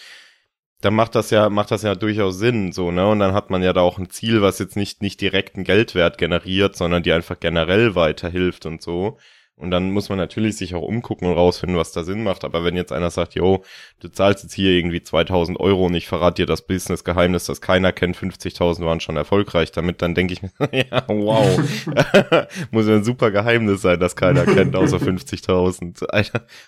Dann 0.81 0.95
macht 0.95 1.15
das 1.15 1.29
ja, 1.29 1.49
macht 1.49 1.71
das 1.71 1.83
ja 1.83 1.95
durchaus 1.95 2.39
Sinn, 2.39 2.73
so, 2.73 2.91
ne? 2.91 3.07
Und 3.07 3.19
dann 3.19 3.33
hat 3.33 3.49
man 3.51 3.63
ja 3.63 3.71
da 3.71 3.81
auch 3.81 3.99
ein 3.99 4.09
Ziel, 4.09 4.41
was 4.41 4.59
jetzt 4.59 4.75
nicht, 4.75 5.01
nicht 5.01 5.21
direkt 5.21 5.55
einen 5.55 5.63
Geldwert 5.63 6.17
generiert, 6.17 6.75
sondern 6.75 7.03
die 7.03 7.13
einfach 7.13 7.39
generell 7.39 7.95
weiterhilft 7.95 8.65
und 8.65 8.81
so. 8.81 9.17
Und 9.55 9.69
dann 9.69 9.91
muss 9.91 10.09
man 10.09 10.17
natürlich 10.17 10.57
sich 10.57 10.73
auch 10.73 10.81
umgucken 10.81 11.27
und 11.27 11.35
rausfinden, 11.35 11.77
was 11.77 11.91
da 11.91 12.03
Sinn 12.03 12.23
macht. 12.23 12.43
Aber 12.43 12.63
wenn 12.63 12.75
jetzt 12.75 12.91
einer 12.91 13.11
sagt, 13.11 13.35
yo, 13.35 13.63
du 13.99 14.07
zahlst 14.07 14.43
jetzt 14.43 14.53
hier 14.53 14.71
irgendwie 14.71 15.03
2000 15.03 15.59
Euro 15.59 15.85
und 15.85 15.93
ich 15.93 16.07
verrate 16.07 16.41
dir 16.41 16.45
das 16.47 16.65
Business-Geheimnis, 16.65 17.45
das 17.45 17.61
keiner 17.61 17.91
kennt, 17.91 18.17
50.000 18.17 18.83
waren 18.83 18.99
schon 18.99 19.15
erfolgreich 19.15 19.71
damit, 19.71 20.01
dann 20.01 20.15
denke 20.15 20.33
ich 20.33 20.41
mir, 20.41 20.51
ja, 20.71 21.03
wow. 21.07 21.57
muss 22.71 22.87
ja 22.87 22.95
ein 22.95 23.03
super 23.03 23.29
Geheimnis 23.29 23.83
sein, 23.83 23.99
das 23.99 24.15
keiner 24.15 24.45
kennt, 24.45 24.75
außer 24.75 24.97
50.000. 24.97 26.03
I, 26.13 26.21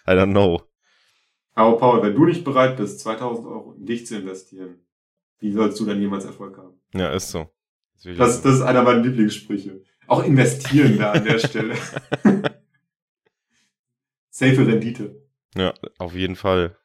I 0.08 0.14
don't 0.14 0.32
know. 0.32 0.62
Aber 1.56 1.78
Paul, 1.78 2.04
wenn 2.04 2.14
du 2.14 2.26
nicht 2.26 2.44
bereit 2.44 2.78
bist, 2.78 3.00
2000 3.00 3.48
Euro 3.48 3.74
in 3.74 3.86
dich 3.86 4.06
zu 4.06 4.18
investieren, 4.18 4.86
wie 5.40 5.52
sollst 5.52 5.80
du 5.80 5.86
dann 5.86 6.00
jemals 6.00 6.26
Erfolg 6.26 6.58
haben? 6.58 6.80
Ja, 6.94 7.10
ist 7.12 7.32
so. 7.32 7.50
Das 8.04 8.16
Das, 8.18 8.42
das 8.44 8.56
ist 8.56 8.62
einer 8.62 8.84
meiner 8.84 9.02
Lieblingssprüche. 9.02 9.82
Auch 10.08 10.24
investieren 10.24 10.98
da 10.98 11.14
an 11.14 11.26
der 11.26 11.40
Stelle. 11.40 11.76
Safe 14.38 14.68
Rendite. 14.68 15.16
ja, 15.56 15.74
auf 15.98 16.14
jeden 16.14 16.36
Fall. 16.36 16.78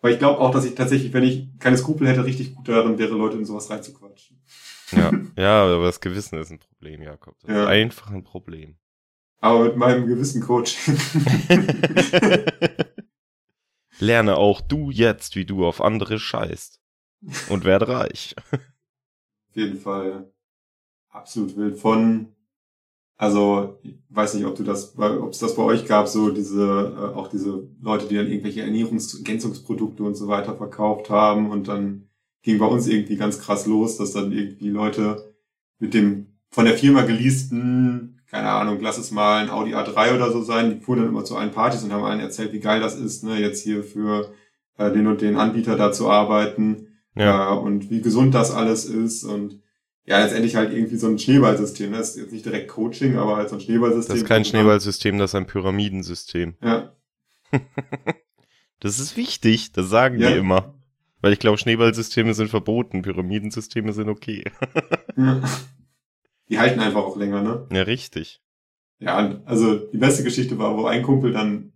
Weil 0.00 0.12
ich 0.12 0.20
glaube 0.20 0.38
auch, 0.38 0.52
dass 0.52 0.64
ich 0.64 0.76
tatsächlich, 0.76 1.12
wenn 1.12 1.24
ich 1.24 1.58
keine 1.58 1.76
Skrupel 1.76 2.06
hätte, 2.06 2.24
richtig 2.24 2.54
gut 2.54 2.68
darin 2.68 2.98
wäre, 3.00 3.16
Leute 3.16 3.36
in 3.36 3.44
sowas 3.44 3.68
reinzuquatschen. 3.68 4.40
Ja, 4.92 5.10
ja, 5.36 5.64
aber 5.64 5.86
das 5.86 6.00
Gewissen 6.00 6.38
ist 6.38 6.50
ein 6.50 6.60
Problem, 6.60 7.02
Jakob. 7.02 7.36
Das 7.40 7.50
Ja. 7.50 7.62
ist 7.64 7.68
einfach 7.68 8.12
ein 8.12 8.22
Problem. 8.22 8.78
Aber 9.40 9.64
mit 9.64 9.76
meinem 9.76 10.06
gewissen 10.06 10.40
Coaching. 10.40 10.96
Lerne 13.98 14.36
auch 14.36 14.60
du 14.60 14.92
jetzt, 14.92 15.34
wie 15.34 15.46
du 15.46 15.66
auf 15.66 15.80
andere 15.80 16.20
scheißt. 16.20 16.80
Und 17.48 17.64
werde 17.64 17.88
reich. 17.88 18.36
Auf 18.52 19.56
jeden 19.56 19.78
Fall 19.78 20.32
absolut 21.08 21.56
wild 21.56 21.76
von, 21.76 22.36
also 23.18 23.80
ich 23.82 23.98
weiß 24.10 24.34
nicht, 24.34 24.46
ob 24.46 24.54
du 24.54 24.62
das, 24.62 24.96
ob 24.96 25.32
es 25.32 25.40
das 25.40 25.56
bei 25.56 25.62
euch 25.64 25.86
gab, 25.86 26.06
so 26.06 26.30
diese, 26.30 26.94
äh, 26.96 27.16
auch 27.16 27.28
diese 27.28 27.68
Leute, 27.82 28.06
die 28.06 28.14
dann 28.14 28.28
irgendwelche 28.28 28.62
Ernährungsergänzungsprodukte 28.62 30.04
und 30.04 30.14
so 30.14 30.28
weiter 30.28 30.54
verkauft 30.54 31.10
haben 31.10 31.50
und 31.50 31.66
dann 31.66 32.08
ging 32.42 32.58
bei 32.58 32.66
uns 32.66 32.86
irgendwie 32.86 33.16
ganz 33.16 33.40
krass 33.40 33.66
los, 33.66 33.96
dass 33.96 34.12
dann 34.12 34.30
irgendwie 34.30 34.70
Leute 34.70 35.34
mit 35.80 35.94
dem 35.94 36.38
von 36.50 36.64
der 36.64 36.78
Firma 36.78 37.02
geleasten, 37.02 38.22
keine 38.30 38.50
Ahnung, 38.50 38.78
lass 38.80 38.98
es 38.98 39.10
mal 39.10 39.42
ein 39.42 39.50
Audi 39.50 39.74
A3 39.74 40.14
oder 40.14 40.30
so 40.30 40.40
sein, 40.40 40.70
die 40.70 40.80
fuhren 40.80 41.00
dann 41.00 41.08
immer 41.08 41.24
zu 41.24 41.36
allen 41.36 41.50
Partys 41.50 41.82
und 41.82 41.92
haben 41.92 42.04
allen 42.04 42.20
erzählt, 42.20 42.52
wie 42.52 42.60
geil 42.60 42.80
das 42.80 42.94
ist, 42.94 43.24
ne, 43.24 43.38
jetzt 43.40 43.64
hier 43.64 43.82
für 43.82 44.32
äh, 44.76 44.92
den 44.92 45.08
und 45.08 45.22
den 45.22 45.36
Anbieter 45.36 45.76
da 45.76 45.90
zu 45.90 46.08
arbeiten 46.08 46.86
ja. 47.16 47.52
und 47.52 47.90
wie 47.90 48.00
gesund 48.00 48.34
das 48.34 48.52
alles 48.52 48.84
ist 48.84 49.24
und 49.24 49.60
ja, 50.08 50.20
letztendlich 50.22 50.56
halt 50.56 50.72
irgendwie 50.72 50.96
so 50.96 51.06
ein 51.08 51.18
Schneeballsystem. 51.18 51.90
ne? 51.90 51.98
Das 51.98 52.10
ist 52.10 52.16
jetzt 52.22 52.32
nicht 52.32 52.44
direkt 52.44 52.68
Coaching, 52.68 53.16
aber 53.16 53.36
halt 53.36 53.48
so 53.50 53.56
ein 53.56 53.60
Schneeballsystem. 53.60 54.14
Das 54.14 54.22
ist 54.22 54.28
kein 54.28 54.44
Schneeballsystem, 54.44 55.18
das 55.18 55.30
ist 55.30 55.34
ein 55.34 55.46
Pyramidensystem. 55.46 56.54
Ja, 56.62 56.92
Das 58.80 59.00
ist 59.00 59.16
wichtig, 59.16 59.72
das 59.72 59.88
sagen 59.90 60.18
Ja. 60.20 60.30
die 60.30 60.36
immer. 60.38 60.74
Weil 61.20 61.32
ich 61.32 61.40
glaube, 61.40 61.58
Schneeballsysteme 61.58 62.32
sind 62.32 62.48
verboten, 62.48 63.02
Pyramidensysteme 63.02 63.92
sind 63.92 64.08
okay. 64.08 64.44
Die 66.48 66.58
halten 66.58 66.80
einfach 66.80 67.02
auch 67.02 67.16
länger, 67.16 67.42
ne? 67.42 67.66
Ja, 67.72 67.82
richtig. 67.82 68.40
Ja, 69.00 69.40
also 69.44 69.76
die 69.76 69.98
beste 69.98 70.22
Geschichte 70.22 70.58
war, 70.58 70.76
wo 70.76 70.86
ein 70.86 71.02
Kumpel 71.02 71.32
dann 71.32 71.72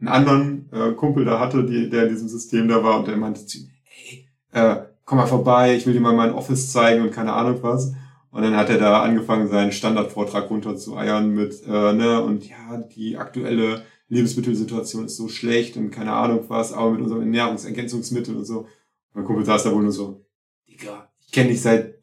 einen 0.00 0.08
anderen 0.08 0.70
äh, 0.72 0.92
Kumpel 0.92 1.24
da 1.24 1.40
hatte, 1.40 1.64
die, 1.64 1.90
der 1.90 2.04
in 2.04 2.08
diesem 2.10 2.28
System 2.28 2.68
da 2.68 2.82
war 2.84 3.00
und 3.00 3.08
der 3.08 3.16
meinte 3.16 3.44
zu 3.46 3.58
ihm, 3.58 3.70
hey, 3.82 4.28
äh, 4.52 4.76
komm 5.08 5.16
mal 5.16 5.26
vorbei, 5.26 5.74
ich 5.74 5.86
will 5.86 5.94
dir 5.94 6.02
mal 6.02 6.12
mein 6.12 6.34
Office 6.34 6.70
zeigen 6.70 7.02
und 7.02 7.12
keine 7.12 7.32
Ahnung 7.32 7.62
was. 7.62 7.94
Und 8.30 8.42
dann 8.42 8.54
hat 8.54 8.68
er 8.68 8.76
da 8.76 9.02
angefangen, 9.02 9.48
seinen 9.48 9.72
Standardvortrag 9.72 10.50
runter 10.50 10.76
zu 10.76 10.98
eiern 10.98 11.30
mit, 11.30 11.66
äh, 11.66 11.94
ne, 11.94 12.22
und 12.22 12.46
ja, 12.46 12.76
die 12.94 13.16
aktuelle 13.16 13.86
Lebensmittelsituation 14.08 15.06
ist 15.06 15.16
so 15.16 15.28
schlecht 15.28 15.78
und 15.78 15.90
keine 15.90 16.12
Ahnung 16.12 16.44
was, 16.48 16.74
aber 16.74 16.90
mit 16.90 17.00
unserem 17.00 17.22
Ernährungsergänzungsmittel 17.22 18.36
und 18.36 18.44
so. 18.44 18.58
Und 18.60 18.68
mein 19.14 19.24
Kumpel 19.24 19.46
saß 19.46 19.62
da 19.62 19.72
wohl 19.72 19.82
nur 19.82 19.92
so, 19.92 20.26
Digga, 20.68 21.10
ich 21.24 21.32
kenne 21.32 21.48
dich 21.48 21.62
seit 21.62 21.94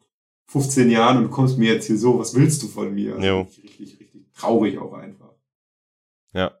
15 0.48 0.90
Jahren 0.90 1.18
und 1.18 1.24
du 1.24 1.30
kommst 1.30 1.58
mir 1.58 1.74
jetzt 1.74 1.86
hier 1.86 1.98
so, 1.98 2.18
was 2.18 2.34
willst 2.34 2.60
du 2.64 2.66
von 2.66 2.92
mir? 2.92 3.14
Also 3.14 3.42
richtig, 3.62 4.00
richtig 4.00 4.24
traurig 4.34 4.78
auch 4.78 4.94
einfach. 4.94 5.30
Ja. 6.32 6.58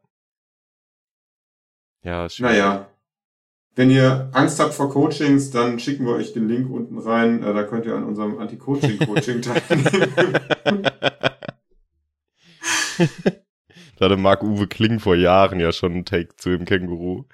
Ja, 2.04 2.28
schwierig. 2.28 2.52
Naja. 2.52 2.88
Wenn 3.76 3.90
ihr 3.90 4.30
Angst 4.32 4.58
habt 4.58 4.72
vor 4.72 4.90
Coachings, 4.90 5.50
dann 5.50 5.78
schicken 5.78 6.06
wir 6.06 6.14
euch 6.14 6.32
den 6.32 6.48
Link 6.48 6.70
unten 6.70 6.98
rein. 6.98 7.42
Äh, 7.42 7.52
da 7.52 7.62
könnt 7.62 7.84
ihr 7.84 7.94
an 7.94 8.04
unserem 8.04 8.38
Anti-Coaching-Coaching 8.38 9.42
teilnehmen. 9.42 10.12
da 13.98 14.06
hatte 14.06 14.16
Marc-Uwe 14.16 14.66
Kling 14.66 14.98
vor 14.98 15.14
Jahren 15.14 15.60
ja 15.60 15.72
schon 15.72 15.92
einen 15.92 16.06
Take 16.06 16.36
zu 16.36 16.48
dem 16.48 16.64
Känguru. 16.64 17.24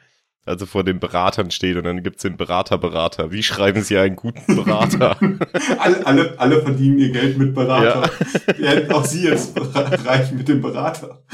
Also 0.44 0.66
vor 0.66 0.82
den 0.82 0.98
Beratern 0.98 1.52
steht 1.52 1.76
und 1.76 1.84
dann 1.84 2.02
gibt's 2.02 2.22
den 2.22 2.36
Berater-Berater. 2.36 3.30
Wie 3.30 3.44
schreiben 3.44 3.82
Sie 3.82 3.96
einen 3.96 4.16
guten 4.16 4.56
Berater? 4.56 5.16
alle, 5.78 6.04
alle, 6.04 6.40
alle 6.40 6.60
verdienen 6.60 6.98
ihr 6.98 7.12
Geld 7.12 7.38
mit 7.38 7.54
Berater. 7.54 8.10
Werden 8.58 8.90
auch 8.90 9.04
Sie 9.04 9.22
jetzt 9.22 9.56
reich 10.04 10.32
mit 10.32 10.48
dem 10.48 10.60
Berater. 10.60 11.22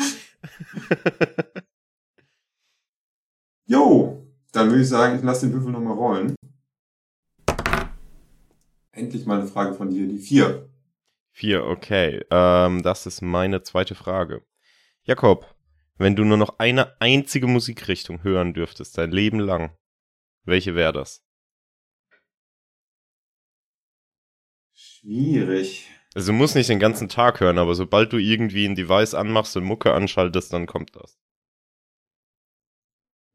Jo, 3.70 4.17
dann 4.58 4.70
würde 4.70 4.82
ich 4.82 4.88
sagen, 4.88 5.16
ich 5.16 5.22
lasse 5.22 5.46
den 5.46 5.54
Würfel 5.54 5.70
nochmal 5.70 5.94
rollen. 5.94 6.34
Endlich 8.90 9.24
mal 9.24 9.38
eine 9.38 9.48
Frage 9.48 9.74
von 9.74 9.90
dir, 9.90 10.08
die 10.08 10.18
vier. 10.18 10.68
Vier, 11.30 11.64
okay. 11.64 12.24
Ähm, 12.30 12.82
das 12.82 13.06
ist 13.06 13.22
meine 13.22 13.62
zweite 13.62 13.94
Frage. 13.94 14.44
Jakob, 15.04 15.54
wenn 15.96 16.16
du 16.16 16.24
nur 16.24 16.36
noch 16.36 16.58
eine 16.58 17.00
einzige 17.00 17.46
Musikrichtung 17.46 18.24
hören 18.24 18.52
dürftest, 18.52 18.98
dein 18.98 19.12
Leben 19.12 19.38
lang, 19.38 19.76
welche 20.44 20.74
wäre 20.74 20.92
das? 20.92 21.24
Schwierig. 24.74 25.88
Also 26.14 26.32
du 26.32 26.38
musst 26.38 26.56
nicht 26.56 26.68
den 26.68 26.80
ganzen 26.80 27.08
Tag 27.08 27.38
hören, 27.38 27.58
aber 27.58 27.76
sobald 27.76 28.12
du 28.12 28.16
irgendwie 28.18 28.66
ein 28.66 28.74
Device 28.74 29.14
anmachst 29.14 29.56
und 29.56 29.62
Mucke 29.62 29.92
anschaltest, 29.94 30.52
dann 30.52 30.66
kommt 30.66 30.96
das. 30.96 31.16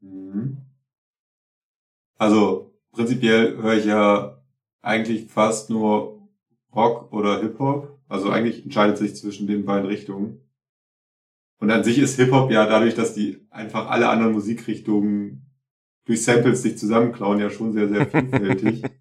Mhm. 0.02 0.73
Also 2.16 2.74
prinzipiell 2.92 3.56
höre 3.56 3.74
ich 3.74 3.84
ja 3.84 4.42
eigentlich 4.82 5.30
fast 5.30 5.70
nur 5.70 6.28
Rock 6.74 7.12
oder 7.12 7.40
Hip-Hop. 7.40 7.98
Also 8.08 8.30
eigentlich 8.30 8.64
entscheidet 8.64 8.98
sich 8.98 9.16
zwischen 9.16 9.46
den 9.46 9.64
beiden 9.64 9.86
Richtungen. 9.86 10.40
Und 11.58 11.70
an 11.70 11.84
sich 11.84 11.98
ist 11.98 12.16
Hip-Hop 12.16 12.50
ja 12.50 12.66
dadurch, 12.66 12.94
dass 12.94 13.14
die 13.14 13.46
einfach 13.50 13.88
alle 13.88 14.08
anderen 14.08 14.32
Musikrichtungen 14.32 15.50
durch 16.04 16.22
Samples 16.22 16.62
sich 16.62 16.76
zusammenklauen, 16.76 17.40
ja 17.40 17.50
schon 17.50 17.72
sehr, 17.72 17.88
sehr 17.88 18.06
vielfältig. 18.06 18.82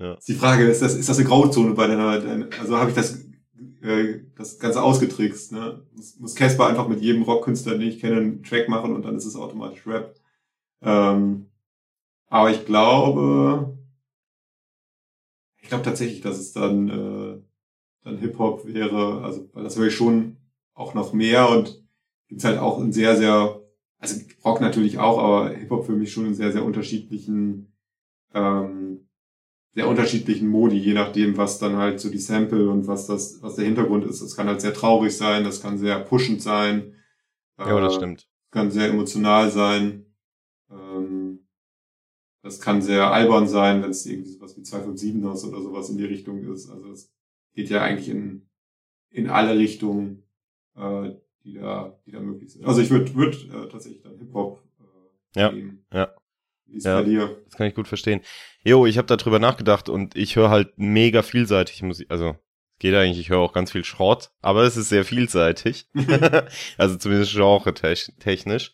Ja. 0.00 0.16
Die 0.26 0.32
Frage 0.32 0.64
ist, 0.64 0.80
das, 0.80 0.94
ist 0.94 1.10
das 1.10 1.18
eine 1.18 1.28
Grauzone 1.28 1.74
bei 1.74 1.86
deiner, 1.86 2.18
deiner 2.18 2.48
also 2.58 2.78
habe 2.78 2.88
ich 2.88 2.96
das, 2.96 3.22
äh, 3.82 4.20
das 4.34 4.58
Ganze 4.58 4.82
ausgetrickst, 4.82 5.52
ne? 5.52 5.86
Muss, 5.92 6.18
muss 6.18 6.34
Casper 6.34 6.68
einfach 6.68 6.88
mit 6.88 7.02
jedem 7.02 7.22
Rockkünstler, 7.22 7.76
den 7.76 7.86
ich 7.86 8.00
kenne, 8.00 8.16
einen 8.16 8.42
Track 8.42 8.70
machen 8.70 8.94
und 8.94 9.04
dann 9.04 9.14
ist 9.14 9.26
es 9.26 9.36
automatisch 9.36 9.86
Rap. 9.86 10.14
Ähm, 10.80 11.49
aber 12.30 12.50
ich 12.52 12.64
glaube, 12.64 13.76
ich 15.60 15.68
glaube 15.68 15.84
tatsächlich, 15.84 16.20
dass 16.22 16.38
es 16.38 16.52
dann, 16.52 16.88
äh, 16.88 17.42
dann 18.04 18.18
Hip-Hop 18.18 18.66
wäre, 18.66 19.22
also, 19.22 19.50
weil 19.52 19.64
das 19.64 19.76
höre 19.76 19.88
ich 19.88 19.94
schon 19.94 20.36
auch 20.72 20.94
noch 20.94 21.12
mehr 21.12 21.50
und 21.50 21.84
gibt's 22.28 22.44
halt 22.44 22.58
auch 22.58 22.80
in 22.80 22.92
sehr, 22.92 23.16
sehr, 23.16 23.60
also 23.98 24.20
Rock 24.44 24.60
natürlich 24.60 24.98
auch, 24.98 25.18
aber 25.18 25.50
Hip-Hop 25.50 25.84
für 25.84 25.92
mich 25.92 26.12
schon 26.12 26.26
in 26.26 26.34
sehr, 26.34 26.52
sehr 26.52 26.64
unterschiedlichen, 26.64 27.76
ähm, 28.32 29.08
sehr 29.74 29.88
unterschiedlichen 29.88 30.48
Modi, 30.48 30.78
je 30.78 30.94
nachdem, 30.94 31.36
was 31.36 31.58
dann 31.58 31.76
halt 31.76 32.00
so 32.00 32.10
die 32.10 32.18
Sample 32.18 32.70
und 32.70 32.86
was 32.86 33.06
das, 33.06 33.42
was 33.42 33.56
der 33.56 33.64
Hintergrund 33.64 34.04
ist. 34.04 34.22
Das 34.22 34.36
kann 34.36 34.46
halt 34.46 34.60
sehr 34.60 34.74
traurig 34.74 35.16
sein, 35.16 35.44
das 35.44 35.60
kann 35.60 35.78
sehr 35.78 35.98
pushend 36.00 36.42
sein. 36.42 36.94
Ja, 37.58 37.80
das 37.80 37.94
äh, 37.94 37.96
stimmt. 37.96 38.28
Kann 38.50 38.70
sehr 38.70 38.88
emotional 38.88 39.50
sein. 39.50 40.06
Ähm, 40.70 41.19
das 42.42 42.60
kann 42.60 42.80
sehr 42.82 43.10
albern 43.12 43.46
sein, 43.48 43.82
wenn 43.82 43.90
es 43.90 44.06
irgendwie 44.06 44.30
sowas 44.30 44.56
wie 44.56 44.62
257ers 44.62 45.46
oder 45.48 45.60
sowas 45.62 45.90
in 45.90 45.98
die 45.98 46.04
Richtung 46.04 46.42
ist. 46.52 46.70
Also 46.70 46.90
es 46.90 47.12
geht 47.54 47.68
ja 47.70 47.82
eigentlich 47.82 48.08
in, 48.08 48.48
in 49.10 49.28
alle 49.28 49.58
Richtungen, 49.58 50.22
äh, 50.76 51.10
die 51.44 51.54
da, 51.54 51.98
die 52.06 52.12
da 52.12 52.20
möglich 52.20 52.52
sind. 52.52 52.64
Also 52.64 52.80
ich 52.80 52.90
würde 52.90 53.14
würd, 53.14 53.48
äh, 53.52 53.68
tatsächlich 53.68 54.02
dann 54.02 54.16
Hip-Hop 54.18 54.62
äh, 55.34 55.40
Ja, 55.40 55.52
nehmen. 55.52 55.84
ja. 55.92 56.14
Wie 56.66 56.76
ist 56.76 56.84
Ja. 56.84 57.00
bei 57.00 57.04
dir? 57.08 57.36
Das 57.46 57.56
kann 57.56 57.66
ich 57.66 57.74
gut 57.74 57.88
verstehen. 57.88 58.20
Jo, 58.62 58.86
ich 58.86 58.96
habe 58.98 59.06
darüber 59.14 59.38
nachgedacht 59.38 59.88
und 59.88 60.16
ich 60.16 60.36
höre 60.36 60.50
halt 60.50 60.72
mega 60.76 61.22
vielseitig 61.22 61.82
Musik. 61.82 62.10
Also 62.10 62.36
geht 62.78 62.94
eigentlich, 62.94 63.18
ich 63.18 63.28
höre 63.30 63.38
auch 63.40 63.52
ganz 63.52 63.72
viel 63.72 63.84
Schrott, 63.84 64.30
aber 64.40 64.62
es 64.62 64.76
ist 64.76 64.88
sehr 64.88 65.04
vielseitig. 65.04 65.88
also 66.78 66.96
zumindest 66.96 67.32
genre-technisch. 67.32 68.72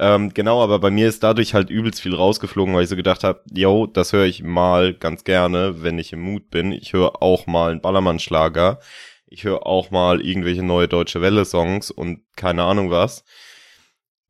Ähm, 0.00 0.32
genau, 0.32 0.62
aber 0.62 0.78
bei 0.78 0.90
mir 0.90 1.08
ist 1.08 1.24
dadurch 1.24 1.54
halt 1.54 1.70
übelst 1.70 2.00
viel 2.00 2.14
rausgeflogen, 2.14 2.74
weil 2.74 2.84
ich 2.84 2.88
so 2.88 2.94
gedacht 2.96 3.24
habe, 3.24 3.42
yo, 3.52 3.86
das 3.86 4.12
höre 4.12 4.26
ich 4.26 4.44
mal 4.44 4.94
ganz 4.94 5.24
gerne, 5.24 5.82
wenn 5.82 5.98
ich 5.98 6.12
im 6.12 6.20
Mut 6.20 6.50
bin. 6.50 6.70
Ich 6.70 6.92
höre 6.92 7.20
auch 7.20 7.46
mal 7.48 7.72
einen 7.72 7.80
Ballermann-Schlager. 7.80 8.78
Ich 9.26 9.44
höre 9.44 9.66
auch 9.66 9.90
mal 9.90 10.20
irgendwelche 10.20 10.62
neue 10.62 10.88
deutsche 10.88 11.20
Welle-Songs 11.20 11.90
und 11.90 12.20
keine 12.36 12.62
Ahnung 12.62 12.90
was. 12.90 13.24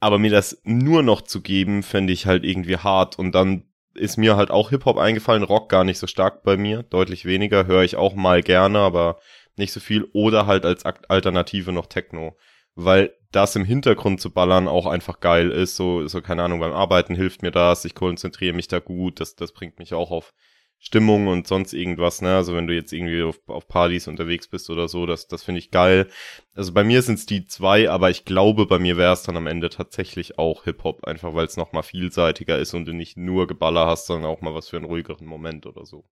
Aber 0.01 0.19
mir 0.19 0.31
das 0.31 0.61
nur 0.65 1.03
noch 1.03 1.21
zu 1.23 1.43
geben, 1.43 1.83
fände 1.83 2.13
ich 2.13 2.25
halt 2.25 2.45
irgendwie 2.45 2.79
hart. 2.79 3.19
Und 3.19 3.33
dann 3.35 3.65
ist 3.95 4.17
mir 4.17 4.37
halt 4.37 4.51
auch 4.51 4.71
Hip-Hop 4.71 4.97
eingefallen, 4.97 5.43
Rock 5.43 5.69
gar 5.69 5.85
nicht 5.85 5.99
so 5.99 6.07
stark 6.07 6.45
bei 6.45 6.57
mir, 6.57 6.83
deutlich 6.85 7.27
weniger, 7.27 7.67
höre 7.67 7.83
ich 7.83 7.97
auch 7.97 8.15
mal 8.15 8.43
gerne, 8.43 8.79
aber 8.79 9.19
nicht 9.57 9.73
so 9.73 9.81
viel. 9.81 10.09
Oder 10.13 10.47
halt 10.47 10.65
als 10.65 10.85
Alternative 10.85 11.73
noch 11.73 11.87
Techno. 11.87 12.37
Weil 12.81 13.13
das 13.33 13.57
im 13.57 13.65
Hintergrund 13.65 14.21
zu 14.21 14.31
ballern 14.31 14.69
auch 14.69 14.87
einfach 14.87 15.19
geil 15.19 15.51
ist. 15.51 15.75
So, 15.75 16.07
so 16.07 16.23
keine 16.23 16.45
Ahnung, 16.45 16.61
beim 16.61 16.73
Arbeiten 16.73 17.17
hilft 17.17 17.43
mir 17.43 17.51
das, 17.51 17.85
ich 17.85 17.95
konzentriere 17.95 18.55
mich 18.55 18.69
da 18.69 18.79
gut, 18.79 19.21
das, 19.21 19.35
das 19.35 19.53
bringt 19.53 19.81
mich 19.81 19.95
auch 19.95 20.13
auf 20.13 20.33
Stimmung 20.81 21.27
und 21.27 21.49
sonst 21.49 21.73
irgendwas, 21.73 22.23
ne? 22.23 22.37
Also 22.37 22.55
wenn 22.55 22.69
du 22.69 22.75
jetzt 22.75 22.93
irgendwie 22.93 23.25
auf, 23.25 23.41
auf 23.49 23.67
Partys 23.67 24.07
unterwegs 24.07 24.47
bist 24.47 24.71
oder 24.71 24.87
so, 24.87 25.07
das, 25.07 25.27
das 25.27 25.43
finde 25.43 25.59
ich 25.59 25.73
geil. 25.73 26.07
Also 26.55 26.73
bei 26.73 26.85
mir 26.85 27.03
sind 27.03 27.19
es 27.19 27.27
die 27.27 27.47
zwei, 27.47 27.91
aber 27.91 28.11
ich 28.11 28.25
glaube, 28.25 28.65
bei 28.67 28.79
mir 28.79 28.97
wäre 28.97 29.13
es 29.13 29.25
dann 29.25 29.37
am 29.37 29.49
Ende 29.49 29.71
tatsächlich 29.71 30.39
auch 30.39 30.63
Hip-Hop, 30.63 31.03
einfach 31.05 31.35
weil 31.35 31.47
es 31.47 31.57
nochmal 31.57 31.83
vielseitiger 31.83 32.59
ist 32.61 32.75
und 32.75 32.85
du 32.85 32.93
nicht 32.93 33.17
nur 33.17 33.49
Geballer 33.49 33.87
hast, 33.87 34.07
sondern 34.07 34.31
auch 34.31 34.41
mal 34.41 34.55
was 34.55 34.69
für 34.69 34.77
einen 34.77 34.87
ruhigeren 34.87 35.27
Moment 35.27 35.67
oder 35.67 35.85
so. 35.85 36.05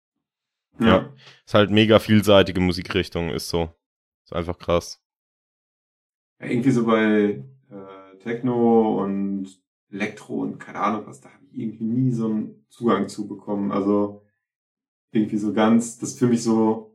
Ja. 0.80 1.12
Ist 1.46 1.54
halt 1.54 1.70
mega 1.70 2.00
vielseitige 2.00 2.60
Musikrichtung, 2.60 3.30
ist 3.30 3.48
so. 3.48 3.72
Ist 4.24 4.32
einfach 4.32 4.58
krass. 4.58 5.00
Ja, 6.40 6.46
irgendwie 6.46 6.70
so 6.70 6.84
bei 6.84 7.42
äh, 7.70 8.18
Techno 8.18 9.02
und 9.02 9.48
Elektro 9.90 10.42
und 10.42 10.58
keine 10.58 10.80
Ahnung 10.80 11.02
was, 11.06 11.20
da 11.20 11.30
habe 11.30 11.44
ich 11.46 11.58
irgendwie 11.58 11.84
nie 11.84 12.10
so 12.12 12.26
einen 12.26 12.66
Zugang 12.68 13.08
zu 13.08 13.26
bekommen. 13.26 13.72
Also 13.72 14.22
irgendwie 15.12 15.38
so 15.38 15.52
ganz, 15.52 15.98
das 15.98 16.10
ist 16.10 16.18
für 16.18 16.26
mich 16.26 16.42
so, 16.42 16.94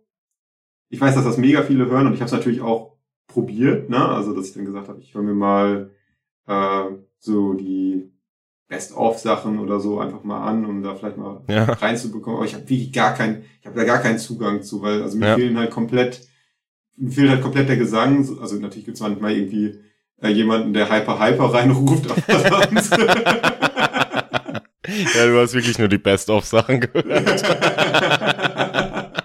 ich 0.90 1.00
weiß, 1.02 1.16
dass 1.16 1.24
das 1.24 1.38
mega 1.38 1.64
viele 1.64 1.88
hören 1.88 2.08
und 2.08 2.14
ich 2.14 2.20
habe 2.20 2.28
es 2.28 2.34
natürlich 2.34 2.62
auch 2.62 2.98
probiert, 3.28 3.90
ne? 3.90 4.06
Also 4.10 4.36
dass 4.36 4.48
ich 4.48 4.54
dann 4.54 4.66
gesagt 4.66 4.90
habe, 4.90 5.00
ich 5.00 5.14
höre 5.14 5.24
mir 5.24 5.34
mal 5.34 5.92
äh, 6.48 6.84
so 7.18 7.54
die 7.54 8.12
Best-of-Sachen 8.68 9.60
oder 9.60 9.80
so 9.80 10.00
einfach 10.00 10.24
mal 10.24 10.46
an, 10.46 10.66
um 10.66 10.84
da 10.84 10.96
vielleicht 10.96 11.18
mal 11.18 11.44
Ja. 11.48 11.64
reinzubekommen. 11.64 12.38
Aber 12.38 12.46
ich 12.46 12.54
habe 12.54 12.70
wirklich 12.70 12.94
gar 12.94 13.14
keinen, 13.14 13.44
ich 13.62 13.66
habe 13.68 13.78
da 13.78 13.86
gar 13.86 14.00
keinen 14.00 14.20
Zugang 14.20 14.62
zu, 14.64 14.82
weil 14.82 15.02
also 15.02 15.18
mir 15.18 15.28
Ja. 15.28 15.36
fehlen 15.36 15.58
halt 15.58 15.72
komplett, 15.72 16.28
mir 17.02 17.12
fehlt 17.12 17.30
halt 17.30 17.42
komplett 17.42 17.68
der 17.70 17.78
Gesang. 17.78 18.24
So- 18.24 18.40
Also 18.40 18.56
natürlich 18.58 18.86
gibt's 18.86 19.02
manchmal 19.02 19.34
irgendwie 19.36 19.80
äh, 20.22 20.30
jemanden, 20.30 20.74
der 20.74 20.90
Hyper 20.90 21.20
Hyper 21.20 21.54
reinruft, 21.54 22.10
aber 22.12 22.64
sonst. 22.70 22.98
Ja, 25.16 25.26
du 25.28 25.40
hast 25.40 25.54
wirklich 25.54 25.78
nur 25.78 25.88
die 25.88 26.00
Best-of-Sachen 26.00 26.82
gehört. 26.82 27.06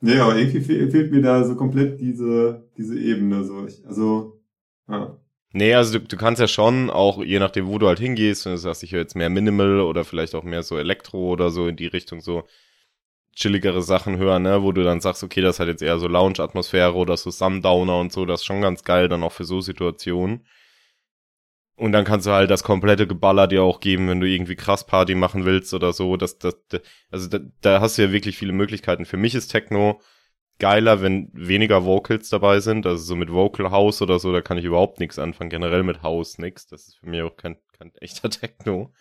nee, 0.00 0.18
aber 0.18 0.36
irgendwie 0.36 0.60
fehl, 0.60 0.90
fehlt 0.90 1.12
mir 1.12 1.22
da 1.22 1.44
so 1.44 1.56
komplett 1.56 2.00
diese, 2.00 2.68
diese 2.76 2.98
Ebene. 2.98 3.44
So. 3.44 3.66
Ich, 3.66 3.84
also, 3.86 4.40
ja. 4.88 5.18
Nee, 5.52 5.74
also 5.74 5.98
du, 5.98 6.06
du 6.06 6.16
kannst 6.16 6.40
ja 6.40 6.48
schon 6.48 6.90
auch, 6.90 7.22
je 7.22 7.38
nachdem, 7.38 7.66
wo 7.66 7.78
du 7.78 7.86
halt 7.88 8.00
hingehst, 8.00 8.44
wenn 8.44 8.52
du 8.52 8.58
sagst, 8.58 8.82
ich 8.82 8.92
höre 8.92 9.00
jetzt 9.02 9.16
mehr 9.16 9.30
Minimal 9.30 9.80
oder 9.80 10.04
vielleicht 10.04 10.34
auch 10.34 10.42
mehr 10.44 10.62
so 10.62 10.76
Elektro 10.78 11.30
oder 11.32 11.50
so 11.50 11.68
in 11.68 11.76
die 11.76 11.86
Richtung 11.86 12.20
so 12.20 12.44
chilligere 13.34 13.82
Sachen 13.82 14.16
hören, 14.18 14.42
ne, 14.42 14.62
wo 14.62 14.72
du 14.72 14.82
dann 14.82 15.00
sagst, 15.00 15.22
okay, 15.24 15.40
das 15.40 15.60
hat 15.60 15.68
jetzt 15.68 15.82
eher 15.82 15.98
so 15.98 16.08
Lounge-Atmosphäre 16.08 16.94
oder 16.94 17.16
so 17.16 17.30
Sundowner 17.30 17.98
und 17.98 18.12
so, 18.12 18.24
das 18.24 18.40
ist 18.40 18.46
schon 18.46 18.62
ganz 18.62 18.84
geil 18.84 19.08
dann 19.08 19.22
auch 19.22 19.32
für 19.32 19.44
so 19.44 19.60
Situationen. 19.60 20.46
Und 21.76 21.92
dann 21.92 22.04
kannst 22.04 22.26
du 22.26 22.30
halt 22.30 22.50
das 22.50 22.62
komplette 22.62 23.06
Geballer 23.06 23.48
dir 23.48 23.62
auch 23.62 23.80
geben, 23.80 24.08
wenn 24.08 24.20
du 24.20 24.28
irgendwie 24.28 24.54
krass 24.54 24.86
Party 24.86 25.16
machen 25.16 25.44
willst 25.44 25.74
oder 25.74 25.92
so. 25.92 26.16
Das, 26.16 26.38
das, 26.38 26.54
also 27.10 27.28
da, 27.28 27.40
da 27.62 27.80
hast 27.80 27.98
du 27.98 28.02
ja 28.02 28.12
wirklich 28.12 28.36
viele 28.38 28.52
Möglichkeiten. 28.52 29.04
Für 29.04 29.16
mich 29.16 29.34
ist 29.34 29.48
Techno 29.48 30.00
geiler, 30.60 31.02
wenn 31.02 31.30
weniger 31.32 31.84
Vocals 31.84 32.28
dabei 32.28 32.60
sind. 32.60 32.86
Also 32.86 33.02
so 33.02 33.16
mit 33.16 33.32
Vocal 33.32 33.72
House 33.72 34.02
oder 34.02 34.20
so, 34.20 34.32
da 34.32 34.40
kann 34.40 34.56
ich 34.56 34.64
überhaupt 34.64 35.00
nichts 35.00 35.18
anfangen. 35.18 35.50
Generell 35.50 35.82
mit 35.82 36.02
House 36.02 36.38
nichts. 36.38 36.68
Das 36.68 36.86
ist 36.86 36.98
für 36.98 37.06
mich 37.08 37.22
auch 37.22 37.36
kein, 37.36 37.56
kein 37.76 37.92
echter 37.96 38.30
Techno. 38.30 38.92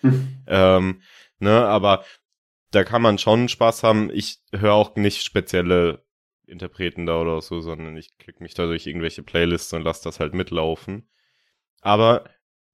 ähm, 0.48 1.02
ne, 1.38 1.65
aber 1.65 2.04
da 2.74 2.84
kann 2.84 3.02
man 3.02 3.18
schon 3.18 3.50
Spaß 3.50 3.84
haben. 3.84 4.10
Ich 4.12 4.40
höre 4.54 4.74
auch 4.74 4.96
nicht 4.96 5.24
spezielle 5.24 6.04
Interpreten 6.46 7.06
da 7.06 7.22
oder 7.22 7.42
so, 7.42 7.62
sondern 7.62 7.96
ich 7.98 8.18
klicke 8.18 8.44
mich 8.44 8.54
da 8.54 8.66
durch 8.66 8.88
irgendwelche 8.88 9.24
Playlists 9.24 9.74
und 9.74 9.84
lasse 9.84 10.04
das 10.04 10.20
halt 10.20 10.34
mitlaufen. 10.34 11.08
Aber 11.82 12.26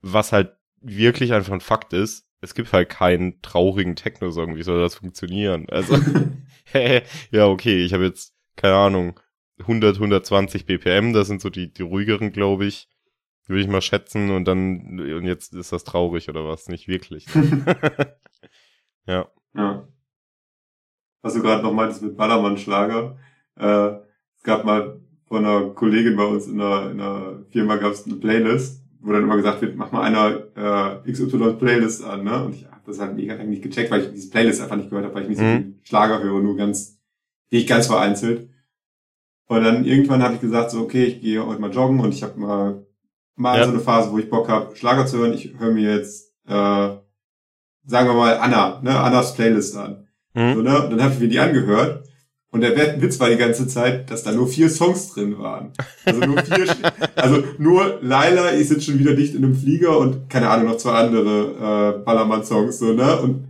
was 0.01 0.31
halt 0.31 0.55
wirklich 0.81 1.33
einfach 1.33 1.53
ein 1.53 1.61
Fakt 1.61 1.93
ist, 1.93 2.27
es 2.41 2.55
gibt 2.55 2.71
halt 2.71 2.89
keinen 2.89 3.41
traurigen 3.41 3.95
Techno-Song. 3.95 4.55
Wie 4.55 4.63
soll 4.63 4.79
das 4.79 4.95
funktionieren? 4.95 5.67
Also, 5.69 5.97
ja, 7.31 7.47
okay, 7.47 7.83
ich 7.83 7.93
habe 7.93 8.05
jetzt, 8.05 8.33
keine 8.55 8.75
Ahnung, 8.75 9.19
100, 9.59 9.95
120 9.95 10.65
BPM, 10.65 11.11
das 11.11 11.27
sind 11.27 11.41
so 11.41 11.49
die, 11.49 11.73
die 11.73 11.81
ruhigeren, 11.81 12.31
glaube 12.31 12.65
ich. 12.65 12.87
Würde 13.47 13.61
ich 13.63 13.67
mal 13.67 13.81
schätzen 13.81 14.29
und 14.29 14.45
dann, 14.45 14.99
und 14.99 15.25
jetzt 15.25 15.55
ist 15.55 15.71
das 15.71 15.83
traurig 15.83 16.29
oder 16.29 16.45
was? 16.47 16.67
Nicht 16.67 16.87
wirklich. 16.87 17.25
ja. 19.07 19.27
Ja. 19.55 19.87
Was 21.21 21.33
du 21.33 21.41
gerade 21.41 21.63
noch 21.63 21.73
meintest 21.73 22.01
mit 22.01 22.15
Ballermann-Schlager. 22.15 23.17
Äh, 23.55 23.89
es 24.35 24.43
gab 24.43 24.63
mal 24.63 24.99
von 25.25 25.45
einer 25.45 25.69
Kollegin 25.71 26.15
bei 26.15 26.25
uns 26.25 26.47
in 26.47 26.61
einer, 26.61 26.91
in 26.91 27.01
einer 27.01 27.45
Firma 27.49 27.75
gab 27.75 27.91
es 27.91 28.05
eine 28.05 28.15
Playlist 28.15 28.79
wo 29.01 29.11
dann 29.11 29.23
immer 29.23 29.37
gesagt 29.37 29.61
wird, 29.61 29.75
mach 29.75 29.91
mal 29.91 30.03
einer 30.03 31.01
äh, 31.05 31.11
XY 31.11 31.53
Playlist 31.57 32.03
an, 32.03 32.23
ne? 32.23 32.43
Und 32.43 32.55
ich 32.55 32.65
habe 32.65 32.81
das 32.85 32.99
halt 32.99 33.15
mega 33.15 33.35
nicht 33.43 33.63
gecheckt, 33.63 33.91
weil 33.91 34.01
ich 34.01 34.11
diese 34.11 34.29
Playlist 34.29 34.61
einfach 34.61 34.75
nicht 34.75 34.89
gehört 34.89 35.05
habe, 35.05 35.15
weil 35.15 35.23
ich 35.23 35.29
nicht 35.29 35.41
mhm. 35.41 35.43
so 35.43 35.51
viel 35.51 35.73
Schlager 35.83 36.21
höre, 36.21 36.41
nur 36.41 36.57
ganz, 36.57 36.99
ich 37.49 37.65
ganz 37.65 37.87
vereinzelt. 37.87 38.49
Und 39.47 39.63
dann 39.63 39.85
irgendwann 39.85 40.21
habe 40.21 40.35
ich 40.35 40.41
gesagt, 40.41 40.71
so, 40.71 40.81
okay, 40.81 41.05
ich 41.05 41.21
gehe 41.21 41.45
heute 41.45 41.61
mal 41.61 41.71
joggen 41.71 41.99
und 41.99 42.13
ich 42.13 42.23
habe 42.23 42.39
mal, 42.39 42.85
mal 43.35 43.57
ja. 43.57 43.65
so 43.65 43.71
eine 43.71 43.79
Phase, 43.79 44.11
wo 44.11 44.17
ich 44.17 44.29
Bock 44.29 44.49
habe, 44.49 44.75
Schlager 44.75 45.05
zu 45.05 45.17
hören. 45.17 45.33
Ich 45.33 45.57
höre 45.57 45.71
mir 45.71 45.95
jetzt, 45.95 46.33
äh, 46.47 46.89
sagen 47.89 48.07
wir 48.07 48.13
mal, 48.13 48.37
Anna, 48.37 48.79
ne, 48.81 48.97
Annas 48.99 49.33
Playlist 49.33 49.75
an. 49.75 50.07
Mhm. 50.33 50.53
So, 50.53 50.61
ne? 50.61 50.83
Und 50.83 50.91
dann 50.91 51.03
habe 51.03 51.13
ich 51.13 51.19
mir 51.19 51.27
die 51.27 51.39
angehört 51.39 52.03
und 52.51 52.61
der 52.61 53.01
Witz 53.01 53.19
war 53.19 53.29
die 53.29 53.37
ganze 53.37 53.67
Zeit, 53.67 54.09
dass 54.09 54.23
da 54.23 54.31
nur 54.31 54.47
vier 54.47 54.69
Songs 54.69 55.13
drin 55.13 55.37
waren. 55.37 55.71
Also 56.05 56.19
nur 56.21 56.41
vier, 56.41 56.65
also 57.15 57.43
nur 57.57 57.99
Laila, 58.01 58.53
ich 58.53 58.67
sitze 58.67 58.91
schon 58.91 58.99
wieder 58.99 59.15
dicht 59.15 59.35
in 59.35 59.43
einem 59.43 59.55
Flieger 59.55 59.97
und 59.97 60.29
keine 60.29 60.49
Ahnung, 60.49 60.67
noch 60.67 60.77
zwei 60.77 60.93
andere 60.93 61.99
äh, 61.99 62.03
Ballermann-Songs, 62.03 62.79
so, 62.79 62.93
ne? 62.93 63.17
Und 63.17 63.49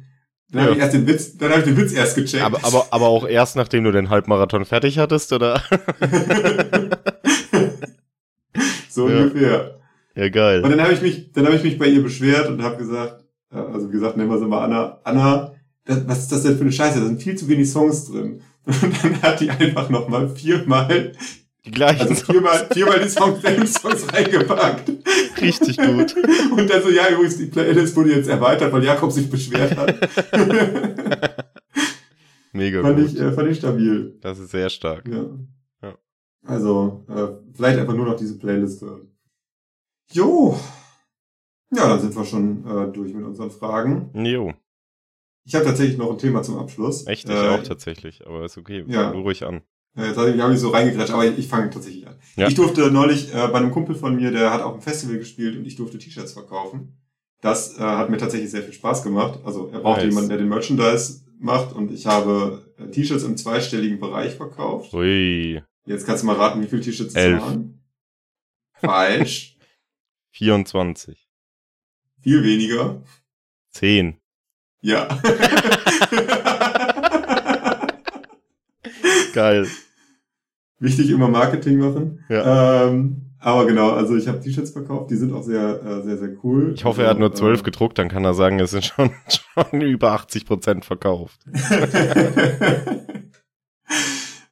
dann 0.52 0.62
ja. 0.62 0.65
habe 0.65 0.75
ich 0.75 0.82
erst 0.82 0.93
den 0.95 1.08
Witz, 1.08 1.38
dann 1.38 1.52
habe 1.52 1.60
ich 1.60 1.65
den 1.65 1.78
Witz 1.78 1.93
erst 1.93 2.15
gecheckt. 2.15 2.43
Aber, 2.43 2.60
aber, 2.63 2.88
aber 2.91 3.08
auch 3.08 3.28
erst, 3.28 3.56
nachdem 3.56 3.84
du 3.84 3.91
den 3.91 4.10
Halbmarathon 4.10 4.65
fertig 4.65 4.97
hattest, 4.97 5.32
oder? 5.32 5.62
so 8.89 9.08
ja. 9.08 9.17
ungefähr. 9.17 9.80
Ja, 10.15 10.30
geil. 10.30 10.62
Und 10.63 10.71
dann 10.71 10.82
habe 10.82 10.93
ich 10.93 11.02
mich, 11.02 11.32
dann 11.34 11.45
habe 11.45 11.56
ich 11.56 11.63
mich 11.63 11.78
bei 11.78 11.86
ihr 11.86 12.02
beschwert 12.02 12.49
und 12.49 12.63
habe 12.63 12.78
gesagt, 12.78 13.23
also 13.50 13.90
gesagt, 13.90 14.18
nennen 14.18 14.30
wir 14.30 14.40
sie 14.40 14.48
mal 14.48 14.66
Anna, 14.66 15.00
Anna, 15.04 15.54
das, 15.86 16.08
was 16.08 16.20
ist 16.20 16.32
das 16.32 16.44
denn 16.44 16.56
für 16.56 16.62
eine 16.62 16.72
Scheiße? 16.72 17.00
Da 17.00 17.06
sind 17.06 17.22
viel 17.22 17.36
zu 17.36 17.48
wenig 17.48 17.70
Songs 17.70 18.06
drin. 18.06 18.42
Und 18.66 19.04
dann 19.04 19.22
hat 19.22 19.40
die 19.40 19.50
einfach 19.50 19.90
nochmal 19.90 20.30
viermal 20.30 21.14
die 21.66 21.72
gleichen 21.72 22.08
also 22.08 22.16
viermal, 22.16 22.68
viermal 22.72 23.00
die 23.00 23.10
Songs, 23.10 23.42
Songs 23.82 24.14
reingepackt. 24.14 24.92
Richtig 25.42 25.78
gut. 25.78 26.16
Und 26.58 26.70
dann 26.70 26.82
so, 26.82 26.90
ja, 26.90 27.10
übrigens, 27.10 27.38
die 27.38 27.48
Playlist 27.48 27.96
wurde 27.96 28.16
jetzt 28.16 28.30
erweitert, 28.30 28.72
weil 28.72 28.84
Jakob 28.84 29.12
sich 29.12 29.30
beschwert 29.30 29.76
hat. 29.76 29.96
Mega 32.54 32.82
fand 32.82 32.98
gut. 32.98 33.06
Ich, 33.08 33.20
äh, 33.20 33.32
fand 33.34 33.50
ich 33.50 33.58
stabil. 33.58 34.18
Das 34.22 34.40
ist 34.40 34.52
sehr 34.52 34.70
stark. 34.70 35.08
Ja. 35.08 35.26
ja. 35.84 35.96
Also, 36.46 37.06
äh, 37.10 37.28
vielleicht 37.54 37.80
einfach 37.80 37.94
nur 37.94 38.06
noch 38.06 38.16
diese 38.16 38.38
Playlist 38.38 38.82
hören. 38.82 39.12
Jo. 40.12 40.58
Ja, 41.71 41.88
dann 41.88 41.99
sind 41.99 42.15
wir 42.15 42.25
schon 42.25 42.65
äh, 42.65 42.91
durch 42.91 43.13
mit 43.13 43.25
unseren 43.25 43.51
Fragen. 43.51 44.10
Jo. 44.13 44.53
Ich 45.45 45.55
habe 45.55 45.65
tatsächlich 45.65 45.97
noch 45.97 46.12
ein 46.12 46.17
Thema 46.17 46.43
zum 46.43 46.58
Abschluss. 46.58 47.08
Echt? 47.08 47.27
Ich 47.29 47.36
äh, 47.36 47.49
auch 47.49 47.63
tatsächlich, 47.63 48.25
aber 48.25 48.45
ist 48.45 48.58
okay. 48.58 48.84
Ja. 48.88 49.05
Fang 49.05 49.13
du 49.13 49.19
ruhig 49.21 49.45
an. 49.45 49.62
Ja, 49.95 50.05
jetzt 50.05 50.17
habe 50.17 50.32
ich, 50.32 50.39
hab 50.39 50.51
ich 50.51 50.60
so 50.60 50.69
reingegratscht, 50.69 51.12
aber 51.12 51.25
ich, 51.25 51.38
ich 51.38 51.47
fange 51.47 51.69
tatsächlich 51.69 52.08
an. 52.08 52.15
Ja. 52.36 52.47
Ich 52.47 52.55
durfte 52.55 52.91
neulich 52.91 53.34
äh, 53.34 53.47
bei 53.47 53.58
einem 53.58 53.71
Kumpel 53.71 53.95
von 53.95 54.15
mir, 54.15 54.32
der 54.32 54.51
hat 54.53 54.62
auch 54.62 54.75
ein 54.75 54.82
Festival 54.82 55.17
gespielt 55.17 55.58
und 55.58 55.65
ich 55.65 55.75
durfte 55.75 55.97
T-Shirts 55.97 56.34
verkaufen. 56.34 56.97
Das 57.41 57.77
äh, 57.77 57.82
hat 57.82 58.10
mir 58.10 58.17
tatsächlich 58.17 58.51
sehr 58.51 58.63
viel 58.63 58.73
Spaß 58.73 59.03
gemacht. 59.03 59.39
Also 59.43 59.69
er 59.71 59.79
brauchte 59.79 60.01
nice. 60.01 60.13
jemanden, 60.13 60.29
der 60.29 60.38
den 60.38 60.49
Merchandise 60.49 61.21
macht 61.39 61.73
und 61.75 61.91
ich 61.91 62.05
habe 62.05 62.65
äh, 62.77 62.91
T-Shirts 62.91 63.23
im 63.23 63.38
zweistelligen 63.38 63.99
Bereich 63.99 64.36
verkauft. 64.36 64.93
Ui. 64.93 65.62
Jetzt 65.86 66.05
kannst 66.05 66.23
du 66.23 66.27
mal 66.27 66.36
raten, 66.36 66.62
wie 66.62 66.67
viele 66.67 66.82
T-Shirts 66.82 67.15
es 67.15 67.41
waren. 67.41 67.82
Falsch. 68.73 69.58
24. 70.32 71.29
Viel 72.21 72.43
weniger. 72.43 73.01
10. 73.71 74.17
Ja. 74.82 75.08
Geil. 79.34 79.67
Wichtig 80.79 81.10
immer 81.10 81.27
Marketing 81.27 81.79
machen. 81.79 82.23
Ja. 82.29 82.88
Ähm, 82.88 83.29
aber 83.39 83.65
genau, 83.65 83.91
also 83.91 84.17
ich 84.17 84.27
habe 84.27 84.41
T-Shirts 84.41 84.71
verkauft, 84.71 85.12
die 85.12 85.15
sind 85.15 85.34
auch 85.34 85.43
sehr, 85.43 85.82
äh, 85.84 86.01
sehr, 86.03 86.17
sehr 86.17 86.36
cool. 86.43 86.73
Ich 86.75 86.84
hoffe, 86.84 87.03
er 87.03 87.10
hat 87.10 87.19
nur 87.19 87.29
also, 87.29 87.41
zwölf 87.41 87.62
äh, 87.62 87.63
gedruckt, 87.63 87.97
dann 87.97 88.10
kann 88.10 88.25
er 88.25 88.34
sagen, 88.34 88.60
es 88.60 88.71
sind 88.71 88.84
schon, 88.84 89.12
schon 89.53 89.82
über 89.82 90.12
80 90.12 90.45
Prozent 90.45 90.84
verkauft. 90.84 91.39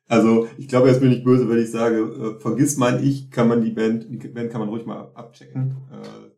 also 0.08 0.48
ich 0.58 0.70
glaube, 0.70 0.88
jetzt 0.88 1.02
bin 1.02 1.12
ich 1.12 1.24
böse, 1.24 1.50
wenn 1.50 1.62
ich 1.62 1.72
sage, 1.72 1.98
äh, 1.98 2.40
vergiss 2.40 2.78
mein 2.78 3.04
Ich, 3.04 3.30
kann 3.30 3.50
man 3.50 3.62
die 3.62 3.72
Band, 3.72 4.06
die 4.10 4.28
Band 4.30 4.52
kann 4.52 4.62
man 4.62 4.70
ruhig 4.70 4.86
mal 4.86 5.12
abchecken. 5.16 5.76
Äh, 5.92 6.37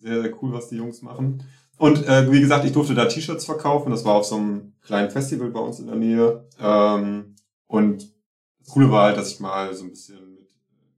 sehr, 0.00 0.22
sehr 0.22 0.42
cool, 0.42 0.52
was 0.52 0.68
die 0.68 0.76
Jungs 0.76 1.02
machen. 1.02 1.44
Und 1.78 2.06
äh, 2.06 2.30
wie 2.30 2.40
gesagt, 2.40 2.66
ich 2.66 2.72
durfte 2.72 2.94
da 2.94 3.06
T-Shirts 3.06 3.46
verkaufen. 3.46 3.90
Das 3.90 4.04
war 4.04 4.16
auf 4.16 4.26
so 4.26 4.36
einem 4.36 4.74
kleinen 4.82 5.10
Festival 5.10 5.50
bei 5.50 5.60
uns 5.60 5.78
in 5.78 5.86
der 5.86 5.96
Nähe. 5.96 6.44
Ähm, 6.60 7.36
und 7.66 8.12
das 8.58 8.68
Coole 8.68 8.90
war 8.90 9.04
halt, 9.06 9.16
dass 9.16 9.32
ich 9.32 9.40
mal 9.40 9.72
so 9.74 9.84
ein 9.84 9.90
bisschen 9.90 10.34
mit 10.34 10.50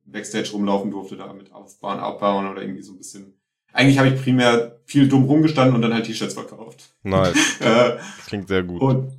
Backstage 0.06 0.50
rumlaufen 0.52 0.90
durfte, 0.90 1.16
da 1.16 1.32
mit 1.32 1.52
aufbauen, 1.52 2.00
abbauen 2.00 2.50
oder 2.50 2.62
irgendwie 2.62 2.82
so 2.82 2.92
ein 2.92 2.98
bisschen. 2.98 3.34
Eigentlich 3.72 3.98
habe 3.98 4.08
ich 4.08 4.20
primär 4.20 4.80
viel 4.84 5.08
dumm 5.08 5.24
rumgestanden 5.24 5.76
und 5.76 5.82
dann 5.82 5.94
halt 5.94 6.06
T-Shirts 6.06 6.34
verkauft. 6.34 6.94
Nice. 7.04 7.36
äh, 7.60 7.98
klingt 8.26 8.48
sehr 8.48 8.64
gut. 8.64 8.82
Und, 8.82 9.12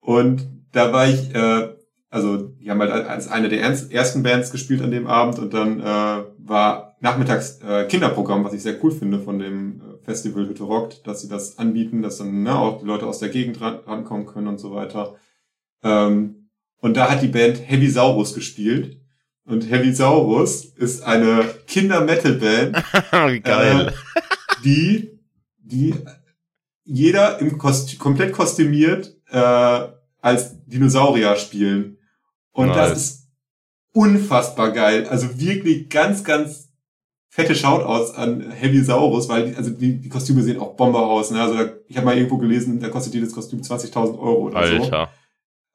und 0.00 0.46
da 0.72 0.92
war 0.92 1.08
ich, 1.08 1.32
äh, 1.34 1.75
also 2.16 2.38
die 2.38 2.70
haben 2.70 2.80
halt 2.80 2.90
als 2.90 3.28
eine 3.28 3.50
der 3.50 3.60
ersten 3.60 4.22
Bands 4.22 4.50
gespielt 4.50 4.80
an 4.80 4.90
dem 4.90 5.06
Abend 5.06 5.38
und 5.38 5.52
dann 5.52 5.80
äh, 5.80 6.24
war 6.38 6.96
nachmittags 7.00 7.60
äh, 7.60 7.84
Kinderprogramm, 7.84 8.42
was 8.42 8.54
ich 8.54 8.62
sehr 8.62 8.82
cool 8.82 8.90
finde 8.90 9.20
von 9.20 9.38
dem 9.38 9.82
äh, 9.82 10.02
Festival 10.02 10.48
Hütte 10.48 10.62
rockt, 10.62 11.06
dass 11.06 11.20
sie 11.20 11.28
das 11.28 11.58
anbieten, 11.58 12.00
dass 12.00 12.16
dann 12.16 12.42
ne, 12.42 12.58
auch 12.58 12.80
die 12.80 12.86
Leute 12.86 13.06
aus 13.06 13.18
der 13.18 13.28
Gegend 13.28 13.60
ran, 13.60 13.80
rankommen 13.86 14.24
können 14.24 14.48
und 14.48 14.58
so 14.58 14.74
weiter. 14.74 15.16
Ähm, 15.82 16.48
und 16.78 16.96
da 16.96 17.10
hat 17.10 17.20
die 17.20 17.28
Band 17.28 17.60
Heavy 17.68 17.90
Saurus 17.90 18.32
gespielt. 18.32 18.98
Und 19.44 19.70
Heavy 19.70 19.92
Saurus 19.92 20.64
ist 20.64 21.02
eine 21.02 21.44
Kinder-Metal-Band, 21.66 22.82
Geil. 23.44 23.88
Äh, 23.88 23.92
die, 24.64 25.20
die 25.58 25.94
jeder 26.84 27.40
im 27.40 27.58
Kost 27.58 27.98
komplett 27.98 28.32
kostümiert 28.32 29.14
äh, 29.28 29.88
als 30.26 30.64
Dinosaurier 30.64 31.36
spielen. 31.36 31.95
Und 32.56 32.68
nice. 32.68 32.76
das 32.76 32.98
ist 32.98 33.28
unfassbar 33.92 34.72
geil. 34.72 35.06
Also 35.08 35.38
wirklich 35.38 35.88
ganz, 35.88 36.24
ganz 36.24 36.70
fette 37.28 37.54
Shoutouts 37.54 38.14
an 38.14 38.50
Heavy 38.50 38.82
Saurus, 38.82 39.28
weil 39.28 39.50
die, 39.50 39.56
also 39.56 39.70
die, 39.70 40.00
die 40.00 40.08
Kostüme 40.08 40.42
sehen 40.42 40.58
auch 40.58 40.74
Bomber 40.74 41.06
aus. 41.06 41.30
Ne? 41.30 41.40
Also 41.40 41.54
da, 41.54 41.68
ich 41.86 41.96
habe 41.96 42.06
mal 42.06 42.16
irgendwo 42.16 42.38
gelesen, 42.38 42.80
da 42.80 42.88
kostet 42.88 43.12
jedes 43.12 43.32
Kostüm 43.32 43.60
20.000 43.60 44.18
Euro 44.18 44.46
oder 44.46 44.56
Alter. 44.56 45.10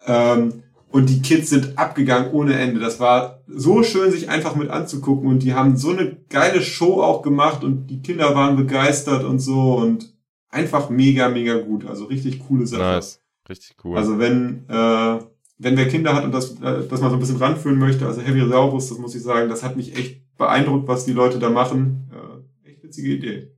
so. 0.06 0.12
Ähm, 0.12 0.64
und 0.90 1.10
die 1.10 1.22
Kids 1.22 1.52
sind 1.52 1.78
abgegangen 1.78 2.32
ohne 2.32 2.58
Ende. 2.58 2.80
Das 2.80 3.00
war 3.00 3.44
so 3.48 3.84
schön, 3.84 4.12
sich 4.12 4.28
einfach 4.28 4.56
mit 4.56 4.70
anzugucken. 4.72 5.30
Und 5.30 5.40
die 5.40 5.54
haben 5.54 5.78
so 5.78 5.92
eine 5.92 6.18
geile 6.30 6.62
Show 6.62 7.02
auch 7.02 7.22
gemacht 7.22 7.64
und 7.64 7.88
die 7.88 8.02
Kinder 8.02 8.34
waren 8.36 8.56
begeistert 8.58 9.24
und 9.24 9.40
so 9.40 9.76
und 9.76 10.14
einfach 10.50 10.90
mega, 10.90 11.30
mega 11.30 11.60
gut. 11.60 11.86
Also 11.86 12.06
richtig 12.06 12.40
coole 12.48 12.66
Sache. 12.66 12.82
Nice. 12.82 13.22
Richtig 13.48 13.76
cool. 13.84 13.98
Also 13.98 14.18
wenn, 14.20 14.66
äh, 14.68 15.20
wenn 15.64 15.78
wer 15.78 15.88
Kinder 15.88 16.16
hat 16.16 16.24
und 16.24 16.32
das, 16.32 16.60
äh, 16.62 16.88
das 16.88 17.02
mal 17.02 17.10
so 17.10 17.16
ein 17.16 17.20
bisschen 17.20 17.38
ranführen 17.38 17.78
möchte, 17.78 18.08
also 18.08 18.22
Heavy 18.22 18.48
Saurus, 18.48 18.90
das 18.90 18.98
muss 18.98 19.16
ich 19.16 19.22
sagen, 19.22 19.50
das 19.50 19.64
hat 19.64 19.76
mich 19.76 19.96
echt 19.96 20.22
beeindruckt, 20.38 20.88
was 20.88 21.06
die 21.06 21.14
Leute 21.14 21.40
da 21.40 21.50
machen. 21.50 22.10
Äh, 22.12 22.70
echt 22.70 22.84
witzige 22.84 23.10
Idee. 23.10 23.56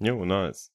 Jo, 0.00 0.24
nice. 0.24 0.72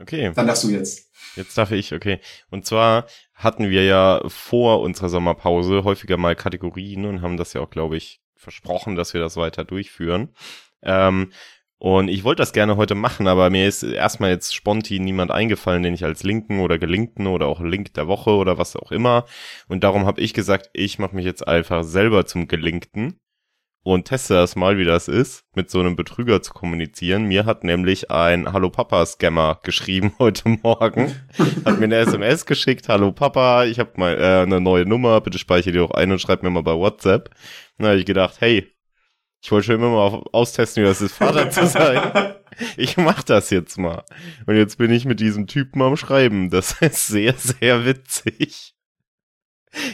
Okay. 0.00 0.32
Dann 0.34 0.46
darfst 0.46 0.64
du 0.64 0.70
jetzt. 0.70 1.10
Jetzt 1.36 1.56
darf 1.56 1.70
ich, 1.72 1.92
okay. 1.92 2.20
Und 2.50 2.64
zwar 2.66 3.06
hatten 3.34 3.68
wir 3.68 3.84
ja 3.84 4.22
vor 4.26 4.80
unserer 4.80 5.10
Sommerpause 5.10 5.84
häufiger 5.84 6.16
mal 6.16 6.34
Kategorien 6.34 7.04
und 7.04 7.22
haben 7.22 7.36
das 7.36 7.52
ja 7.52 7.60
auch, 7.60 7.70
glaube 7.70 7.96
ich, 7.96 8.20
versprochen, 8.34 8.96
dass 8.96 9.12
wir 9.12 9.20
das 9.20 9.36
weiter 9.36 9.64
durchführen. 9.64 10.34
Ähm, 10.82 11.32
und 11.80 12.08
ich 12.08 12.24
wollte 12.24 12.42
das 12.42 12.52
gerne 12.52 12.76
heute 12.76 12.94
machen, 12.94 13.26
aber 13.26 13.48
mir 13.48 13.66
ist 13.66 13.82
erstmal 13.82 14.28
jetzt 14.28 14.54
spontan 14.54 15.02
niemand 15.02 15.30
eingefallen, 15.30 15.82
den 15.82 15.94
ich 15.94 16.04
als 16.04 16.22
Linken 16.22 16.60
oder 16.60 16.78
Gelinkten 16.78 17.26
oder 17.26 17.46
auch 17.46 17.62
Link 17.62 17.94
der 17.94 18.06
Woche 18.06 18.32
oder 18.32 18.58
was 18.58 18.76
auch 18.76 18.92
immer. 18.92 19.24
Und 19.66 19.82
darum 19.82 20.04
habe 20.04 20.20
ich 20.20 20.34
gesagt, 20.34 20.68
ich 20.74 20.98
mache 20.98 21.16
mich 21.16 21.24
jetzt 21.24 21.48
einfach 21.48 21.82
selber 21.82 22.26
zum 22.26 22.48
Gelinkten 22.48 23.18
und 23.82 24.08
teste 24.08 24.34
das 24.34 24.56
mal, 24.56 24.76
wie 24.76 24.84
das 24.84 25.08
ist, 25.08 25.46
mit 25.54 25.70
so 25.70 25.80
einem 25.80 25.96
Betrüger 25.96 26.42
zu 26.42 26.52
kommunizieren. 26.52 27.24
Mir 27.24 27.46
hat 27.46 27.64
nämlich 27.64 28.10
ein 28.10 28.52
Hallo 28.52 28.68
Papa 28.68 29.06
Scammer 29.06 29.58
geschrieben 29.62 30.12
heute 30.18 30.50
Morgen. 30.50 31.16
Hat 31.64 31.78
mir 31.78 31.86
eine 31.86 31.96
SMS 31.96 32.44
geschickt, 32.44 32.90
Hallo 32.90 33.10
Papa, 33.12 33.64
ich 33.64 33.78
habe 33.78 33.92
mal 33.96 34.18
äh, 34.18 34.42
eine 34.42 34.60
neue 34.60 34.84
Nummer, 34.84 35.22
bitte 35.22 35.38
speichere 35.38 35.72
die 35.72 35.80
auch 35.80 35.92
ein 35.92 36.12
und 36.12 36.20
schreib 36.20 36.42
mir 36.42 36.50
mal 36.50 36.62
bei 36.62 36.74
WhatsApp. 36.74 37.30
Habe 37.80 37.96
ich 37.96 38.04
gedacht, 38.04 38.36
hey, 38.40 38.70
ich 39.42 39.50
wollte 39.50 39.66
schon 39.66 39.76
immer 39.76 39.90
mal 39.90 40.22
austesten, 40.32 40.82
wie 40.82 40.86
das 40.86 41.00
ist, 41.00 41.14
Vater 41.14 41.50
zu 41.50 41.66
sein. 41.66 42.34
Ich 42.76 42.98
mach 42.98 43.22
das 43.22 43.48
jetzt 43.48 43.78
mal. 43.78 44.04
Und 44.44 44.56
jetzt 44.56 44.76
bin 44.76 44.90
ich 44.90 45.06
mit 45.06 45.20
diesem 45.20 45.46
Typen 45.46 45.80
am 45.80 45.96
Schreiben. 45.96 46.50
Das 46.50 46.72
ist 46.82 47.06
sehr, 47.06 47.32
sehr 47.34 47.86
witzig. 47.86 48.74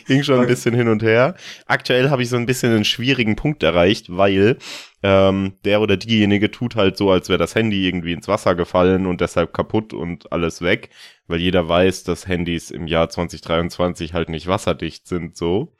Ging 0.07 0.23
schon 0.23 0.41
ein 0.41 0.47
bisschen 0.47 0.75
hin 0.75 0.89
und 0.89 1.03
her. 1.03 1.37
Aktuell 1.67 2.09
habe 2.09 2.23
ich 2.23 2.31
so 2.31 2.37
ein 2.37 2.47
bisschen 2.47 2.75
einen 2.75 2.85
schwierigen 2.85 3.37
Punkt 3.37 3.63
erreicht, 3.63 4.07
weil 4.09 4.57
ähm, 5.03 5.53
der 5.65 5.83
oder 5.83 5.99
diejenige 5.99 6.51
tut 6.51 6.77
halt 6.77 6.97
so, 6.97 7.11
als 7.11 7.29
wäre 7.29 7.39
das 7.39 7.55
Handy 7.55 7.87
irgendwie 7.87 8.15
ins 8.15 8.27
Wasser 8.27 8.55
gefallen 8.55 9.07
und 9.07 9.21
deshalb 9.21 9.53
kaputt 9.53 9.93
und 9.93 10.33
alles 10.33 10.63
weg, 10.63 10.89
weil 11.27 11.41
jeder 11.41 11.69
weiß, 11.69 12.05
dass 12.05 12.27
Handys 12.27 12.71
im 12.71 12.87
Jahr 12.87 13.11
2023 13.11 14.15
halt 14.15 14.31
nicht 14.31 14.47
wasserdicht 14.47 15.07
sind 15.07 15.37
so. 15.37 15.75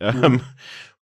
Mhm. 0.00 0.24
Ähm, 0.24 0.40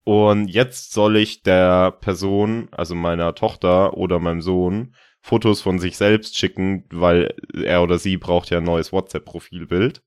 und 0.08 0.48
jetzt 0.48 0.94
soll 0.94 1.18
ich 1.18 1.44
der 1.44 1.92
Person, 1.92 2.70
also 2.72 2.96
meiner 2.96 3.36
Tochter 3.36 3.98
oder 3.98 4.20
meinem 4.20 4.40
Sohn, 4.42 4.96
Fotos 5.20 5.60
von 5.60 5.80
sich 5.80 5.98
selbst 5.98 6.38
schicken, 6.38 6.86
weil 6.90 7.36
er 7.54 7.84
oder 7.84 8.00
sie 8.00 8.16
braucht 8.16 8.50
ja 8.50 8.60
ein 8.60 8.64
neues 8.64 8.94
WhatsApp-Profilbild. 8.94 10.02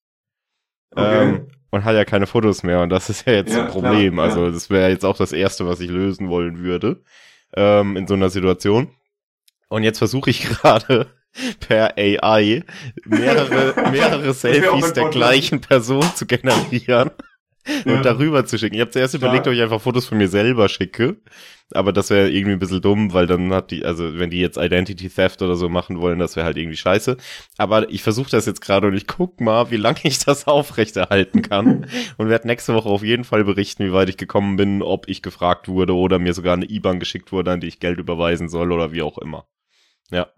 Okay. 0.92 1.22
Ähm, 1.22 1.48
und 1.68 1.84
hat 1.84 1.96
ja 1.96 2.06
keine 2.06 2.26
Fotos 2.26 2.62
mehr. 2.62 2.80
Und 2.80 2.88
das 2.88 3.10
ist 3.10 3.26
ja 3.26 3.34
jetzt 3.34 3.52
ja, 3.52 3.66
ein 3.66 3.70
Problem. 3.70 4.14
Klar, 4.14 4.24
also 4.24 4.50
das 4.50 4.70
wäre 4.70 4.88
jetzt 4.88 5.04
auch 5.04 5.18
das 5.18 5.32
Erste, 5.32 5.66
was 5.66 5.80
ich 5.80 5.90
lösen 5.90 6.30
wollen 6.30 6.60
würde 6.60 7.02
ähm, 7.54 7.98
in 7.98 8.06
so 8.06 8.14
einer 8.14 8.30
Situation. 8.30 8.88
Und 9.68 9.82
jetzt 9.82 9.98
versuche 9.98 10.30
ich 10.30 10.40
gerade 10.48 11.08
per 11.68 11.98
AI 11.98 12.64
mehrere, 13.04 13.90
mehrere 13.90 14.32
Selfies 14.32 14.94
der 14.94 15.10
gleichen 15.10 15.60
Person 15.60 16.04
zu 16.14 16.24
generieren 16.24 17.10
und 17.84 17.92
ja. 17.92 18.02
darüber 18.02 18.44
zu 18.44 18.58
schicken. 18.58 18.74
Ich 18.74 18.80
habe 18.80 18.90
zuerst 18.90 19.14
überlegt, 19.14 19.46
ob 19.46 19.52
ich 19.52 19.62
einfach 19.62 19.80
Fotos 19.80 20.06
von 20.06 20.18
mir 20.18 20.28
selber 20.28 20.68
schicke, 20.68 21.16
aber 21.72 21.92
das 21.92 22.10
wäre 22.10 22.30
irgendwie 22.30 22.52
ein 22.52 22.58
bisschen 22.58 22.80
dumm, 22.80 23.12
weil 23.12 23.26
dann 23.26 23.52
hat 23.52 23.70
die, 23.70 23.84
also 23.84 24.18
wenn 24.18 24.30
die 24.30 24.40
jetzt 24.40 24.56
Identity 24.56 25.08
Theft 25.08 25.42
oder 25.42 25.54
so 25.56 25.68
machen 25.68 26.00
wollen, 26.00 26.18
das 26.18 26.36
wäre 26.36 26.46
halt 26.46 26.56
irgendwie 26.56 26.76
scheiße. 26.76 27.16
Aber 27.58 27.88
ich 27.90 28.02
versuche 28.02 28.30
das 28.30 28.46
jetzt 28.46 28.60
gerade 28.60 28.88
und 28.88 28.94
ich 28.94 29.06
guck 29.06 29.40
mal, 29.40 29.70
wie 29.70 29.76
lange 29.76 30.00
ich 30.02 30.18
das 30.18 30.46
aufrechterhalten 30.46 31.42
kann 31.42 31.86
und 32.16 32.28
werde 32.28 32.46
nächste 32.46 32.74
Woche 32.74 32.88
auf 32.88 33.02
jeden 33.02 33.24
Fall 33.24 33.44
berichten, 33.44 33.84
wie 33.84 33.92
weit 33.92 34.08
ich 34.08 34.16
gekommen 34.16 34.56
bin, 34.56 34.82
ob 34.82 35.08
ich 35.08 35.22
gefragt 35.22 35.68
wurde 35.68 35.94
oder 35.94 36.18
mir 36.18 36.34
sogar 36.34 36.54
eine 36.54 36.68
IBAN 36.68 36.98
geschickt 37.00 37.32
wurde, 37.32 37.52
an 37.52 37.60
die 37.60 37.68
ich 37.68 37.80
Geld 37.80 37.98
überweisen 37.98 38.48
soll 38.48 38.72
oder 38.72 38.92
wie 38.92 39.02
auch 39.02 39.18
immer. 39.18 39.46
Ja. 40.10 40.28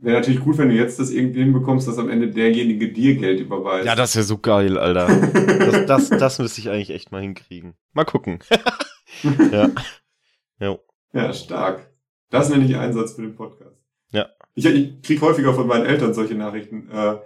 Wäre 0.00 0.18
natürlich 0.18 0.40
gut, 0.40 0.58
wenn 0.58 0.68
du 0.68 0.76
jetzt 0.76 1.00
das 1.00 1.10
irgendwie 1.10 1.40
hinbekommst, 1.40 1.88
dass 1.88 1.98
am 1.98 2.08
Ende 2.08 2.30
derjenige 2.30 2.92
dir 2.92 3.16
Geld 3.16 3.40
überweist. 3.40 3.84
Ja, 3.84 3.96
das 3.96 4.14
wäre 4.14 4.24
so 4.24 4.38
geil, 4.38 4.78
Alter. 4.78 5.08
das, 5.08 5.86
das, 5.86 6.08
das 6.10 6.38
müsste 6.38 6.60
ich 6.60 6.70
eigentlich 6.70 6.90
echt 6.90 7.10
mal 7.10 7.20
hinkriegen. 7.20 7.74
Mal 7.94 8.04
gucken. 8.04 8.38
ja. 9.52 9.70
Jo. 10.60 10.78
Ja, 11.12 11.32
stark. 11.32 11.90
Das 12.30 12.48
nenne 12.48 12.64
ich 12.64 12.76
Einsatz 12.76 13.14
für 13.14 13.22
den 13.22 13.34
Podcast. 13.34 13.76
Ja. 14.12 14.26
Ich, 14.54 14.66
ich 14.66 15.02
krieg 15.02 15.20
häufiger 15.20 15.52
von 15.52 15.66
meinen 15.66 15.86
Eltern 15.86 16.14
solche 16.14 16.34
Nachrichten. 16.36 16.88
Äh, 16.92 17.16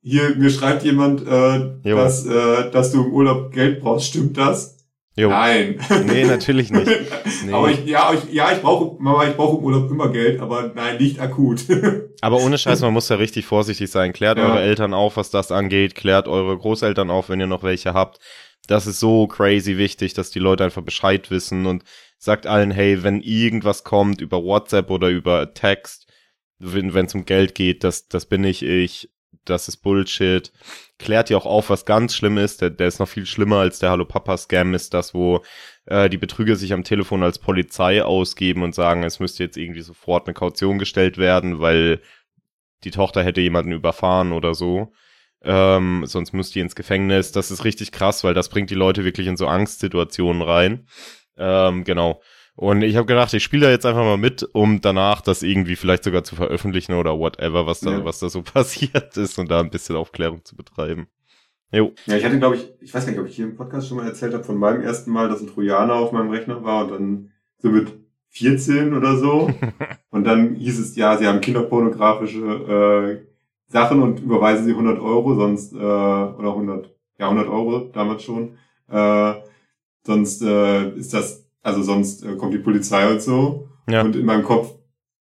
hier, 0.00 0.36
mir 0.36 0.50
schreibt 0.50 0.84
jemand, 0.84 1.26
äh, 1.26 1.80
dass, 1.82 2.26
äh, 2.26 2.70
dass 2.70 2.92
du 2.92 3.04
im 3.04 3.12
Urlaub 3.12 3.52
Geld 3.52 3.80
brauchst. 3.80 4.08
Stimmt 4.08 4.38
das? 4.38 4.73
Jo. 5.16 5.28
Nein. 5.28 5.80
Nee, 6.06 6.24
natürlich 6.24 6.70
nicht. 6.70 6.86
Nee. 7.44 7.52
aber 7.52 7.70
ich, 7.70 7.84
ja, 7.84 8.12
ich, 8.14 8.32
ja, 8.32 8.52
ich 8.52 8.62
brauche, 8.62 8.96
ich 9.28 9.36
brauche 9.36 9.58
im 9.58 9.64
Urlaub 9.64 9.90
immer 9.90 10.10
Geld, 10.10 10.40
aber 10.40 10.72
nein, 10.74 10.96
nicht 10.96 11.20
akut. 11.20 11.64
aber 12.22 12.38
ohne 12.38 12.56
Scheiß, 12.56 12.80
man 12.80 12.92
muss 12.92 13.08
ja 13.08 13.16
richtig 13.16 13.44
vorsichtig 13.44 13.90
sein. 13.90 14.14
Klärt 14.14 14.38
ja. 14.38 14.46
eure 14.46 14.60
Eltern 14.60 14.94
auf, 14.94 15.16
was 15.16 15.30
das 15.30 15.52
angeht. 15.52 15.94
Klärt 15.94 16.26
eure 16.26 16.56
Großeltern 16.56 17.10
auf, 17.10 17.28
wenn 17.28 17.40
ihr 17.40 17.46
noch 17.46 17.62
welche 17.62 17.92
habt. 17.92 18.18
Das 18.66 18.86
ist 18.86 18.98
so 18.98 19.26
crazy 19.26 19.76
wichtig, 19.76 20.14
dass 20.14 20.30
die 20.30 20.38
Leute 20.38 20.64
einfach 20.64 20.82
Bescheid 20.82 21.30
wissen 21.30 21.66
und 21.66 21.84
sagt 22.18 22.46
allen, 22.46 22.70
hey, 22.70 23.02
wenn 23.02 23.20
irgendwas 23.20 23.84
kommt 23.84 24.20
über 24.22 24.42
WhatsApp 24.42 24.90
oder 24.90 25.10
über 25.10 25.52
Text, 25.52 26.06
wenn 26.58 26.94
es 26.94 27.14
um 27.14 27.26
Geld 27.26 27.54
geht, 27.54 27.84
das, 27.84 28.08
das 28.08 28.26
bin 28.26 28.40
nicht 28.40 28.62
ich, 28.62 29.10
das 29.44 29.68
ist 29.68 29.78
Bullshit. 29.78 30.52
Klärt 30.98 31.30
ja 31.30 31.36
auch 31.36 31.46
auf, 31.46 31.70
was 31.70 31.84
ganz 31.84 32.14
schlimm 32.14 32.38
ist. 32.38 32.60
Der, 32.62 32.70
der 32.70 32.88
ist 32.88 32.98
noch 32.98 33.08
viel 33.08 33.26
schlimmer 33.26 33.58
als 33.58 33.78
der 33.78 33.90
Hallo 33.90 34.04
Papa 34.04 34.36
Scam 34.36 34.74
ist 34.74 34.94
das, 34.94 35.14
wo 35.14 35.42
äh, 35.86 36.08
die 36.08 36.18
Betrüger 36.18 36.56
sich 36.56 36.72
am 36.72 36.84
Telefon 36.84 37.22
als 37.22 37.38
Polizei 37.38 38.02
ausgeben 38.02 38.62
und 38.62 38.74
sagen, 38.74 39.02
es 39.02 39.20
müsste 39.20 39.44
jetzt 39.44 39.56
irgendwie 39.56 39.82
sofort 39.82 40.26
eine 40.26 40.34
Kaution 40.34 40.78
gestellt 40.78 41.18
werden, 41.18 41.60
weil 41.60 42.00
die 42.84 42.90
Tochter 42.90 43.22
hätte 43.24 43.40
jemanden 43.40 43.72
überfahren 43.72 44.32
oder 44.32 44.54
so. 44.54 44.92
Ähm, 45.42 46.04
sonst 46.06 46.32
müsste 46.32 46.54
die 46.54 46.60
ins 46.60 46.74
Gefängnis. 46.74 47.32
Das 47.32 47.50
ist 47.50 47.64
richtig 47.64 47.92
krass, 47.92 48.24
weil 48.24 48.34
das 48.34 48.48
bringt 48.48 48.70
die 48.70 48.74
Leute 48.74 49.04
wirklich 49.04 49.26
in 49.26 49.36
so 49.36 49.46
Angstsituationen 49.46 50.42
rein. 50.42 50.86
Ähm, 51.36 51.84
genau. 51.84 52.22
Und 52.56 52.82
ich 52.82 52.96
habe 52.96 53.06
gedacht, 53.06 53.34
ich 53.34 53.42
spiele 53.42 53.66
da 53.66 53.70
jetzt 53.70 53.84
einfach 53.84 54.04
mal 54.04 54.16
mit, 54.16 54.48
um 54.52 54.80
danach 54.80 55.20
das 55.20 55.42
irgendwie 55.42 55.74
vielleicht 55.74 56.04
sogar 56.04 56.22
zu 56.22 56.36
veröffentlichen 56.36 56.92
oder 56.92 57.18
whatever, 57.18 57.66
was 57.66 57.80
da, 57.80 57.90
ja. 57.90 58.04
was 58.04 58.20
da 58.20 58.28
so 58.28 58.42
passiert 58.54 59.16
ist 59.16 59.38
und 59.38 59.50
da 59.50 59.60
ein 59.60 59.70
bisschen 59.70 59.96
Aufklärung 59.96 60.44
zu 60.44 60.54
betreiben. 60.54 61.08
Jo. 61.72 61.92
Ja, 62.06 62.16
ich 62.16 62.24
hatte, 62.24 62.38
glaube 62.38 62.56
ich, 62.56 62.72
ich 62.80 62.94
weiß 62.94 63.04
gar 63.04 63.10
nicht, 63.10 63.20
ob 63.20 63.26
ich 63.26 63.34
hier 63.34 63.46
im 63.46 63.56
Podcast 63.56 63.88
schon 63.88 63.96
mal 63.96 64.06
erzählt 64.06 64.32
habe 64.32 64.44
von 64.44 64.56
meinem 64.56 64.82
ersten 64.82 65.10
Mal, 65.10 65.28
dass 65.28 65.40
ein 65.40 65.48
Trojaner 65.48 65.94
auf 65.94 66.12
meinem 66.12 66.30
Rechner 66.30 66.62
war 66.62 66.84
und 66.84 66.90
dann 66.92 67.30
so 67.58 67.68
mit 67.68 67.92
14 68.28 68.94
oder 68.94 69.16
so. 69.16 69.50
und 70.10 70.24
dann 70.24 70.54
hieß 70.54 70.78
es, 70.78 70.94
ja, 70.94 71.16
sie 71.16 71.26
haben 71.26 71.40
kinderpornografische 71.40 72.38
äh, 72.38 73.26
Sachen 73.66 74.00
und 74.00 74.20
überweisen 74.20 74.66
sie 74.66 74.70
100 74.70 75.00
Euro, 75.00 75.34
sonst, 75.34 75.72
äh, 75.72 75.76
oder 75.76 76.50
100, 76.50 76.94
ja, 77.18 77.28
100 77.28 77.48
Euro 77.48 77.90
damals 77.92 78.22
schon. 78.22 78.56
Äh, 78.88 79.34
sonst 80.04 80.42
äh, 80.42 80.90
ist 80.90 81.12
das 81.12 81.43
also 81.64 81.82
sonst 81.82 82.22
äh, 82.24 82.36
kommt 82.36 82.54
die 82.54 82.58
Polizei 82.58 83.10
und 83.10 83.20
so. 83.20 83.68
Ja. 83.88 84.02
Und 84.02 84.14
in 84.14 84.24
meinem 84.24 84.44
Kopf 84.44 84.72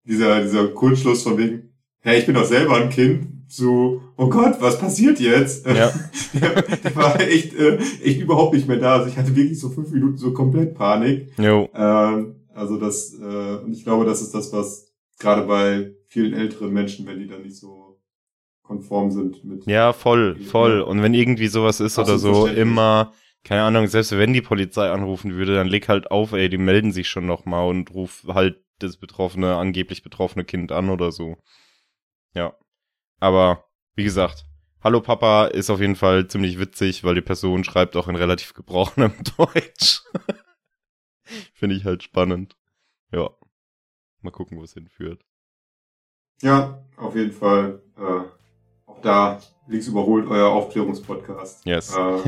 dieser, 0.04 0.42
dieser 0.42 0.68
Kurzschluss 0.68 1.22
von 1.22 1.38
wegen, 1.38 1.74
hey, 2.00 2.18
ich 2.18 2.26
bin 2.26 2.34
doch 2.34 2.44
selber 2.44 2.76
ein 2.76 2.90
Kind, 2.90 3.28
so, 3.48 4.02
oh 4.16 4.28
Gott, 4.28 4.56
was 4.60 4.78
passiert 4.78 5.20
jetzt? 5.20 5.66
Ja. 5.66 5.92
der, 6.34 6.62
der 6.84 6.96
war 6.96 7.20
echt, 7.20 7.54
äh, 7.54 7.76
echt 8.02 8.20
überhaupt 8.20 8.54
nicht 8.54 8.66
mehr 8.68 8.78
da. 8.78 8.96
Also 8.96 9.08
ich 9.08 9.16
hatte 9.16 9.34
wirklich 9.34 9.58
so 9.58 9.70
fünf 9.70 9.90
Minuten 9.90 10.16
so 10.16 10.32
komplett 10.32 10.74
Panik. 10.74 11.32
Jo. 11.38 11.68
Ähm, 11.72 12.36
also 12.52 12.78
das, 12.78 13.14
äh, 13.14 13.64
und 13.64 13.72
ich 13.72 13.84
glaube, 13.84 14.04
das 14.04 14.20
ist 14.20 14.34
das, 14.34 14.52
was 14.52 14.92
gerade 15.18 15.46
bei 15.46 15.92
vielen 16.08 16.34
älteren 16.34 16.72
Menschen, 16.72 17.06
wenn 17.06 17.20
die 17.20 17.28
dann 17.28 17.42
nicht 17.42 17.56
so 17.56 18.00
konform 18.62 19.10
sind 19.10 19.44
mit. 19.44 19.66
Ja, 19.66 19.92
voll, 19.92 20.36
voll. 20.36 20.80
Und 20.80 21.02
wenn 21.02 21.14
irgendwie 21.14 21.48
sowas 21.48 21.80
ist 21.80 21.98
oder 21.98 22.18
so, 22.18 22.46
immer 22.46 23.12
keine 23.44 23.62
Ahnung, 23.62 23.86
selbst 23.86 24.12
wenn 24.12 24.32
die 24.32 24.42
Polizei 24.42 24.90
anrufen 24.90 25.34
würde, 25.34 25.54
dann 25.54 25.68
leg 25.68 25.88
halt 25.88 26.10
auf, 26.10 26.32
ey, 26.32 26.48
die 26.48 26.58
melden 26.58 26.92
sich 26.92 27.08
schon 27.08 27.26
nochmal 27.26 27.68
und 27.68 27.92
ruf 27.92 28.24
halt 28.26 28.64
das 28.78 28.96
betroffene, 28.96 29.56
angeblich 29.56 30.02
betroffene 30.02 30.44
Kind 30.44 30.72
an 30.72 30.88
oder 30.88 31.12
so. 31.12 31.36
Ja. 32.34 32.56
Aber, 33.20 33.64
wie 33.94 34.04
gesagt, 34.04 34.46
Hallo 34.82 35.00
Papa 35.00 35.46
ist 35.46 35.70
auf 35.70 35.80
jeden 35.80 35.96
Fall 35.96 36.26
ziemlich 36.26 36.58
witzig, 36.58 37.04
weil 37.04 37.14
die 37.14 37.22
Person 37.22 37.64
schreibt 37.64 37.96
auch 37.96 38.08
in 38.08 38.16
relativ 38.16 38.52
gebrochenem 38.52 39.14
Deutsch. 39.38 40.02
Finde 41.54 41.76
ich 41.76 41.84
halt 41.84 42.02
spannend. 42.02 42.56
Ja. 43.10 43.30
Mal 44.20 44.30
gucken, 44.30 44.58
wo 44.58 44.62
es 44.62 44.74
hinführt. 44.74 45.24
Ja, 46.42 46.84
auf 46.96 47.14
jeden 47.14 47.32
Fall. 47.32 47.80
Äh, 47.96 48.90
auch 48.90 49.00
da 49.00 49.40
links 49.68 49.86
überholt 49.86 50.26
euer 50.28 50.50
Aufklärungspodcast. 50.50 51.64
Yes. 51.64 51.96
Äh, 51.96 52.20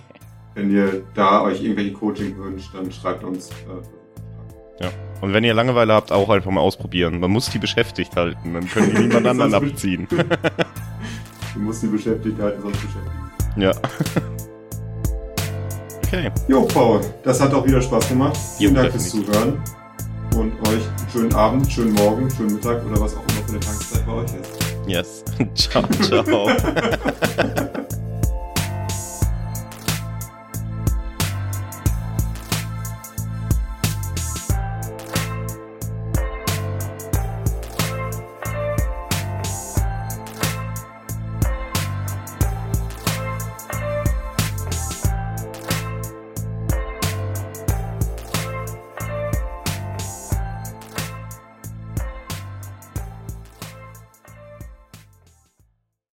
Wenn 0.54 0.70
ihr 0.70 1.02
da 1.14 1.42
euch 1.42 1.62
irgendwelche 1.62 1.92
Coaching 1.92 2.36
wünscht, 2.38 2.70
dann 2.74 2.90
schreibt 2.92 3.24
uns. 3.24 3.50
Äh, 3.50 4.84
ja. 4.84 4.90
Und 5.20 5.32
wenn 5.32 5.42
ihr 5.44 5.54
Langeweile 5.54 5.92
habt, 5.92 6.12
auch 6.12 6.28
einfach 6.28 6.50
mal 6.50 6.60
ausprobieren. 6.60 7.18
Man 7.20 7.30
muss 7.30 7.50
die 7.50 7.58
beschäftigt 7.58 8.14
halten, 8.16 8.54
dann 8.54 8.68
können 8.68 8.94
die 8.94 9.02
niemand 9.02 9.26
anderen 9.26 9.54
abziehen. 9.54 10.06
du 11.54 11.60
musst 11.60 11.82
die 11.82 11.88
beschäftigt 11.88 12.40
halten, 12.40 12.62
sonst 12.62 12.80
beschäftigen. 12.80 13.30
Ja. 13.56 13.72
Okay. 16.06 16.30
Jo, 16.46 16.62
Paul, 16.62 17.00
das 17.24 17.40
hat 17.40 17.52
auch 17.52 17.66
wieder 17.66 17.82
Spaß 17.82 18.08
gemacht. 18.10 18.36
Vielen 18.56 18.76
Jo, 18.76 18.82
Dank 18.82 18.92
fürs. 18.92 19.10
Zuhören. 19.10 19.60
Und 20.36 20.52
euch 20.68 20.74
einen 20.74 21.10
schönen 21.10 21.34
Abend, 21.34 21.72
schönen 21.72 21.92
Morgen, 21.94 22.30
schönen 22.30 22.54
Mittag 22.54 22.86
oder 22.86 23.00
was 23.00 23.16
auch 23.16 23.22
immer 23.22 23.42
für 23.46 23.50
eine 23.50 23.60
Tageszeit 23.60 24.06
bei 24.06 24.12
euch 24.12 24.30
ist. 24.40 24.54
Yes. 24.86 25.24
ciao, 25.56 25.82
ciao. 26.22 27.66